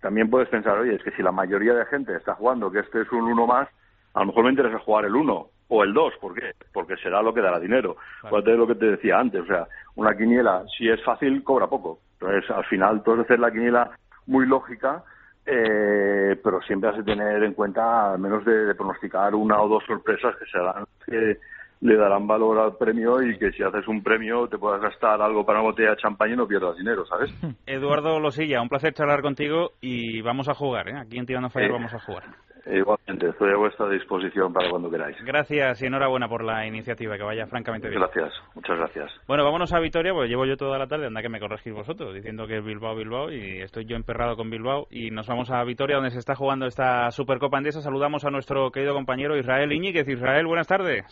también 0.00 0.30
puedes 0.30 0.48
pensar, 0.48 0.78
oye, 0.78 0.94
es 0.94 1.02
que 1.02 1.10
si 1.12 1.22
la 1.22 1.32
mayoría 1.32 1.74
de 1.74 1.84
gente 1.86 2.14
está 2.14 2.34
jugando 2.34 2.70
que 2.70 2.78
este 2.80 3.02
es 3.02 3.10
un 3.10 3.24
uno 3.24 3.46
más, 3.46 3.68
a 4.14 4.20
lo 4.20 4.26
mejor 4.26 4.44
me 4.44 4.50
interesa 4.50 4.78
jugar 4.78 5.04
el 5.04 5.16
uno 5.16 5.48
o 5.68 5.84
el 5.84 5.92
dos. 5.92 6.14
¿Por 6.20 6.34
qué? 6.34 6.52
Porque 6.72 6.96
será 6.96 7.22
lo 7.22 7.32
que 7.32 7.40
dará 7.40 7.58
dinero. 7.60 7.96
Acuérdate 8.22 8.52
de 8.52 8.56
lo 8.56 8.66
que 8.66 8.74
te 8.74 8.86
decía 8.86 9.18
antes. 9.18 9.42
O 9.42 9.46
sea, 9.46 9.66
una 9.96 10.16
quiniela, 10.16 10.64
si 10.76 10.88
es 10.88 11.02
fácil, 11.04 11.42
cobra 11.44 11.66
poco. 11.66 12.00
Entonces, 12.20 12.50
al 12.50 12.64
final, 12.64 13.02
tú 13.02 13.12
has 13.12 13.18
de 13.18 13.24
hacer 13.24 13.38
la 13.38 13.50
quiniela 13.50 13.90
muy 14.26 14.46
lógica, 14.46 15.04
eh, 15.46 16.38
pero 16.42 16.60
siempre 16.62 16.90
has 16.90 16.96
de 16.96 17.04
tener 17.04 17.42
en 17.42 17.54
cuenta, 17.54 18.12
al 18.12 18.18
menos 18.18 18.44
de, 18.44 18.66
de 18.66 18.74
pronosticar 18.74 19.34
una 19.34 19.60
o 19.60 19.68
dos 19.68 19.84
sorpresas 19.86 20.36
que 20.36 20.44
serán 20.46 20.84
que 21.06 21.38
le 21.80 21.96
darán 21.96 22.26
valor 22.26 22.58
al 22.58 22.76
premio 22.76 23.22
y 23.22 23.38
que 23.38 23.52
si 23.52 23.62
haces 23.62 23.86
un 23.86 24.02
premio 24.02 24.48
te 24.48 24.58
puedas 24.58 24.80
gastar 24.80 25.22
algo 25.22 25.46
para 25.46 25.60
una 25.60 25.70
botella 25.70 25.90
de 25.90 25.96
champaña 25.96 26.34
y 26.34 26.36
no 26.36 26.48
pierdas 26.48 26.76
dinero, 26.76 27.06
¿sabes? 27.06 27.32
Eduardo 27.66 28.18
Losilla, 28.18 28.60
un 28.60 28.68
placer 28.68 28.94
charlar 28.94 29.22
contigo 29.22 29.72
y 29.80 30.20
vamos 30.22 30.48
a 30.48 30.54
jugar, 30.54 30.88
¿eh? 30.88 30.98
Aquí 30.98 31.18
en 31.18 31.26
Tirando 31.26 31.50
Fallar 31.50 31.70
Eh, 31.70 31.72
vamos 31.72 31.94
a 31.94 32.00
jugar. 32.00 32.24
Igualmente, 32.66 33.28
estoy 33.28 33.52
a 33.52 33.56
vuestra 33.56 33.88
disposición 33.88 34.52
para 34.52 34.70
cuando 34.70 34.90
queráis. 34.90 35.16
Gracias 35.24 35.82
y 35.82 35.86
enhorabuena 35.86 36.28
por 36.28 36.44
la 36.44 36.66
iniciativa, 36.66 37.16
que 37.16 37.22
vaya 37.22 37.46
francamente 37.46 37.88
bien. 37.88 38.00
Gracias, 38.00 38.32
muchas 38.54 38.78
gracias. 38.78 39.10
Bueno, 39.26 39.44
vámonos 39.44 39.72
a 39.72 39.80
Vitoria, 39.80 40.12
pues 40.12 40.28
llevo 40.28 40.44
yo 40.44 40.56
toda 40.56 40.78
la 40.78 40.86
tarde, 40.86 41.06
anda 41.06 41.22
que 41.22 41.28
me 41.28 41.40
corregís 41.40 41.72
vosotros, 41.72 42.14
diciendo 42.14 42.46
que 42.46 42.58
es 42.58 42.64
Bilbao, 42.64 42.94
Bilbao, 42.94 43.30
y 43.30 43.60
estoy 43.60 43.84
yo 43.86 43.96
emperrado 43.96 44.36
con 44.36 44.50
Bilbao, 44.50 44.86
y 44.90 45.10
nos 45.10 45.26
vamos 45.26 45.50
a 45.50 45.62
Vitoria, 45.64 45.96
donde 45.96 46.10
se 46.10 46.18
está 46.18 46.34
jugando 46.34 46.66
esta 46.66 47.10
Supercopa 47.10 47.58
Andesa. 47.58 47.80
Saludamos 47.80 48.24
a 48.24 48.30
nuestro 48.30 48.70
querido 48.70 48.94
compañero 48.94 49.36
Israel 49.36 49.72
Iñiguez. 49.72 50.08
Israel, 50.08 50.46
buenas 50.46 50.66
tardes. 50.66 51.04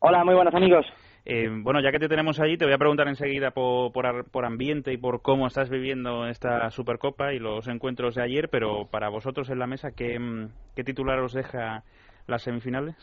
Hola, 0.00 0.24
muy 0.24 0.34
buenas 0.34 0.54
amigos. 0.54 0.86
Eh, 1.30 1.46
bueno, 1.62 1.80
ya 1.82 1.92
que 1.92 1.98
te 1.98 2.08
tenemos 2.08 2.40
allí, 2.40 2.56
te 2.56 2.64
voy 2.64 2.72
a 2.72 2.78
preguntar 2.78 3.06
enseguida 3.06 3.50
por, 3.50 3.92
por, 3.92 4.06
ar- 4.06 4.24
por 4.24 4.46
ambiente 4.46 4.94
y 4.94 4.96
por 4.96 5.20
cómo 5.20 5.46
estás 5.46 5.68
viviendo 5.68 6.26
esta 6.26 6.70
Supercopa 6.70 7.34
y 7.34 7.38
los 7.38 7.68
encuentros 7.68 8.14
de 8.14 8.22
ayer, 8.22 8.48
pero 8.48 8.86
para 8.86 9.10
vosotros 9.10 9.50
en 9.50 9.58
la 9.58 9.66
mesa, 9.66 9.90
¿qué, 9.90 10.18
mm, 10.18 10.48
qué 10.74 10.84
titular 10.84 11.18
os 11.20 11.34
deja 11.34 11.84
las 12.26 12.42
semifinales? 12.42 12.96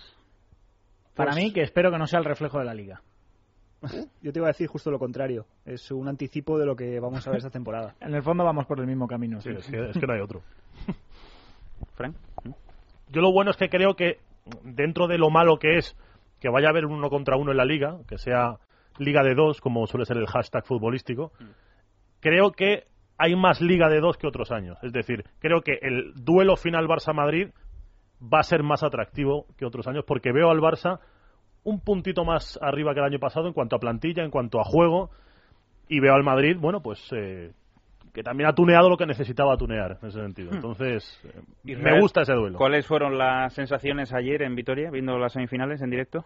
Para 1.13 1.34
Pues- 1.34 1.43
mí, 1.43 1.53
que 1.53 1.61
espero 1.61 1.91
que 1.91 1.99
no 1.99 2.07
sea 2.07 2.17
el 2.17 2.26
reflejo 2.26 2.57
de 2.57 2.65
la 2.65 2.73
liga. 2.73 3.01
Yo 4.23 4.34
te 4.34 4.39
iba 4.39 4.47
a 4.47 4.51
decir 4.53 4.65
justo 4.67 4.89
lo 4.89 4.97
contrario. 4.97 5.45
Es 5.63 5.91
un 5.91 6.07
anticipo 6.07 6.57
de 6.57 6.65
lo 6.65 6.76
que 6.76 6.99
vamos 6.99 7.28
a 7.28 7.30
ver 7.30 7.38
esta 7.38 7.51
temporada. 7.51 7.93
En 8.01 8.15
el 8.15 8.23
fondo 8.23 8.43
vamos 8.43 8.65
por 8.65 8.80
el 8.80 8.88
mismo 8.88 9.07
camino. 9.07 9.39
Sí, 9.39 9.49
es 9.51 9.67
que, 9.69 9.89
es 9.91 9.97
que 9.99 10.07
no 10.07 10.13
hay 10.13 10.21
otro. 10.21 10.41
Frank. 11.93 12.15
Yo 13.11 13.21
lo 13.21 13.32
bueno 13.32 13.51
es 13.51 13.57
que 13.57 13.69
creo 13.69 13.95
que 13.95 14.17
dentro 14.63 15.07
de 15.07 15.19
lo 15.19 15.30
malo 15.30 15.57
que 15.59 15.78
es 15.78 15.95
que 16.45 16.51
vaya 16.51 16.67
a 16.67 16.69
haber 16.69 16.85
un 16.85 16.91
uno 16.91 17.09
contra 17.09 17.37
uno 17.37 17.49
en 17.49 17.57
la 17.57 17.65
liga, 17.65 17.97
que 18.07 18.19
sea 18.19 18.59
liga 18.99 19.23
de 19.23 19.33
dos, 19.33 19.59
como 19.61 19.87
suele 19.87 20.05
ser 20.05 20.17
el 20.17 20.27
hashtag 20.27 20.63
futbolístico, 20.63 21.31
creo 22.19 22.51
que 22.51 22.83
hay 23.17 23.35
más 23.35 23.61
liga 23.61 23.89
de 23.89 23.99
dos 23.99 24.15
que 24.15 24.27
otros 24.27 24.51
años. 24.51 24.77
Es 24.83 24.93
decir, 24.93 25.23
creo 25.39 25.61
que 25.61 25.79
el 25.81 26.13
duelo 26.13 26.55
final 26.55 26.87
Barça-Madrid 26.87 27.49
va 28.21 28.41
a 28.41 28.43
ser 28.43 28.61
más 28.61 28.83
atractivo 28.83 29.47
que 29.57 29.65
otros 29.65 29.87
años 29.87 30.03
porque 30.05 30.31
veo 30.31 30.51
al 30.51 30.59
Barça 30.59 30.99
un 31.63 31.79
puntito 31.79 32.23
más 32.25 32.59
arriba 32.61 32.93
que 32.93 32.99
el 32.99 33.07
año 33.07 33.19
pasado 33.19 33.47
en 33.47 33.53
cuanto 33.53 33.77
a 33.77 33.79
plantilla, 33.79 34.23
en 34.23 34.29
cuanto 34.29 34.59
a 34.59 34.65
juego, 34.65 35.09
y 35.89 35.99
veo 35.99 36.13
al 36.13 36.23
Madrid, 36.23 36.57
bueno, 36.59 36.79
pues 36.79 36.99
eh, 37.11 37.53
que 38.16 38.24
también 38.24 38.49
ha 38.49 38.53
tuneado 38.55 38.89
lo 38.89 38.97
que 38.97 39.05
necesitaba 39.05 39.57
tunear 39.57 39.97
en 40.01 40.07
ese 40.07 40.20
sentido. 40.22 40.49
Hmm. 40.51 40.55
Entonces, 40.55 41.22
eh, 41.66 41.76
me 41.76 41.99
gusta 41.99 42.22
ese 42.22 42.34
duelo. 42.34 42.57
¿Cuáles 42.57 42.88
fueron 42.88 43.18
las 43.18 43.53
sensaciones 43.53 44.11
ayer 44.13 44.41
en 44.41 44.55
Vitoria, 44.55 44.89
viendo 44.89 45.20
las 45.20 45.34
semifinales 45.34 45.82
en 45.84 45.91
directo? 45.91 46.26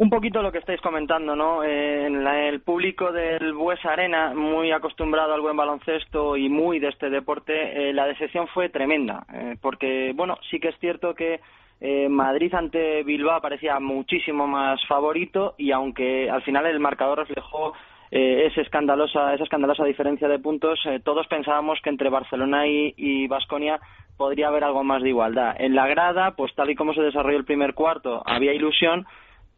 Un 0.00 0.10
poquito 0.10 0.42
lo 0.42 0.52
que 0.52 0.58
estáis 0.58 0.80
comentando, 0.80 1.34
¿no? 1.34 1.64
Eh, 1.64 2.06
en 2.06 2.22
la- 2.22 2.46
el 2.48 2.60
público 2.60 3.10
del 3.10 3.52
Buesa 3.54 3.94
Arena, 3.94 4.32
muy 4.32 4.70
acostumbrado 4.70 5.34
al 5.34 5.40
buen 5.40 5.56
baloncesto 5.56 6.36
y 6.36 6.48
muy 6.48 6.78
de 6.78 6.88
este 6.90 7.10
deporte, 7.10 7.52
eh, 7.90 7.92
la 7.92 8.06
decepción 8.06 8.46
fue 8.48 8.68
tremenda. 8.68 9.24
eh, 9.34 9.56
porque, 9.60 10.12
bueno, 10.14 10.36
sí 10.50 10.60
que 10.60 10.68
es 10.68 10.78
cierto 10.78 11.14
que 11.14 11.40
eh, 11.80 12.08
Madrid 12.08 12.52
ante 12.54 13.02
Bilbao 13.04 13.40
parecía 13.40 13.78
muchísimo 13.80 14.46
más 14.48 14.80
favorito 14.88 15.54
y 15.58 15.70
aunque 15.72 16.28
al 16.30 16.42
final 16.42 16.66
el 16.66 16.80
marcador 16.80 17.18
reflejó 17.18 17.72
eh, 18.10 18.46
ese 18.46 18.62
escandalosa, 18.62 19.34
esa 19.34 19.44
escandalosa 19.44 19.84
diferencia 19.84 20.28
de 20.28 20.38
puntos, 20.38 20.80
eh, 20.86 21.00
todos 21.04 21.26
pensábamos 21.26 21.80
que 21.82 21.90
entre 21.90 22.10
Barcelona 22.10 22.66
y 22.66 23.26
Vasconia 23.28 23.80
podría 24.18 24.48
haber 24.48 24.64
algo 24.64 24.84
más 24.84 25.02
de 25.02 25.08
igualdad. 25.08 25.56
En 25.58 25.74
la 25.74 25.86
grada, 25.86 26.32
pues 26.32 26.54
tal 26.54 26.68
y 26.70 26.74
como 26.74 26.92
se 26.92 27.00
desarrolló 27.00 27.38
el 27.38 27.44
primer 27.44 27.72
cuarto, 27.72 28.22
había 28.26 28.52
ilusión, 28.52 29.06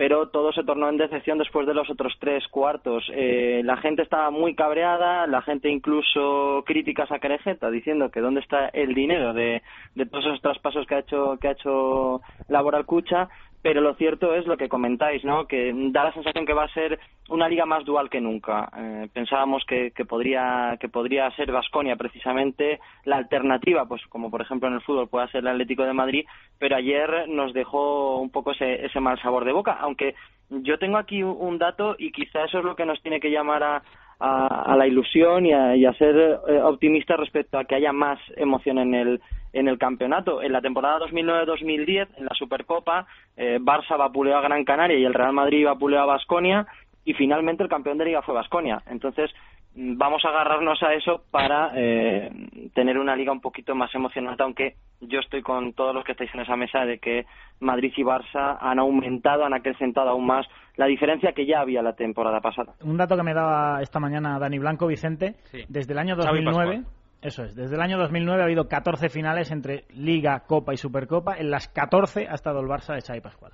pero 0.00 0.28
todo 0.28 0.50
se 0.52 0.64
tornó 0.64 0.88
en 0.88 0.96
decepción 0.96 1.36
después 1.36 1.66
de 1.66 1.74
los 1.74 1.90
otros 1.90 2.14
tres 2.18 2.46
cuartos. 2.48 3.04
Eh, 3.12 3.60
la 3.64 3.76
gente 3.76 4.00
estaba 4.00 4.30
muy 4.30 4.54
cabreada, 4.54 5.26
la 5.26 5.42
gente 5.42 5.68
incluso 5.68 6.62
críticas 6.64 7.12
a 7.12 7.18
Carejeta 7.18 7.70
diciendo 7.70 8.10
que 8.10 8.20
dónde 8.20 8.40
está 8.40 8.68
el 8.68 8.94
dinero 8.94 9.34
de, 9.34 9.60
de 9.94 10.06
todos 10.06 10.24
esos 10.24 10.40
traspasos 10.40 10.86
que 10.86 10.94
ha 10.94 11.00
hecho 11.00 11.36
que 11.38 11.48
ha 11.48 11.52
hecho 11.52 12.22
Laboral 12.48 12.86
Cucha, 12.86 13.28
pero 13.62 13.80
lo 13.80 13.94
cierto 13.94 14.34
es 14.34 14.46
lo 14.46 14.56
que 14.56 14.68
comentáis, 14.68 15.24
¿no? 15.24 15.46
Que 15.46 15.72
da 15.92 16.04
la 16.04 16.12
sensación 16.12 16.46
que 16.46 16.54
va 16.54 16.64
a 16.64 16.72
ser 16.72 16.98
una 17.28 17.48
liga 17.48 17.66
más 17.66 17.84
dual 17.84 18.08
que 18.08 18.20
nunca. 18.20 18.70
Eh, 18.76 19.08
pensábamos 19.12 19.64
que, 19.66 19.90
que 19.90 20.04
podría 20.04 20.76
que 20.80 20.88
podría 20.88 21.30
ser 21.32 21.52
Vasconia 21.52 21.96
precisamente 21.96 22.80
la 23.04 23.16
alternativa, 23.16 23.86
pues 23.86 24.02
como 24.08 24.30
por 24.30 24.40
ejemplo 24.40 24.68
en 24.68 24.74
el 24.74 24.80
fútbol 24.80 25.08
pueda 25.08 25.28
ser 25.28 25.40
el 25.40 25.48
Atlético 25.48 25.84
de 25.84 25.92
Madrid, 25.92 26.24
pero 26.58 26.76
ayer 26.76 27.28
nos 27.28 27.52
dejó 27.52 28.18
un 28.18 28.30
poco 28.30 28.52
ese, 28.52 28.86
ese 28.86 29.00
mal 29.00 29.20
sabor 29.20 29.44
de 29.44 29.52
boca, 29.52 29.76
aunque 29.80 30.14
yo 30.48 30.78
tengo 30.78 30.96
aquí 30.96 31.22
un- 31.22 31.36
un 31.38 31.58
dato 31.58 31.96
y 31.98 32.12
quizá 32.12 32.44
eso 32.44 32.58
es 32.58 32.64
lo 32.64 32.74
que 32.76 32.86
nos 32.86 33.00
tiene 33.02 33.20
que 33.20 33.30
llamar 33.30 33.62
a, 33.62 33.82
a, 34.18 34.72
a 34.72 34.76
la 34.76 34.86
ilusión 34.86 35.46
y 35.46 35.52
a, 35.52 35.76
y 35.76 35.84
a 35.84 35.92
ser 35.94 36.16
eh, 36.48 36.60
optimistas 36.62 37.18
respecto 37.20 37.58
a 37.58 37.64
que 37.64 37.74
haya 37.76 37.92
más 37.92 38.18
emoción 38.36 38.78
en 38.78 38.94
el 38.94 39.20
en 39.52 39.68
el 39.68 39.78
campeonato. 39.78 40.42
En 40.42 40.52
la 40.52 40.60
temporada 40.60 40.98
2009-2010, 41.06 42.08
en 42.16 42.24
la 42.24 42.34
Supercopa, 42.34 43.06
eh, 43.36 43.58
Barça 43.60 43.96
vapuleó 43.98 44.36
a 44.36 44.42
Gran 44.42 44.64
Canaria 44.64 44.98
y 44.98 45.04
el 45.04 45.14
Real 45.14 45.32
Madrid 45.32 45.66
vapuleó 45.66 46.00
a 46.00 46.06
Basconia 46.06 46.66
y 47.04 47.14
finalmente 47.14 47.62
el 47.62 47.68
campeón 47.68 47.98
de 47.98 48.04
liga 48.06 48.22
fue 48.22 48.34
Basconia. 48.34 48.82
Entonces, 48.90 49.30
mm, 49.74 49.96
vamos 49.96 50.24
a 50.24 50.28
agarrarnos 50.28 50.82
a 50.82 50.94
eso 50.94 51.24
para 51.30 51.72
eh, 51.74 52.30
tener 52.74 52.98
una 52.98 53.16
liga 53.16 53.32
un 53.32 53.40
poquito 53.40 53.74
más 53.74 53.94
emocionante, 53.94 54.42
aunque 54.42 54.74
yo 55.00 55.20
estoy 55.20 55.42
con 55.42 55.72
todos 55.72 55.94
los 55.94 56.04
que 56.04 56.12
estáis 56.12 56.32
en 56.34 56.40
esa 56.40 56.56
mesa 56.56 56.84
de 56.84 56.98
que 56.98 57.24
Madrid 57.60 57.92
y 57.96 58.02
Barça 58.02 58.58
han 58.60 58.78
aumentado, 58.78 59.44
han 59.44 59.54
acrecentado 59.54 60.10
aún 60.10 60.26
más 60.26 60.46
la 60.76 60.86
diferencia 60.86 61.32
que 61.32 61.46
ya 61.46 61.60
había 61.60 61.82
la 61.82 61.94
temporada 61.94 62.40
pasada. 62.40 62.74
Un 62.82 62.96
dato 62.96 63.16
que 63.16 63.22
me 63.22 63.34
daba 63.34 63.80
esta 63.82 63.98
mañana 63.98 64.38
Dani 64.38 64.58
Blanco, 64.58 64.86
Vicente, 64.86 65.34
Sí. 65.50 65.64
desde 65.68 65.92
el 65.94 65.98
año 65.98 66.16
Xavi 66.16 66.44
2009, 66.44 66.76
Pascual. 66.76 66.99
Eso 67.22 67.44
es, 67.44 67.54
desde 67.54 67.74
el 67.74 67.82
año 67.82 67.98
2009 67.98 68.42
ha 68.42 68.44
habido 68.46 68.68
14 68.68 69.08
finales 69.08 69.50
entre 69.50 69.84
Liga, 69.90 70.40
Copa 70.46 70.72
y 70.72 70.76
Supercopa. 70.76 71.36
En 71.36 71.50
las 71.50 71.68
14 71.68 72.28
ha 72.28 72.34
estado 72.34 72.60
el 72.60 72.66
Barça 72.66 72.94
de 72.94 73.02
Xavi 73.02 73.20
Pascual. 73.20 73.52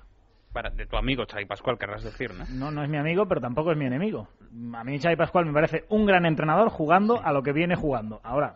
Para, 0.53 0.69
de 0.69 0.85
tu 0.85 0.95
amigo 0.95 1.25
Xavi 1.29 1.45
Pascual, 1.45 1.77
querrás 1.77 2.03
decir, 2.03 2.33
¿no? 2.33 2.45
No, 2.49 2.71
no 2.71 2.83
es 2.83 2.89
mi 2.89 2.97
amigo, 2.97 3.27
pero 3.27 3.41
tampoco 3.41 3.71
es 3.71 3.77
mi 3.77 3.85
enemigo. 3.85 4.29
A 4.73 4.83
mí 4.83 4.99
Xavi 4.99 5.17
Pascual 5.17 5.45
me 5.45 5.53
parece 5.53 5.85
un 5.89 6.05
gran 6.05 6.25
entrenador 6.25 6.69
jugando 6.69 7.21
a 7.21 7.33
lo 7.33 7.43
que 7.43 7.51
viene 7.51 7.75
jugando. 7.75 8.21
Ahora, 8.23 8.55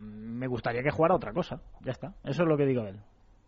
me 0.00 0.46
gustaría 0.46 0.82
que 0.82 0.90
jugara 0.90 1.16
otra 1.16 1.32
cosa. 1.32 1.60
Ya 1.80 1.92
está. 1.92 2.14
Eso 2.24 2.42
es 2.42 2.48
lo 2.48 2.56
que 2.56 2.66
digo 2.66 2.82
de 2.82 2.90
él. 2.90 3.00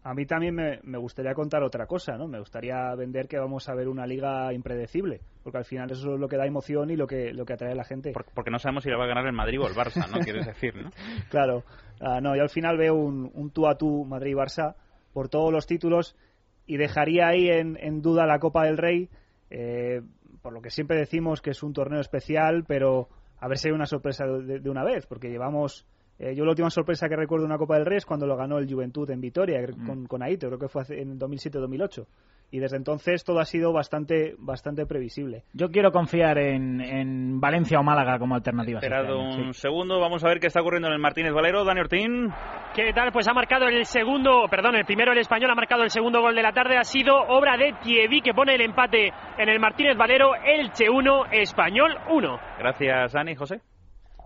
A 0.08 0.14
mí 0.14 0.24
también 0.24 0.54
me, 0.54 0.80
me 0.84 0.96
gustaría 0.98 1.34
contar 1.34 1.62
otra 1.62 1.86
cosa, 1.86 2.16
¿no? 2.16 2.26
Me 2.28 2.38
gustaría 2.38 2.94
vender 2.94 3.28
que 3.28 3.38
vamos 3.38 3.68
a 3.68 3.74
ver 3.74 3.88
una 3.88 4.06
liga 4.06 4.52
impredecible, 4.54 5.20
porque 5.42 5.58
al 5.58 5.64
final 5.64 5.90
eso 5.90 6.14
es 6.14 6.20
lo 6.20 6.28
que 6.28 6.36
da 6.36 6.46
emoción 6.46 6.90
y 6.90 6.96
lo 6.96 7.06
que, 7.06 7.32
lo 7.32 7.44
que 7.44 7.52
atrae 7.52 7.72
a 7.72 7.76
la 7.76 7.84
gente. 7.84 8.12
Porque 8.34 8.50
no 8.50 8.58
sabemos 8.58 8.84
si 8.84 8.90
le 8.90 8.96
va 8.96 9.04
a 9.04 9.08
ganar 9.08 9.26
el 9.26 9.32
Madrid 9.32 9.60
o 9.60 9.66
el 9.66 9.74
Barça, 9.74 10.08
¿no? 10.10 10.18
Quieres 10.20 10.46
decir, 10.46 10.74
¿no? 10.76 10.90
Claro, 11.30 11.62
Ah, 12.00 12.20
no, 12.20 12.36
yo 12.36 12.42
al 12.42 12.50
final 12.50 12.76
veo 12.76 12.94
un, 12.94 13.30
un 13.34 13.50
tú 13.50 13.66
a 13.66 13.76
tú 13.76 14.04
Madrid-Barça 14.04 14.76
por 15.12 15.28
todos 15.28 15.52
los 15.52 15.66
títulos 15.66 16.16
y 16.66 16.76
dejaría 16.76 17.28
ahí 17.28 17.48
en, 17.48 17.76
en 17.80 18.02
duda 18.02 18.26
la 18.26 18.38
Copa 18.38 18.64
del 18.64 18.76
Rey, 18.76 19.08
eh, 19.50 20.02
por 20.42 20.52
lo 20.52 20.60
que 20.62 20.70
siempre 20.70 20.96
decimos 20.96 21.40
que 21.40 21.50
es 21.50 21.62
un 21.62 21.72
torneo 21.72 22.00
especial, 22.00 22.64
pero 22.66 23.08
a 23.40 23.48
ver 23.48 23.58
si 23.58 23.68
hay 23.68 23.74
una 23.74 23.86
sorpresa 23.86 24.26
de, 24.26 24.60
de 24.60 24.70
una 24.70 24.84
vez, 24.84 25.06
porque 25.06 25.28
llevamos. 25.28 25.86
Eh, 26.18 26.34
yo 26.34 26.44
la 26.44 26.50
última 26.50 26.70
sorpresa 26.70 27.08
que 27.08 27.16
recuerdo 27.16 27.44
de 27.44 27.50
una 27.50 27.58
Copa 27.58 27.76
del 27.76 27.86
Rey 27.86 27.98
es 27.98 28.06
cuando 28.06 28.26
lo 28.26 28.36
ganó 28.36 28.58
el 28.58 28.68
Juventud 28.72 29.08
en 29.10 29.20
Vitoria 29.20 29.60
Mm. 29.60 29.86
con, 29.86 30.06
con 30.06 30.22
Aito, 30.22 30.46
creo 30.48 30.58
que 30.58 30.68
fue 30.68 30.82
hace- 30.82 31.00
en 31.00 31.18
2007-2008. 31.18 32.06
Y 32.50 32.60
desde 32.60 32.78
entonces 32.78 33.24
todo 33.24 33.40
ha 33.40 33.44
sido 33.44 33.74
bastante, 33.74 34.34
bastante 34.38 34.86
previsible. 34.86 35.42
Yo 35.52 35.68
quiero 35.70 35.92
confiar 35.92 36.38
en, 36.38 36.80
en 36.80 37.40
Valencia 37.40 37.78
o 37.78 37.82
Málaga 37.82 38.18
como 38.18 38.34
alternativas. 38.36 38.82
este 38.82 38.94
Esperado 38.94 39.20
año, 39.20 39.48
un 39.48 39.52
sí. 39.52 39.60
segundo, 39.60 40.00
vamos 40.00 40.24
a 40.24 40.28
ver 40.28 40.40
qué 40.40 40.46
está 40.46 40.62
ocurriendo 40.62 40.88
en 40.88 40.94
el 40.94 40.98
Martínez 40.98 41.34
Valero. 41.34 41.62
Dani 41.66 41.80
Ortín. 41.80 42.30
¿Qué 42.74 42.90
tal? 42.94 43.12
Pues 43.12 43.28
ha 43.28 43.34
marcado 43.34 43.66
el 43.68 43.84
segundo, 43.84 44.46
perdón, 44.50 44.76
el 44.76 44.86
primero 44.86 45.12
el 45.12 45.18
español 45.18 45.50
ha 45.50 45.54
marcado 45.54 45.82
el 45.82 45.90
segundo 45.90 46.22
gol 46.22 46.34
de 46.34 46.42
la 46.42 46.52
tarde. 46.54 46.78
Ha 46.78 46.84
sido 46.84 47.16
obra 47.18 47.58
de 47.58 47.74
Thierry 47.82 48.22
que 48.22 48.32
pone 48.32 48.54
el 48.54 48.62
empate 48.62 49.12
en 49.36 49.48
el 49.50 49.60
Martínez 49.60 49.98
Valero. 49.98 50.30
Elche 50.42 50.88
1, 50.88 51.26
Español 51.30 51.98
1. 52.10 52.38
Gracias, 52.58 53.12
Dani. 53.12 53.34
José. 53.34 53.60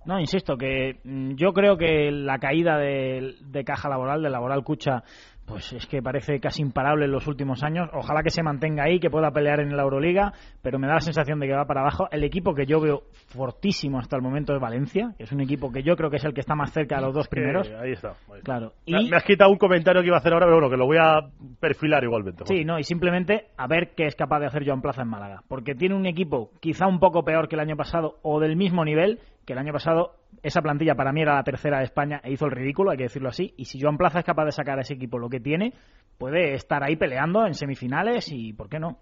No, 0.06 0.18
insisto, 0.20 0.56
que 0.56 0.98
mm, 1.04 1.34
yo 1.36 1.52
creo 1.52 1.76
que 1.76 2.10
la 2.10 2.38
caída 2.38 2.76
de, 2.78 3.34
de 3.40 3.64
caja 3.64 3.88
laboral, 3.88 4.22
de 4.22 4.30
laboral 4.30 4.62
cucha, 4.64 5.02
pues 5.46 5.72
es 5.72 5.86
que 5.86 6.00
parece 6.02 6.38
casi 6.40 6.62
imparable 6.62 7.04
en 7.06 7.10
los 7.12 7.26
últimos 7.26 7.62
años. 7.64 7.88
Ojalá 7.92 8.22
que 8.22 8.30
se 8.30 8.42
mantenga 8.44 8.84
ahí, 8.84 9.00
que 9.00 9.10
pueda 9.10 9.30
pelear 9.32 9.60
en 9.60 9.76
la 9.76 9.82
Euroliga, 9.82 10.32
pero 10.62 10.78
me 10.78 10.86
da 10.86 10.94
la 10.94 11.00
sensación 11.00 11.40
de 11.40 11.46
que 11.48 11.52
va 11.54 11.64
para 11.66 11.80
abajo. 11.80 12.06
El 12.12 12.22
equipo 12.24 12.54
que 12.54 12.64
yo 12.64 12.80
veo 12.80 13.02
fortísimo 13.26 13.98
hasta 13.98 14.16
el 14.16 14.22
momento 14.22 14.54
es 14.54 14.60
Valencia, 14.60 15.12
que 15.16 15.24
es 15.24 15.32
un 15.32 15.40
equipo 15.40 15.70
que 15.72 15.82
yo 15.82 15.96
creo 15.96 16.10
que 16.10 16.16
es 16.16 16.24
el 16.24 16.32
que 16.32 16.40
está 16.40 16.54
más 16.54 16.72
cerca 16.72 16.96
de 16.96 17.02
los 17.02 17.14
dos 17.14 17.28
primeros. 17.28 17.68
Eh, 17.68 17.76
ahí 17.76 17.92
está. 17.92 18.10
ahí 18.10 18.38
está. 18.38 18.42
Claro. 18.44 18.72
Me- 18.86 19.02
Y, 19.02 19.10
Me 19.10 19.16
has 19.16 19.24
quitado 19.24 19.50
un 19.50 19.58
comentario 19.58 20.00
que 20.02 20.06
iba 20.08 20.16
a 20.16 20.20
hacer 20.20 20.32
ahora, 20.32 20.46
pero 20.46 20.56
bueno, 20.56 20.70
que 20.70 20.76
lo 20.76 20.86
voy 20.86 20.98
a 21.00 21.20
perfilar 21.60 22.04
igualmente. 22.04 22.44
Sí, 22.46 22.64
no, 22.64 22.78
y 22.78 22.84
simplemente 22.84 23.46
a 23.56 23.66
ver 23.66 23.94
qué 23.96 24.06
es 24.06 24.14
capaz 24.14 24.38
de 24.40 24.46
hacer 24.46 24.64
Joan 24.64 24.80
Plaza 24.80 25.02
en 25.02 25.08
Málaga. 25.08 25.42
Porque 25.48 25.74
tiene 25.74 25.94
un 25.96 26.06
equipo 26.06 26.50
quizá 26.60 26.86
un 26.86 27.00
poco 27.00 27.24
peor 27.24 27.48
que 27.48 27.56
el 27.56 27.60
año 27.60 27.76
pasado 27.76 28.18
o 28.22 28.38
del 28.40 28.56
mismo 28.56 28.84
nivel, 28.84 29.18
que 29.46 29.52
el 29.54 29.58
año 29.58 29.72
pasado 29.72 30.16
esa 30.42 30.62
plantilla 30.62 30.94
para 30.94 31.12
mí 31.12 31.22
era 31.22 31.34
la 31.34 31.42
tercera 31.44 31.78
de 31.78 31.84
España 31.84 32.20
e 32.24 32.32
hizo 32.32 32.46
el 32.46 32.52
ridículo, 32.52 32.90
hay 32.90 32.96
que 32.96 33.04
decirlo 33.04 33.28
así. 33.28 33.54
Y 33.56 33.64
si 33.66 33.80
Joan 33.80 33.96
Plaza 33.96 34.20
es 34.20 34.24
capaz 34.24 34.44
de 34.46 34.52
sacar 34.52 34.78
a 34.78 34.82
ese 34.82 34.94
equipo 34.94 35.18
lo 35.18 35.28
que 35.28 35.40
tiene, 35.40 35.72
puede 36.18 36.54
estar 36.54 36.82
ahí 36.84 36.96
peleando 36.96 37.46
en 37.46 37.54
semifinales 37.54 38.30
y 38.32 38.52
¿por 38.52 38.68
qué 38.68 38.78
no? 38.78 38.98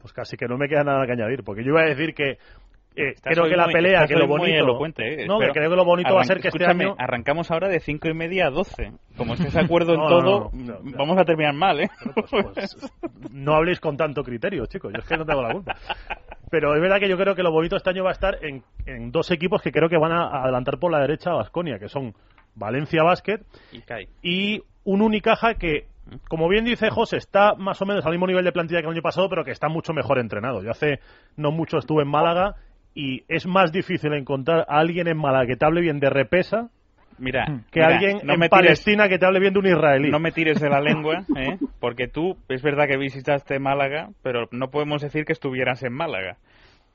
Pues 0.00 0.12
casi 0.12 0.36
que 0.36 0.46
no 0.46 0.58
me 0.58 0.68
queda 0.68 0.84
nada 0.84 1.06
que 1.06 1.12
añadir, 1.12 1.42
porque 1.44 1.62
yo 1.64 1.70
iba 1.70 1.80
a 1.82 1.86
decir 1.86 2.14
que 2.14 2.38
eh, 2.96 3.14
creo 3.22 3.44
que 3.48 3.56
la 3.56 3.64
muy- 3.64 3.72
pelea, 3.72 4.06
que 4.06 4.14
lo 4.14 4.28
bonito... 4.28 4.56
elocuente, 4.56 5.22
¿eh? 5.24 5.26
No, 5.26 5.38
creo 5.38 5.52
que 5.70 5.76
lo 5.76 5.84
bonito 5.84 6.14
va 6.14 6.20
a 6.20 6.24
ser 6.24 6.40
que 6.40 6.48
este 6.48 6.58
escúchame, 6.62 6.84
año... 6.84 6.94
Arrancamos 6.98 7.50
ahora 7.50 7.68
de 7.68 7.80
cinco 7.80 8.08
y 8.08 8.14
media 8.14 8.46
a 8.46 8.50
12. 8.50 8.92
Como 9.16 9.34
estés 9.34 9.52
de 9.54 9.60
acuerdo 9.64 9.94
en 9.94 10.00
No, 10.00 10.06
todo, 10.06 10.50
no, 10.52 10.74
no, 10.74 10.78
no. 10.80 10.96
vamos 10.96 11.18
a 11.18 11.24
terminar 11.24 11.54
mal, 11.54 11.80
¿eh? 11.80 11.88
no 13.32 13.54
habléis 13.54 13.80
con 13.80 13.96
tanto 13.96 14.22
criterio, 14.22 14.66
chicos. 14.66 14.92
Yo 14.92 15.00
es 15.00 15.08
que 15.08 15.16
no 15.16 15.24
tengo 15.24 15.42
la 15.42 15.52
culpa. 15.54 15.74
Pero 16.50 16.74
es 16.74 16.80
verdad 16.80 16.98
que 17.00 17.08
yo 17.08 17.16
creo 17.16 17.34
que 17.34 17.42
lo 17.42 17.50
bonito 17.50 17.76
este 17.76 17.90
año 17.90 18.04
va 18.04 18.10
a 18.10 18.14
estar 18.14 18.44
en, 18.44 18.62
en 18.86 19.10
dos 19.10 19.30
equipos 19.30 19.62
que 19.62 19.72
creo 19.72 19.88
que 19.88 19.98
van 19.98 20.12
a 20.12 20.42
adelantar 20.42 20.78
por 20.78 20.92
la 20.92 21.00
derecha 21.00 21.30
a 21.30 21.34
Basconia, 21.34 21.78
que 21.78 21.88
son 21.88 22.14
Valencia 22.54 23.02
Basket 23.02 23.40
Y 23.72 24.54
y 24.54 24.62
un 24.84 25.00
Unicaja 25.00 25.54
que, 25.54 25.86
como 26.28 26.48
bien 26.48 26.64
dice 26.64 26.90
José, 26.90 27.16
está 27.16 27.54
más 27.54 27.80
o 27.80 27.86
menos 27.86 28.04
al 28.04 28.12
mismo 28.12 28.26
nivel 28.26 28.44
de 28.44 28.52
plantilla 28.52 28.80
que 28.80 28.86
el 28.86 28.92
año 28.92 29.02
pasado, 29.02 29.28
pero 29.28 29.44
que 29.44 29.50
está 29.50 29.68
mucho 29.68 29.92
mejor 29.92 30.18
entrenado. 30.18 30.62
Yo 30.62 30.70
hace 30.70 31.00
no 31.36 31.50
mucho 31.50 31.78
estuve 31.78 32.02
en 32.02 32.08
Málaga 32.08 32.56
y 32.94 33.24
es 33.28 33.46
más 33.46 33.72
difícil 33.72 34.12
encontrar 34.12 34.66
a 34.68 34.78
alguien 34.78 35.08
en 35.08 35.16
Málaga 35.16 35.46
que 35.46 35.56
te 35.56 35.64
hable 35.64 35.80
bien 35.80 36.00
de 36.00 36.10
repesa 36.10 36.70
Mira, 37.18 37.44
que 37.70 37.80
mira, 37.80 37.86
alguien 37.94 38.20
no 38.24 38.34
en 38.34 38.40
me 38.40 38.46
tires- 38.46 38.50
Palestina 38.50 39.08
que 39.08 39.18
te 39.18 39.26
hable 39.26 39.40
bien 39.40 39.52
de 39.52 39.58
un 39.60 39.66
israelí. 39.66 40.10
No 40.10 40.18
me 40.20 40.32
tires 40.32 40.60
de 40.60 40.68
la 40.68 40.80
lengua, 40.82 41.24
¿eh? 41.36 41.58
porque 41.80 42.08
tú, 42.08 42.36
es 42.48 42.62
verdad 42.62 42.86
que 42.88 42.96
visitaste 42.96 43.58
Málaga, 43.58 44.10
pero 44.22 44.48
no 44.50 44.70
podemos 44.70 45.02
decir 45.02 45.24
que 45.24 45.32
estuvieras 45.32 45.82
en 45.82 45.92
Málaga. 45.92 46.36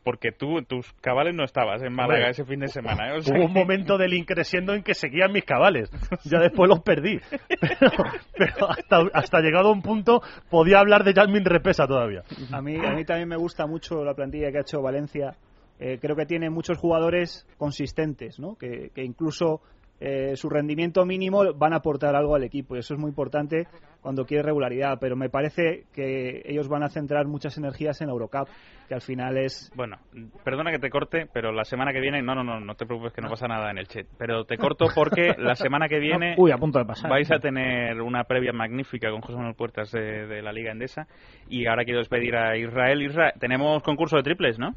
Porque 0.01 0.31
tú, 0.31 0.61
tus 0.63 0.91
cabales 1.01 1.35
no 1.35 1.43
estabas 1.43 1.83
en 1.83 1.91
Málaga 1.93 2.29
ese 2.29 2.45
fin 2.45 2.61
de 2.61 2.69
semana. 2.69 3.09
¿eh? 3.09 3.17
O 3.17 3.21
sea 3.21 3.35
Hubo 3.37 3.45
un 3.47 3.53
que- 3.53 3.59
momento 3.59 3.97
del 3.97 4.13
increciendo 4.13 4.73
en 4.73 4.81
que 4.81 4.93
seguían 4.93 5.33
mis 5.33 5.43
cabales. 5.43 5.91
Ya 6.23 6.39
después 6.39 6.69
los 6.69 6.79
perdí. 6.79 7.19
Pero, 7.59 7.91
pero 8.33 8.69
hasta, 8.71 8.97
hasta 9.13 9.41
llegado 9.41 9.67
a 9.67 9.71
un 9.73 9.81
punto 9.81 10.21
podía 10.49 10.79
hablar 10.79 11.03
de 11.03 11.13
Jasmine 11.13 11.43
Repesa 11.49 11.85
todavía. 11.85 12.23
A 12.51 12.61
mí, 12.61 12.77
a 12.77 12.91
mí 12.93 13.03
también 13.03 13.27
me 13.27 13.35
gusta 13.35 13.67
mucho 13.67 14.03
la 14.05 14.13
plantilla 14.13 14.51
que 14.51 14.59
ha 14.59 14.61
hecho 14.61 14.81
Valencia. 14.81 15.35
Eh, 15.81 15.97
creo 16.01 16.15
que 16.15 16.25
tiene 16.25 16.49
muchos 16.49 16.77
jugadores 16.77 17.45
consistentes, 17.57 18.39
¿no? 18.39 18.55
que, 18.55 18.91
que 18.95 19.03
incluso 19.03 19.61
eh, 19.99 20.35
su 20.35 20.49
rendimiento 20.49 21.05
mínimo 21.05 21.53
van 21.53 21.73
a 21.73 21.77
aportar 21.77 22.15
algo 22.15 22.35
al 22.35 22.43
equipo 22.43 22.75
y 22.75 22.79
eso 22.79 22.93
es 22.93 22.99
muy 22.99 23.09
importante 23.09 23.67
cuando 24.01 24.25
quiere 24.25 24.43
regularidad, 24.43 24.97
pero 24.99 25.15
me 25.15 25.29
parece 25.29 25.83
que 25.93 26.41
ellos 26.45 26.69
van 26.69 26.83
a 26.83 26.89
centrar 26.89 27.27
muchas 27.27 27.57
energías 27.57 27.99
en 27.99 28.07
la 28.07 28.13
Eurocup, 28.13 28.47
que 28.87 28.93
al 28.93 29.01
final 29.01 29.37
es... 29.37 29.71
Bueno, 29.75 29.97
perdona 30.45 30.71
que 30.71 30.79
te 30.79 30.89
corte, 30.89 31.27
pero 31.33 31.51
la 31.51 31.65
semana 31.65 31.91
que 31.91 31.99
viene, 31.99 32.21
no, 32.21 32.33
no, 32.33 32.43
no, 32.43 32.59
no 32.61 32.75
te 32.75 32.85
preocupes 32.85 33.11
que 33.11 33.21
no 33.21 33.29
pasa 33.29 33.47
nada 33.47 33.71
en 33.71 33.77
el 33.77 33.87
chat, 33.87 34.07
pero 34.17 34.45
te 34.45 34.57
corto 34.57 34.87
porque 34.95 35.33
la 35.37 35.55
semana 35.55 35.89
que 35.89 35.99
viene 35.99 36.35
Uy, 36.37 36.51
a 36.51 36.57
punto 36.57 36.79
de 36.79 36.85
pasar. 36.85 37.11
vais 37.11 37.29
a 37.31 37.39
tener 37.39 38.01
una 38.01 38.23
previa 38.23 38.53
magnífica 38.53 39.11
con 39.11 39.21
José 39.21 39.35
Manuel 39.35 39.55
Puertas 39.55 39.91
de, 39.91 40.27
de 40.27 40.41
la 40.41 40.53
Liga 40.53 40.71
Endesa 40.71 41.07
y 41.49 41.67
ahora 41.67 41.83
quiero 41.83 41.99
despedir 41.99 42.37
a 42.37 42.55
Israel. 42.55 43.01
Israel, 43.01 43.33
tenemos 43.37 43.83
concurso 43.83 44.15
de 44.15 44.23
triples, 44.23 44.57
¿no? 44.57 44.75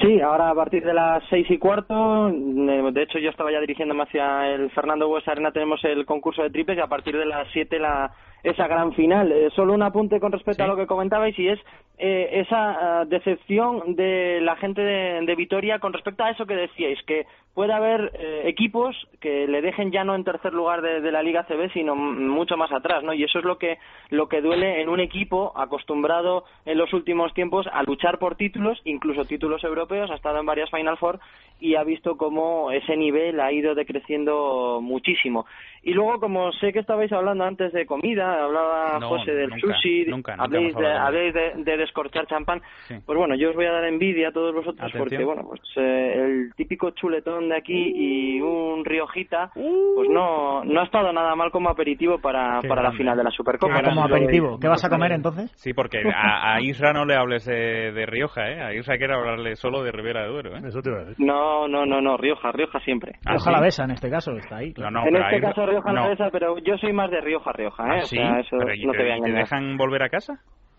Sí, 0.00 0.20
ahora 0.20 0.50
a 0.50 0.54
partir 0.54 0.84
de 0.84 0.94
las 0.94 1.24
seis 1.28 1.50
y 1.50 1.58
cuarto, 1.58 2.28
eh, 2.28 2.90
de 2.92 3.02
hecho 3.02 3.18
yo 3.18 3.30
estaba 3.30 3.50
ya 3.50 3.60
dirigiéndome 3.60 4.04
hacia 4.04 4.48
el 4.48 4.70
Fernando 4.70 5.08
Bues 5.08 5.26
Arena, 5.26 5.50
tenemos 5.50 5.82
el 5.82 6.06
concurso 6.06 6.42
de 6.42 6.50
triples 6.50 6.78
y 6.78 6.80
a 6.80 6.86
partir 6.86 7.16
de 7.18 7.26
las 7.26 7.48
siete 7.52 7.80
la, 7.80 8.12
esa 8.44 8.68
gran 8.68 8.92
final. 8.92 9.32
Eh, 9.32 9.50
solo 9.56 9.74
un 9.74 9.82
apunte 9.82 10.20
con 10.20 10.30
respecto 10.30 10.62
a 10.62 10.68
lo 10.68 10.76
que 10.76 10.86
comentabais 10.86 11.36
y 11.36 11.48
es 11.48 11.58
eh, 11.98 12.28
esa 12.32 13.00
ah, 13.00 13.04
decepción 13.06 13.96
de 13.96 14.40
la 14.40 14.54
gente 14.56 14.82
de, 14.82 15.26
de 15.26 15.34
Vitoria 15.34 15.80
con 15.80 15.92
respecto 15.92 16.22
a 16.22 16.30
eso 16.30 16.46
que 16.46 16.54
decíais, 16.54 17.02
que 17.04 17.26
puede 17.58 17.72
haber 17.72 18.12
eh, 18.14 18.42
equipos 18.44 18.94
que 19.18 19.48
le 19.48 19.60
dejen 19.60 19.90
ya 19.90 20.04
no 20.04 20.14
en 20.14 20.22
tercer 20.22 20.52
lugar 20.54 20.80
de, 20.80 21.00
de 21.00 21.10
la 21.10 21.24
Liga 21.24 21.42
CB, 21.42 21.72
sino 21.72 21.96
mucho 21.96 22.56
más 22.56 22.70
atrás, 22.70 23.02
¿no? 23.02 23.12
Y 23.12 23.24
eso 23.24 23.40
es 23.40 23.44
lo 23.44 23.58
que 23.58 23.78
lo 24.10 24.28
que 24.28 24.40
duele 24.40 24.80
en 24.80 24.88
un 24.88 25.00
equipo 25.00 25.52
acostumbrado 25.56 26.44
en 26.64 26.78
los 26.78 26.92
últimos 26.92 27.34
tiempos 27.34 27.66
a 27.72 27.82
luchar 27.82 28.20
por 28.20 28.36
títulos, 28.36 28.80
incluso 28.84 29.24
títulos 29.24 29.64
europeos, 29.64 30.08
ha 30.12 30.14
estado 30.14 30.38
en 30.38 30.46
varias 30.46 30.70
Final 30.70 30.98
Four 30.98 31.18
y 31.58 31.74
ha 31.74 31.82
visto 31.82 32.16
cómo 32.16 32.70
ese 32.70 32.96
nivel 32.96 33.40
ha 33.40 33.50
ido 33.50 33.74
decreciendo 33.74 34.78
muchísimo. 34.80 35.44
Y 35.82 35.92
luego, 35.94 36.20
como 36.20 36.52
sé 36.52 36.72
que 36.72 36.78
estabais 36.78 37.10
hablando 37.12 37.42
antes 37.42 37.72
de 37.72 37.86
comida, 37.86 38.44
hablaba 38.44 38.98
No, 39.00 39.08
José 39.08 39.32
del 39.32 39.50
nunca, 39.50 39.60
sushi, 39.74 40.04
nunca, 40.06 40.36
nunca 40.36 40.44
habléis, 40.44 40.76
de, 40.76 40.86
habléis 40.86 41.34
de, 41.34 41.52
de 41.56 41.76
descorchar 41.76 42.26
champán, 42.28 42.62
Sí. 42.86 42.94
pues 43.04 43.18
bueno, 43.18 43.34
yo 43.34 43.50
os 43.50 43.56
voy 43.56 43.66
a 43.66 43.72
dar 43.72 43.84
envidia 43.84 44.28
a 44.28 44.32
todos 44.32 44.54
vosotros 44.54 44.78
Atención. 44.78 45.02
porque, 45.02 45.24
bueno, 45.24 45.42
pues 45.48 45.60
eh, 45.76 46.14
el 46.16 46.52
típico 46.54 46.90
chuletón 46.90 47.47
de 47.48 47.56
aquí 47.56 47.92
y 47.94 48.40
un 48.40 48.84
riojita, 48.84 49.50
pues 49.54 50.08
no, 50.10 50.64
no 50.64 50.80
ha 50.80 50.84
estado 50.84 51.12
nada 51.12 51.34
mal 51.34 51.50
como 51.50 51.68
aperitivo 51.70 52.18
para, 52.20 52.60
para 52.62 52.82
la 52.82 52.92
final 52.92 53.16
de 53.16 53.24
la 53.24 53.30
Supercopa. 53.30 53.74
Ah, 53.78 53.82
como 53.84 54.04
aperitivo. 54.04 54.58
¿Qué 54.60 54.68
vas 54.68 54.84
a 54.84 54.88
comer 54.88 55.12
entonces? 55.12 55.50
Sí, 55.56 55.72
porque 55.72 55.98
a, 56.14 56.54
a 56.54 56.60
Isra 56.60 56.92
no 56.92 57.04
le 57.04 57.16
hables 57.16 57.44
de, 57.44 57.92
de 57.92 58.06
Rioja, 58.06 58.48
¿eh? 58.50 58.60
A 58.62 58.74
Isra 58.74 58.96
quiere 58.98 59.14
hablarle 59.14 59.56
solo 59.56 59.82
de 59.82 59.92
Ribera 59.92 60.22
de 60.22 60.28
Duero, 60.28 60.56
¿eh? 60.56 60.60
Eso 60.66 60.80
te 60.80 60.90
a 60.90 61.04
decir. 61.04 61.24
No, 61.26 61.66
no, 61.68 61.84
no, 61.86 62.00
no, 62.00 62.16
Rioja, 62.16 62.52
Rioja 62.52 62.78
siempre. 62.80 63.12
Ah, 63.26 63.32
Rioja 63.32 63.50
la 63.52 63.60
besa 63.60 63.84
en 63.84 63.90
este 63.92 64.10
caso, 64.10 64.32
está 64.32 64.56
ahí. 64.58 64.72
No, 64.76 64.90
no, 64.90 65.06
en 65.06 65.16
este 65.16 65.36
ahí- 65.36 65.40
caso 65.40 65.66
Rioja 65.66 65.92
no. 65.92 66.02
la 66.02 66.08
besa, 66.08 66.28
pero 66.30 66.58
yo 66.58 66.76
soy 66.78 66.92
más 66.92 67.10
de 67.10 67.20
Rioja, 67.20 67.52
Rioja, 67.52 67.82
¿eh? 67.84 67.90
¿Ah, 67.90 68.02
O 68.02 68.06
sí? 68.06 68.16
sea, 68.16 68.40
eso 68.40 68.56
Pero, 68.58 68.74
¿y 68.74 68.84
no 68.86 68.92
te, 68.92 68.98
te 68.98 69.04
voy 69.04 69.12
a 69.12 69.16
y 69.16 69.20
te 69.20 69.26
engañar. 69.28 69.44
dejan 69.44 69.76
volver 69.76 70.02
a 70.02 70.08
casa? 70.08 70.34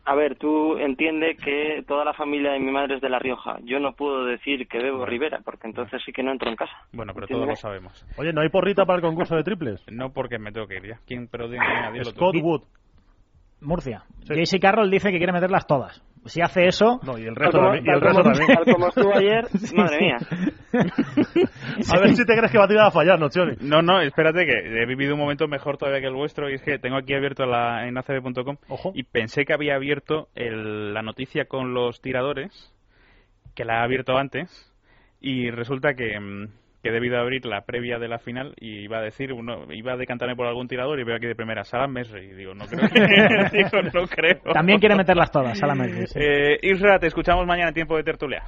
A 0.10 0.16
ver, 0.16 0.38
tú 0.39 0.76
entiende 0.80 1.36
que 1.36 1.84
toda 1.88 2.03
la 2.03 2.16
familia 2.16 2.53
de 2.53 2.60
mi 2.60 2.72
madre 2.72 2.95
es 2.95 3.01
de 3.01 3.10
La 3.10 3.20
Rioja. 3.20 3.60
Yo 3.64 3.80
no 3.80 3.93
puedo 3.93 4.26
decir 4.26 4.68
que 4.68 4.80
bebo 4.80 5.05
Rivera, 5.05 5.41
porque 5.45 5.68
entonces 5.68 6.01
sí 6.03 6.12
que 6.12 6.24
no 6.24 6.32
entro 6.32 6.49
en 6.49 6.55
casa. 6.55 6.74
Bueno, 6.91 7.14
pero 7.14 7.28
todos 7.28 7.45
lo 7.45 7.55
sabemos. 7.55 8.03
Oye, 8.18 8.34
¿no 8.34 8.41
hay 8.41 8.49
porrita 8.49 8.88
para 8.88 8.95
el 8.95 9.03
concurso 9.03 9.36
de 9.36 9.43
triples? 9.43 9.86
No 9.91 10.12
porque 10.12 10.39
me 10.39 10.51
tengo 10.51 10.66
que 10.66 10.78
ir 10.78 10.88
ya. 10.88 10.99
¿Quién? 11.05 11.28
Pero 11.28 11.47
tú. 11.47 11.55
Scott 12.05 12.38
Wood. 12.41 12.64
Murcia. 13.62 14.01
JC 14.22 14.60
Carroll 14.60 14.89
dice 14.89 15.12
que 15.12 15.20
quiere 15.20 15.32
meterlas 15.32 15.68
todas. 15.68 16.03
Si 16.26 16.41
hace 16.41 16.67
eso... 16.67 16.99
No, 17.03 17.17
y 17.17 17.24
el 17.26 17.34
Tal 17.34 17.36
resto 17.36 17.57
como, 17.57 17.72
también. 17.72 17.86
Y 17.86 17.89
el 17.89 17.99
tal 17.99 18.01
resto 18.01 18.24
como- 18.24 18.36
también. 18.36 18.57
tal 18.63 18.74
como 18.74 18.88
estuvo 18.89 19.15
ayer, 19.15 19.47
madre 19.76 19.99
mía. 19.99 20.17
A 21.91 21.99
ver 21.99 22.15
si 22.15 22.26
te 22.26 22.36
crees 22.36 22.51
que 22.51 22.57
va 22.57 22.65
a 22.65 22.67
tirar 22.67 22.86
a 22.88 22.91
fallar, 22.91 23.20
¿no, 23.20 23.30
Choni? 23.30 23.55
No, 23.61 23.82
no, 23.82 24.01
espérate 24.01 24.45
que 24.45 24.82
he 24.82 24.86
vivido 24.86 25.13
un 25.13 25.20
momento 25.20 25.47
mejor 25.47 25.78
todavía 25.78 26.01
que 26.01 26.07
el 26.07 26.13
vuestro 26.13 26.49
y 26.49 26.55
es 26.55 26.61
que 26.61 26.78
tengo 26.80 26.97
aquí 26.97 27.13
abierto 27.13 27.45
la, 27.45 27.88
en 27.88 27.97
acb.com 27.97 28.57
y 28.93 29.03
pensé 29.03 29.45
que 29.45 29.53
había 29.53 29.76
abierto 29.76 30.28
el- 30.36 30.93
la 30.93 31.01
noticia 31.01 31.45
con 31.45 31.74
los 31.74 32.01
tiradores, 32.01 32.74
que 33.55 33.65
la 33.65 33.80
he 33.80 33.84
abierto 33.84 34.17
antes 34.17 34.72
y 35.22 35.49
resulta 35.51 35.93
que, 35.95 36.20
mm, 36.20 36.47
que 36.82 36.89
he 36.89 36.91
debido 36.91 37.19
abrir 37.19 37.45
la 37.45 37.61
previa 37.61 37.99
de 37.99 38.07
la 38.07 38.19
final 38.19 38.53
y 38.57 38.80
iba 38.84 38.99
a 38.99 39.01
decir, 39.01 39.34
uno, 39.34 39.71
iba 39.71 39.93
a 39.93 39.97
decantarme 39.97 40.36
por 40.36 40.47
algún 40.47 40.67
tirador 40.67 40.99
y 40.99 41.03
veo 41.03 41.15
aquí 41.15 41.27
de 41.27 41.36
primera 41.36 41.63
Salam 41.63 41.91
Mesri 41.91 42.25
y 42.25 42.34
digo, 42.34 42.53
no 42.53 42.65
creo. 42.65 42.88
digo, 43.51 43.82
no 43.93 44.07
creo. 44.07 44.53
También 44.53 44.80
quiere 44.80 44.95
meterlas 44.95 45.32
todas, 45.32 45.57
Salam 45.57 45.80
Mesri, 45.80 46.07
sí. 46.07 46.19
Eh, 46.21 46.59
Isra, 46.61 46.99
te 46.99 47.07
escuchamos 47.07 47.45
mañana 47.45 47.69
en 47.69 47.73
tiempo 47.73 47.97
de 47.97 48.03
tertulia. 48.03 48.43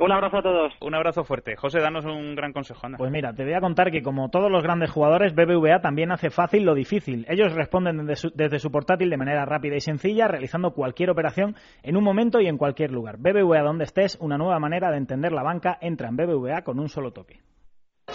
Un 0.00 0.12
abrazo 0.12 0.38
a 0.38 0.42
todos. 0.42 0.72
Un 0.80 0.94
abrazo 0.94 1.24
fuerte. 1.24 1.56
José, 1.56 1.78
danos 1.78 2.06
un 2.06 2.34
gran 2.34 2.54
consejo, 2.54 2.86
anda. 2.86 2.96
Pues 2.96 3.10
mira, 3.10 3.34
te 3.34 3.44
voy 3.44 3.52
a 3.52 3.60
contar 3.60 3.90
que 3.90 4.02
como 4.02 4.30
todos 4.30 4.50
los 4.50 4.62
grandes 4.62 4.90
jugadores, 4.90 5.34
BBVA 5.34 5.82
también 5.82 6.10
hace 6.10 6.30
fácil 6.30 6.64
lo 6.64 6.74
difícil. 6.74 7.26
Ellos 7.28 7.52
responden 7.52 7.98
desde 7.98 8.16
su, 8.16 8.30
desde 8.34 8.58
su 8.60 8.70
portátil 8.70 9.10
de 9.10 9.18
manera 9.18 9.44
rápida 9.44 9.76
y 9.76 9.80
sencilla, 9.80 10.26
realizando 10.26 10.72
cualquier 10.72 11.10
operación 11.10 11.54
en 11.82 11.98
un 11.98 12.04
momento 12.04 12.40
y 12.40 12.46
en 12.46 12.56
cualquier 12.56 12.92
lugar. 12.92 13.18
BBVA 13.18 13.60
donde 13.60 13.84
estés, 13.84 14.16
una 14.22 14.38
nueva 14.38 14.58
manera 14.58 14.90
de 14.90 14.96
entender 14.96 15.32
la 15.32 15.42
banca, 15.42 15.76
entra 15.82 16.08
en 16.08 16.16
BBVA 16.16 16.62
con 16.62 16.80
un 16.80 16.88
solo 16.88 17.12
toque. 17.12 17.40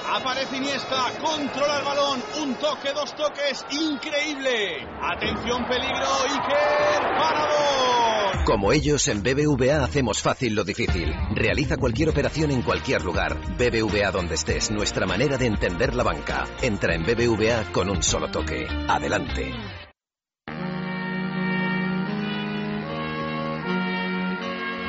Aparece 0.08 0.58
Iniesta, 0.58 1.12
controla 1.22 1.80
el 1.80 1.86
balón, 1.86 2.24
un 2.42 2.56
toque, 2.56 2.94
dos 2.94 3.16
toques, 3.16 3.66
increíble. 3.72 4.88
Atención, 5.02 5.66
peligro, 5.66 6.08
Iker, 6.24 7.18
parador. 7.18 8.46
Como 8.46 8.72
ellos, 8.72 9.08
en 9.08 9.24
BBVA 9.24 9.84
hacemos 9.84 10.22
fácil 10.22 10.54
lo 10.54 10.64
difícil. 10.64 11.12
Realiza 11.34 11.78
cualquier 11.78 12.10
operación 12.10 12.52
en 12.52 12.62
cualquier 12.62 13.04
lugar. 13.04 13.40
BBVA 13.58 14.12
donde 14.12 14.36
estés, 14.36 14.70
nuestra 14.70 15.08
manera 15.08 15.38
de 15.38 15.48
entender 15.48 15.96
la 15.96 16.04
banca. 16.04 16.46
Entra 16.62 16.94
en 16.94 17.04
BBVA 17.04 17.72
con 17.72 17.90
un 17.90 18.04
solo 18.04 18.30
toque. 18.30 18.68
Adelante. 18.88 19.52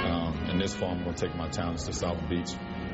Um, 0.04 0.50
in 0.50 0.58
this 0.58 0.74
fall, 0.74 0.90
I'm 0.90 1.02
going 1.02 1.14
to 1.14 1.26
take 1.26 1.34
my 1.34 1.48
talents 1.48 1.84
to 1.84 1.94
South 1.94 2.18
Beach 2.28 2.50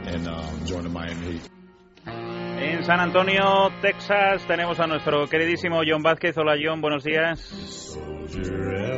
and 0.07 0.29
um, 0.29 0.65
join 0.65 0.85
the 0.85 0.89
Miami 0.89 1.33
Heat. 1.33 1.62
En 2.07 2.83
San 2.85 3.01
Antonio, 3.01 3.71
Texas, 3.81 4.45
tenemos 4.47 4.79
a 4.81 4.87
nuestro 4.87 5.27
queridísimo 5.29 5.81
John 5.87 6.03
Vázquez. 6.03 6.37
Hola, 6.37 6.55
John, 6.63 6.81
buenos 6.81 7.05
días. 7.05 7.99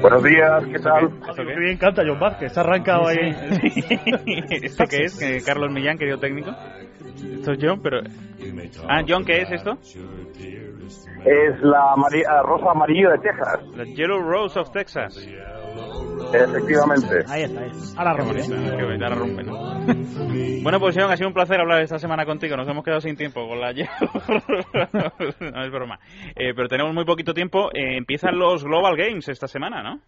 Buenos 0.01 0.23
días, 0.23 0.65
¿qué 0.67 0.79
tal? 0.79 1.07
¿Esto 1.07 1.35
qué? 1.37 1.57
Me 1.57 1.73
encanta 1.73 2.03
John 2.07 2.19
Vázquez, 2.19 2.53
se 2.53 2.61
ha 2.61 2.63
arrancado 2.63 3.07
ahí. 3.09 3.19
¿Esto 4.63 4.85
qué 4.89 5.05
es? 5.05 5.19
¿Que 5.19 5.43
Carlos 5.43 5.71
Millán, 5.71 5.99
querido 5.99 6.19
técnico? 6.19 6.51
Esto 6.51 7.53
es 7.53 7.59
John, 7.61 7.81
pero... 7.83 8.01
Ah, 8.89 9.03
John, 9.07 9.25
¿qué 9.25 9.43
es 9.43 9.51
esto? 9.51 9.79
Es 11.25 11.61
la 11.63 12.43
rosa 12.43 12.71
amarillo 12.71 13.11
de 13.11 13.19
Texas, 13.19 13.61
La 13.77 13.85
Yellow 13.85 14.21
Rose 14.21 14.59
of 14.59 14.71
Texas. 14.73 15.17
Efectivamente. 16.33 17.25
Ahí 17.29 17.43
está, 17.43 17.61
ahí 17.61 17.70
está. 17.70 18.01
Ahora 18.01 18.14
Qué 18.16 18.22
rompe. 18.22 18.43
bonito, 18.43 18.77
qué 18.77 18.85
bonito, 18.85 19.05
ahora 19.05 19.16
rompe, 19.16 19.43
¿no? 19.45 19.55
Bueno, 20.64 20.81
pues 20.81 20.97
John, 20.99 21.11
ha 21.12 21.16
sido 21.16 21.29
un 21.29 21.35
placer 21.35 21.61
hablar 21.61 21.83
esta 21.83 21.99
semana 21.99 22.25
contigo. 22.25 22.57
Nos 22.57 22.66
hemos 22.68 22.83
quedado 22.83 23.01
sin 23.03 23.16
tiempo 23.16 23.47
con 23.47 23.61
la 23.61 23.72
No 25.41 25.62
es 25.64 25.70
broma. 25.70 25.99
Eh, 26.35 26.55
pero 26.57 26.68
tenemos 26.68 26.95
muy 26.95 27.05
poquito 27.05 27.35
tiempo. 27.35 27.68
Eh, 27.75 27.99
empiezan 27.99 28.39
los 28.39 28.64
Global 28.64 28.97
Games 28.97 29.29
esta 29.29 29.47
semana, 29.47 29.83
¿no? 29.83 30.01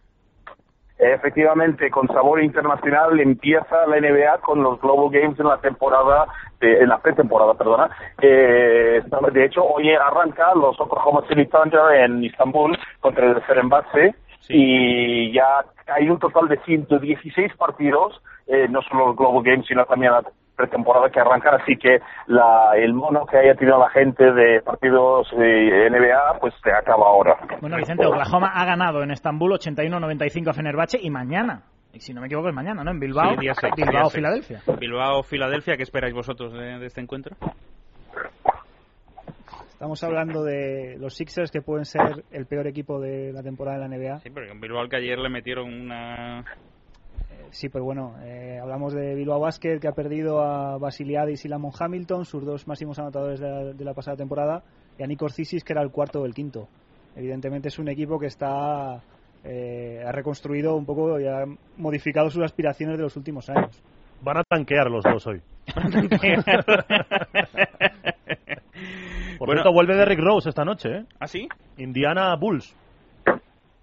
Efectivamente, 0.97 1.91
con 1.91 2.07
sabor 2.07 2.41
internacional 2.43 3.19
empieza 3.19 3.85
la 3.85 3.97
NBA 3.99 4.39
con 4.41 4.63
los 4.63 4.81
Global 4.81 5.11
Games 5.11 5.39
en 5.39 5.45
la 5.45 5.57
temporada, 5.61 6.25
de- 6.59 6.79
en 6.79 6.89
la 6.89 6.97
pretemporada, 6.97 7.53
perdona. 7.53 7.91
Eh, 8.19 9.03
de 9.31 9.45
hecho, 9.45 9.63
hoy 9.63 9.91
arranca 9.91 10.55
los 10.55 10.79
Oklahoma 10.81 11.21
City 11.29 11.45
Thunder 11.45 12.01
en 12.03 12.23
Istambul 12.23 12.75
contra 12.99 13.27
el 13.27 13.39
Fenerbahce 13.43 14.15
y 14.49 15.31
ya 15.33 15.65
hay 15.87 16.09
un 16.09 16.19
total 16.19 16.47
de 16.47 16.57
116 16.65 17.55
partidos, 17.57 18.21
eh, 18.47 18.67
no 18.69 18.81
solo 18.81 19.07
los 19.07 19.15
Global 19.17 19.43
Games, 19.43 19.65
sino 19.67 19.85
también 19.85 20.11
la 20.13 20.23
pretemporada 20.55 21.09
que 21.09 21.19
arrancan, 21.19 21.61
así 21.61 21.77
que 21.77 21.99
la, 22.25 22.71
el 22.75 22.93
mono 22.93 23.25
que 23.27 23.37
haya 23.37 23.53
tenido 23.55 23.77
la 23.77 23.89
gente 23.89 24.23
de 24.31 24.61
partidos 24.61 25.29
de 25.37 25.89
NBA, 25.91 26.39
pues 26.39 26.53
se 26.63 26.71
acaba 26.71 27.05
ahora. 27.07 27.37
Bueno, 27.61 27.77
Vicente, 27.77 28.05
Oklahoma 28.05 28.51
ha 28.55 28.65
ganado 28.65 29.03
en 29.03 29.11
Estambul 29.11 29.51
81-95 29.51 30.49
a 30.49 30.53
Fenerbahce 30.53 30.97
y 30.99 31.11
mañana, 31.11 31.61
y 31.93 31.99
si 31.99 32.11
no 32.13 32.21
me 32.21 32.27
equivoco 32.27 32.49
es 32.49 32.55
mañana, 32.55 32.83
¿no? 32.83 32.89
En 32.91 32.99
Bilbao, 32.99 33.35
Sí, 33.39 33.47
Bilbao. 33.75 34.09
Filadelfia. 34.09 34.61
Bilbao, 34.79 35.21
Filadelfia. 35.23 35.77
¿Qué 35.77 35.83
esperáis 35.83 36.13
vosotros 36.15 36.51
de, 36.53 36.79
de 36.79 36.85
este 36.87 37.01
encuentro? 37.01 37.35
Estamos 39.77 40.03
hablando 40.03 40.43
de 40.43 40.97
los 40.97 41.13
Sixers 41.13 41.51
que 41.51 41.61
pueden 41.61 41.85
ser 41.85 42.25
el 42.31 42.47
peor 42.47 42.65
equipo 42.65 42.99
de 42.99 43.31
la 43.31 43.43
temporada 43.43 43.77
de 43.77 43.87
la 43.87 43.95
NBA. 43.95 44.21
Sí, 44.21 44.31
porque 44.31 44.49
en 44.49 44.59
Bilbao 44.59 44.81
al 44.81 44.89
que 44.89 44.95
ayer 44.95 45.19
le 45.19 45.29
metieron 45.29 45.71
una... 45.71 46.43
Sí, 47.51 47.69
pero 47.69 47.85
bueno, 47.85 48.15
eh, 48.23 48.57
hablamos 48.59 48.95
de 48.95 49.13
Bilbao 49.13 49.39
Basket 49.39 49.77
que 49.79 49.87
ha 49.87 49.91
perdido 49.91 50.41
a 50.41 50.79
Basiliadis 50.79 51.45
y 51.45 51.47
Lamont 51.47 51.79
Hamilton, 51.79 52.25
sus 52.25 52.43
dos 52.43 52.67
máximos 52.67 52.97
anotadores 52.97 53.39
de 53.39 53.47
la, 53.47 53.63
de 53.65 53.85
la 53.85 53.93
pasada 53.93 54.17
temporada, 54.17 54.63
y 54.97 55.03
a 55.03 55.05
Nikos 55.05 55.35
Zisis 55.35 55.63
que 55.63 55.73
era 55.73 55.83
el 55.83 55.91
cuarto 55.91 56.21
o 56.21 56.25
el 56.25 56.33
quinto. 56.33 56.67
Evidentemente 57.15 57.67
es 57.67 57.77
un 57.77 57.87
equipo 57.87 58.17
que 58.17 58.25
está 58.25 59.03
eh, 59.43 60.03
ha 60.03 60.11
reconstruido 60.11 60.75
un 60.75 60.87
poco 60.87 61.19
y 61.19 61.27
ha 61.27 61.45
modificado 61.77 62.31
sus 62.31 62.43
aspiraciones 62.43 62.97
de 62.97 63.03
los 63.03 63.15
últimos 63.15 63.47
años. 63.47 63.79
Van 64.23 64.37
a 64.37 64.43
tanquear 64.43 64.89
los 64.89 65.03
dos 65.03 65.27
hoy. 65.27 65.39
Por 69.37 69.47
Bueno, 69.47 69.61
cierto, 69.61 69.73
vuelve 69.73 69.95
Derrick 69.95 70.19
Rose 70.19 70.49
esta 70.49 70.65
noche, 70.65 70.89
¿eh? 70.89 71.05
¿Ah, 71.19 71.27
sí? 71.27 71.47
Indiana 71.77 72.35
Bulls. 72.35 72.75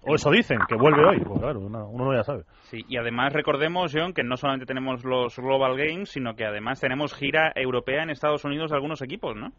O 0.07 0.13
eso 0.13 0.29
dicen, 0.29 0.59
que 0.67 0.75
vuelve 0.75 1.03
hoy. 1.03 1.19
Pues 1.19 1.39
claro, 1.39 1.61
uno, 1.61 1.87
uno 1.89 2.13
ya 2.13 2.23
sabe. 2.23 2.43
Sí, 2.63 2.85
y 2.87 2.97
además 2.97 3.33
recordemos, 3.33 3.91
John, 3.93 4.13
que 4.13 4.23
no 4.23 4.37
solamente 4.37 4.67
tenemos 4.67 5.03
los 5.03 5.35
Global 5.37 5.75
Games, 5.75 6.09
sino 6.09 6.35
que 6.35 6.45
además 6.45 6.79
tenemos 6.79 7.13
gira 7.15 7.51
europea 7.55 8.03
en 8.03 8.11
Estados 8.11 8.45
Unidos 8.45 8.69
de 8.69 8.75
algunos 8.75 9.01
equipos, 9.01 9.35
¿no? 9.35 9.51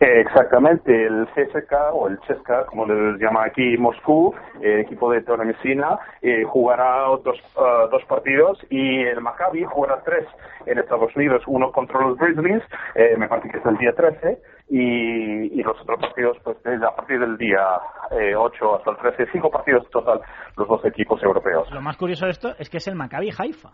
Eh, 0.00 0.20
Exactamente, 0.20 1.06
el 1.06 1.26
CSK 1.34 1.72
o 1.92 2.08
el 2.08 2.18
CSKA, 2.20 2.66
como 2.66 2.86
les 2.86 3.18
llama 3.20 3.44
aquí 3.44 3.76
Moscú, 3.76 4.34
el 4.60 4.80
equipo 4.80 5.10
de 5.10 5.22
Torre 5.22 5.44
Messina, 5.44 5.98
eh, 6.22 6.44
jugará 6.44 7.06
dos, 7.24 7.38
ah, 7.56 7.88
dos 7.90 8.04
partidos 8.04 8.58
y 8.70 9.02
el 9.02 9.20
Maccabi 9.20 9.64
jugará 9.64 10.00
tres 10.04 10.26
en 10.66 10.78
Estados 10.78 11.14
Unidos, 11.16 11.42
uno 11.46 11.72
contra 11.72 12.00
los 12.00 12.16
Grizzlies, 12.18 12.62
eh, 12.94 13.16
me 13.16 13.28
parece 13.28 13.48
que 13.50 13.58
es 13.58 13.66
el 13.66 13.76
día 13.78 13.92
13, 13.94 14.38
y, 14.68 15.58
y 15.60 15.62
los 15.62 15.80
otros 15.80 15.98
partidos 16.00 16.36
pues 16.44 16.56
desde 16.62 16.84
a 16.86 16.94
partir 16.94 17.18
del 17.20 17.36
día 17.38 17.64
eh, 18.10 18.34
8 18.36 18.76
hasta 18.76 18.90
el 18.90 18.96
13, 18.98 19.26
cinco 19.32 19.50
partidos 19.50 19.84
en 19.84 19.90
total 19.90 20.20
los 20.56 20.68
dos 20.68 20.84
equipos 20.84 21.22
europeos. 21.22 21.70
Lo 21.72 21.80
más 21.80 21.96
curioso 21.96 22.26
de 22.26 22.32
esto 22.32 22.54
es 22.58 22.68
que 22.68 22.78
es 22.78 22.86
el 22.88 22.94
Maccabi 22.96 23.30
Haifa. 23.36 23.70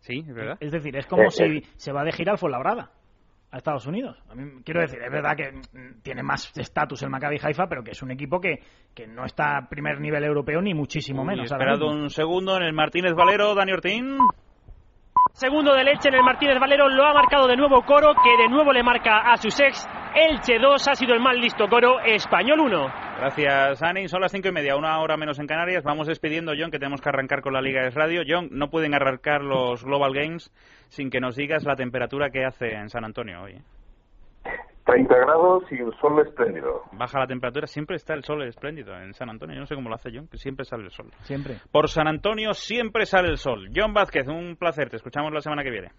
Sí, 0.00 0.24
es 0.26 0.34
verdad. 0.34 0.56
Es 0.60 0.72
decir, 0.72 0.96
es 0.96 1.06
como 1.06 1.24
Eh, 1.24 1.30
si 1.30 1.44
eh. 1.44 1.62
se 1.76 1.92
va 1.92 2.04
de 2.04 2.12
gira 2.12 2.32
al 2.32 2.38
Fuenlabrada 2.38 2.88
a 3.52 3.56
Estados 3.58 3.86
Unidos. 3.86 4.16
A 4.30 4.34
mí, 4.34 4.62
quiero 4.64 4.80
decir, 4.80 5.00
es 5.02 5.10
verdad 5.10 5.36
que 5.36 5.52
mm, 5.52 6.02
tiene 6.02 6.22
más 6.22 6.56
estatus 6.56 7.02
el 7.02 7.10
Maccabi 7.10 7.38
Haifa, 7.42 7.66
pero 7.66 7.82
que 7.82 7.90
es 7.92 8.02
un 8.02 8.10
equipo 8.10 8.40
que, 8.40 8.60
que 8.94 9.06
no 9.06 9.24
está 9.24 9.56
a 9.58 9.68
primer 9.68 10.00
nivel 10.00 10.22
europeo 10.24 10.60
ni 10.62 10.74
muchísimo 10.74 11.22
Uy, 11.22 11.28
menos. 11.28 11.50
ahora 11.52 11.72
esperad 11.74 11.86
mismo. 11.86 12.02
un 12.04 12.10
segundo 12.10 12.56
en 12.56 12.62
el 12.62 12.72
Martínez 12.72 13.14
Valero, 13.14 13.54
Dani 13.54 13.72
Ortín. 13.72 14.18
Segundo 15.32 15.74
de 15.74 15.84
leche 15.84 16.08
en 16.08 16.14
el 16.14 16.22
Martínez 16.24 16.58
Valero, 16.58 16.88
lo 16.88 17.04
ha 17.04 17.12
marcado 17.14 17.46
de 17.46 17.56
nuevo 17.56 17.82
Coro, 17.82 18.14
que 18.22 18.42
de 18.42 18.48
nuevo 18.48 18.72
le 18.72 18.82
marca 18.82 19.32
a 19.32 19.36
sus 19.36 19.58
ex. 19.60 19.86
Elche 20.14 20.58
2 20.58 20.88
ha 20.88 20.94
sido 20.96 21.14
el 21.14 21.20
más 21.20 21.36
listo 21.36 21.68
Coro, 21.68 22.00
Español 22.00 22.58
1. 22.60 22.86
Gracias, 23.18 23.82
Ani. 23.82 24.08
Son 24.08 24.20
las 24.20 24.32
cinco 24.32 24.48
y 24.48 24.52
media, 24.52 24.76
una 24.76 24.98
hora 25.00 25.16
menos 25.16 25.38
en 25.38 25.46
Canarias. 25.46 25.84
Vamos 25.84 26.08
despidiendo, 26.08 26.52
John, 26.58 26.70
que 26.70 26.78
tenemos 26.80 27.00
que 27.00 27.08
arrancar 27.08 27.42
con 27.42 27.52
la 27.52 27.60
Liga 27.62 27.82
de 27.82 27.90
Radio. 27.90 28.22
John, 28.26 28.48
no 28.50 28.70
pueden 28.70 28.94
arrancar 28.94 29.42
los 29.42 29.84
Global 29.84 30.12
Games 30.12 30.50
sin 30.88 31.10
que 31.10 31.20
nos 31.20 31.36
digas 31.36 31.64
la 31.64 31.76
temperatura 31.76 32.30
que 32.30 32.44
hace 32.44 32.72
en 32.72 32.88
San 32.88 33.04
Antonio 33.04 33.40
hoy. 33.42 33.52
¿eh? 33.52 33.62
30 34.84 35.14
grados 35.14 35.62
y 35.70 35.80
un 35.80 35.92
sol 36.00 36.20
espléndido. 36.26 36.82
Baja 36.92 37.20
la 37.20 37.26
temperatura, 37.28 37.68
siempre 37.68 37.94
está 37.94 38.14
el 38.14 38.24
sol 38.24 38.42
espléndido 38.42 38.96
en 38.96 39.14
San 39.14 39.30
Antonio. 39.30 39.54
Yo 39.54 39.60
no 39.60 39.66
sé 39.66 39.76
cómo 39.76 39.88
lo 39.88 39.94
hace 39.94 40.10
John, 40.12 40.26
que 40.26 40.38
siempre 40.38 40.64
sale 40.64 40.84
el 40.84 40.90
sol. 40.90 41.10
Siempre. 41.20 41.58
Por 41.70 41.88
San 41.88 42.08
Antonio 42.08 42.52
siempre 42.54 43.06
sale 43.06 43.28
el 43.28 43.36
sol. 43.36 43.70
John 43.74 43.94
Vázquez, 43.94 44.26
un 44.26 44.56
placer. 44.56 44.90
Te 44.90 44.96
escuchamos 44.96 45.32
la 45.32 45.40
semana 45.40 45.62
que 45.62 45.70
viene. 45.70 45.90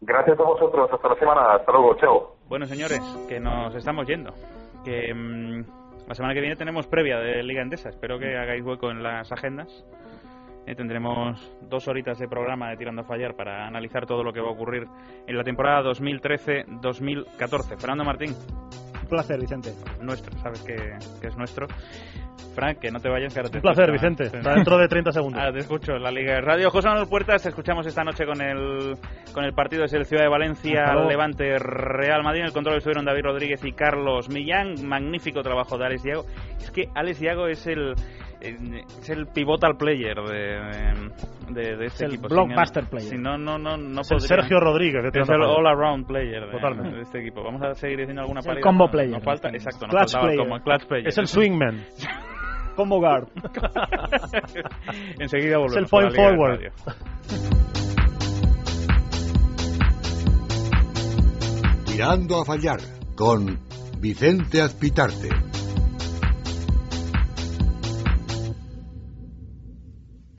Gracias 0.00 0.38
a 0.38 0.42
vosotros, 0.42 0.88
hasta 0.92 1.08
la 1.08 1.16
semana, 1.16 1.54
hasta 1.54 1.72
luego, 1.72 1.96
chao. 1.96 2.36
Bueno, 2.48 2.66
señores, 2.66 3.00
que 3.28 3.40
nos 3.40 3.74
estamos 3.74 4.06
yendo. 4.06 4.32
Que 4.84 5.12
mm, 5.12 5.64
la 6.06 6.14
semana 6.14 6.34
que 6.34 6.40
viene 6.40 6.56
tenemos 6.56 6.86
previa 6.86 7.18
de 7.18 7.42
Liga 7.42 7.62
Endesa. 7.62 7.88
Espero 7.88 8.18
que 8.18 8.36
hagáis 8.36 8.64
hueco 8.64 8.90
en 8.90 9.02
las 9.02 9.30
agendas. 9.32 9.84
Eh, 10.68 10.74
tendremos 10.74 11.40
dos 11.62 11.88
horitas 11.88 12.18
de 12.18 12.28
programa 12.28 12.68
de 12.68 12.76
Tirando 12.76 13.00
a 13.00 13.04
Fallar 13.04 13.34
para 13.34 13.66
analizar 13.66 14.04
todo 14.04 14.22
lo 14.22 14.34
que 14.34 14.40
va 14.40 14.48
a 14.48 14.52
ocurrir 14.52 14.86
en 15.26 15.34
la 15.34 15.42
temporada 15.42 15.80
2013-2014. 15.90 17.78
Fernando 17.78 18.04
Martín, 18.04 18.34
Un 19.00 19.08
placer, 19.08 19.40
Vicente. 19.40 19.72
nuestro, 20.02 20.36
sabes 20.40 20.60
que, 20.64 20.76
que 21.22 21.28
es 21.28 21.36
nuestro. 21.38 21.66
Frank, 22.54 22.80
que 22.80 22.90
no 22.90 23.00
te 23.00 23.08
vayas, 23.08 23.32
que 23.32 23.40
ahora 23.40 23.50
te 23.50 23.58
Un 23.58 23.62
placer, 23.62 23.88
escucho, 23.88 24.06
¿eh? 24.06 24.10
Vicente. 24.10 24.36
Hasta 24.36 24.54
dentro 24.56 24.76
de 24.76 24.88
30 24.88 25.12
segundos. 25.12 25.40
Ahora 25.40 25.52
te 25.54 25.60
escucho 25.60 25.92
en 25.92 26.02
la 26.02 26.10
Liga 26.10 26.34
de 26.34 26.40
Radio. 26.42 26.70
José 26.70 26.88
Manuel 26.88 27.08
Puertas, 27.08 27.42
te 27.42 27.48
escuchamos 27.48 27.86
esta 27.86 28.04
noche 28.04 28.26
con 28.26 28.42
el, 28.42 28.94
con 29.32 29.44
el 29.44 29.54
partido 29.54 29.82
desde 29.82 29.96
el 29.96 30.04
Ciudad 30.04 30.24
de 30.24 30.28
Valencia. 30.28 30.94
Levante, 30.96 31.58
Real 31.58 32.22
Madrid. 32.22 32.40
En 32.40 32.46
el 32.48 32.52
control 32.52 32.76
estuvieron 32.76 33.06
David 33.06 33.22
Rodríguez 33.22 33.64
y 33.64 33.72
Carlos 33.72 34.28
Millán. 34.28 34.86
Magnífico 34.86 35.40
trabajo 35.40 35.78
de 35.78 35.86
Alex 35.86 36.02
Diago. 36.02 36.24
Es 36.58 36.70
que 36.70 36.88
Alex 36.94 37.20
Diago 37.20 37.46
es 37.46 37.66
el, 37.66 37.94
es 38.40 39.10
el 39.10 39.26
pivotal 39.26 39.76
player 39.76 40.16
de, 40.16 41.10
de, 41.50 41.76
de 41.76 41.86
este 41.86 42.04
el 42.06 42.12
equipo. 42.14 42.28
blockbuster 42.28 42.84
Si 42.84 42.86
no- 42.86 42.90
player. 42.90 43.08
Si 43.10 43.16
no, 43.18 43.38
no, 43.38 43.58
no, 43.58 43.76
no 43.76 44.00
Es 44.02 44.10
el 44.12 44.20
Sergio 44.20 44.60
Rodríguez 44.60 45.02
de 45.02 45.08
Es 45.08 45.14
el 45.16 45.22
a 45.22 45.26
Fallar. 45.26 45.50
all-around 45.50 46.06
player 46.06 46.46
de, 46.46 46.52
Totalmente. 46.52 46.96
de 46.96 47.02
este 47.02 47.20
equipo. 47.20 47.42
Vamos 47.42 47.62
a 47.62 47.74
seguir 47.74 47.98
diciendo 47.98 48.22
alguna 48.22 48.40
Es 48.40 48.46
el 48.46 48.50
pálida. 48.50 48.62
combo 48.62 48.84
No- 48.86 48.90
player. 48.90 49.10
No 49.12 49.20
falta, 49.20 49.48
exacto, 49.48 49.86
no 49.86 49.90
Clutch 49.90 50.12
faltaba 50.12 50.24
el 50.24 50.36
player. 50.36 50.50
combo, 50.50 50.64
clutch 50.64 50.86
player. 50.88 51.08
Es 51.08 51.18
el 51.18 51.26
swingman. 51.26 51.84
Combo 52.76 53.00
guard. 53.00 53.26
Enseguida 55.18 55.58
volvemos. 55.58 55.72
Es 55.72 55.82
el 55.82 55.86
point 55.88 56.14
forward. 56.14 56.60
Tirando 61.86 62.40
a 62.40 62.44
fallar 62.44 62.78
con 63.16 63.58
Vicente 63.98 64.62
Azpitarte. 64.62 65.28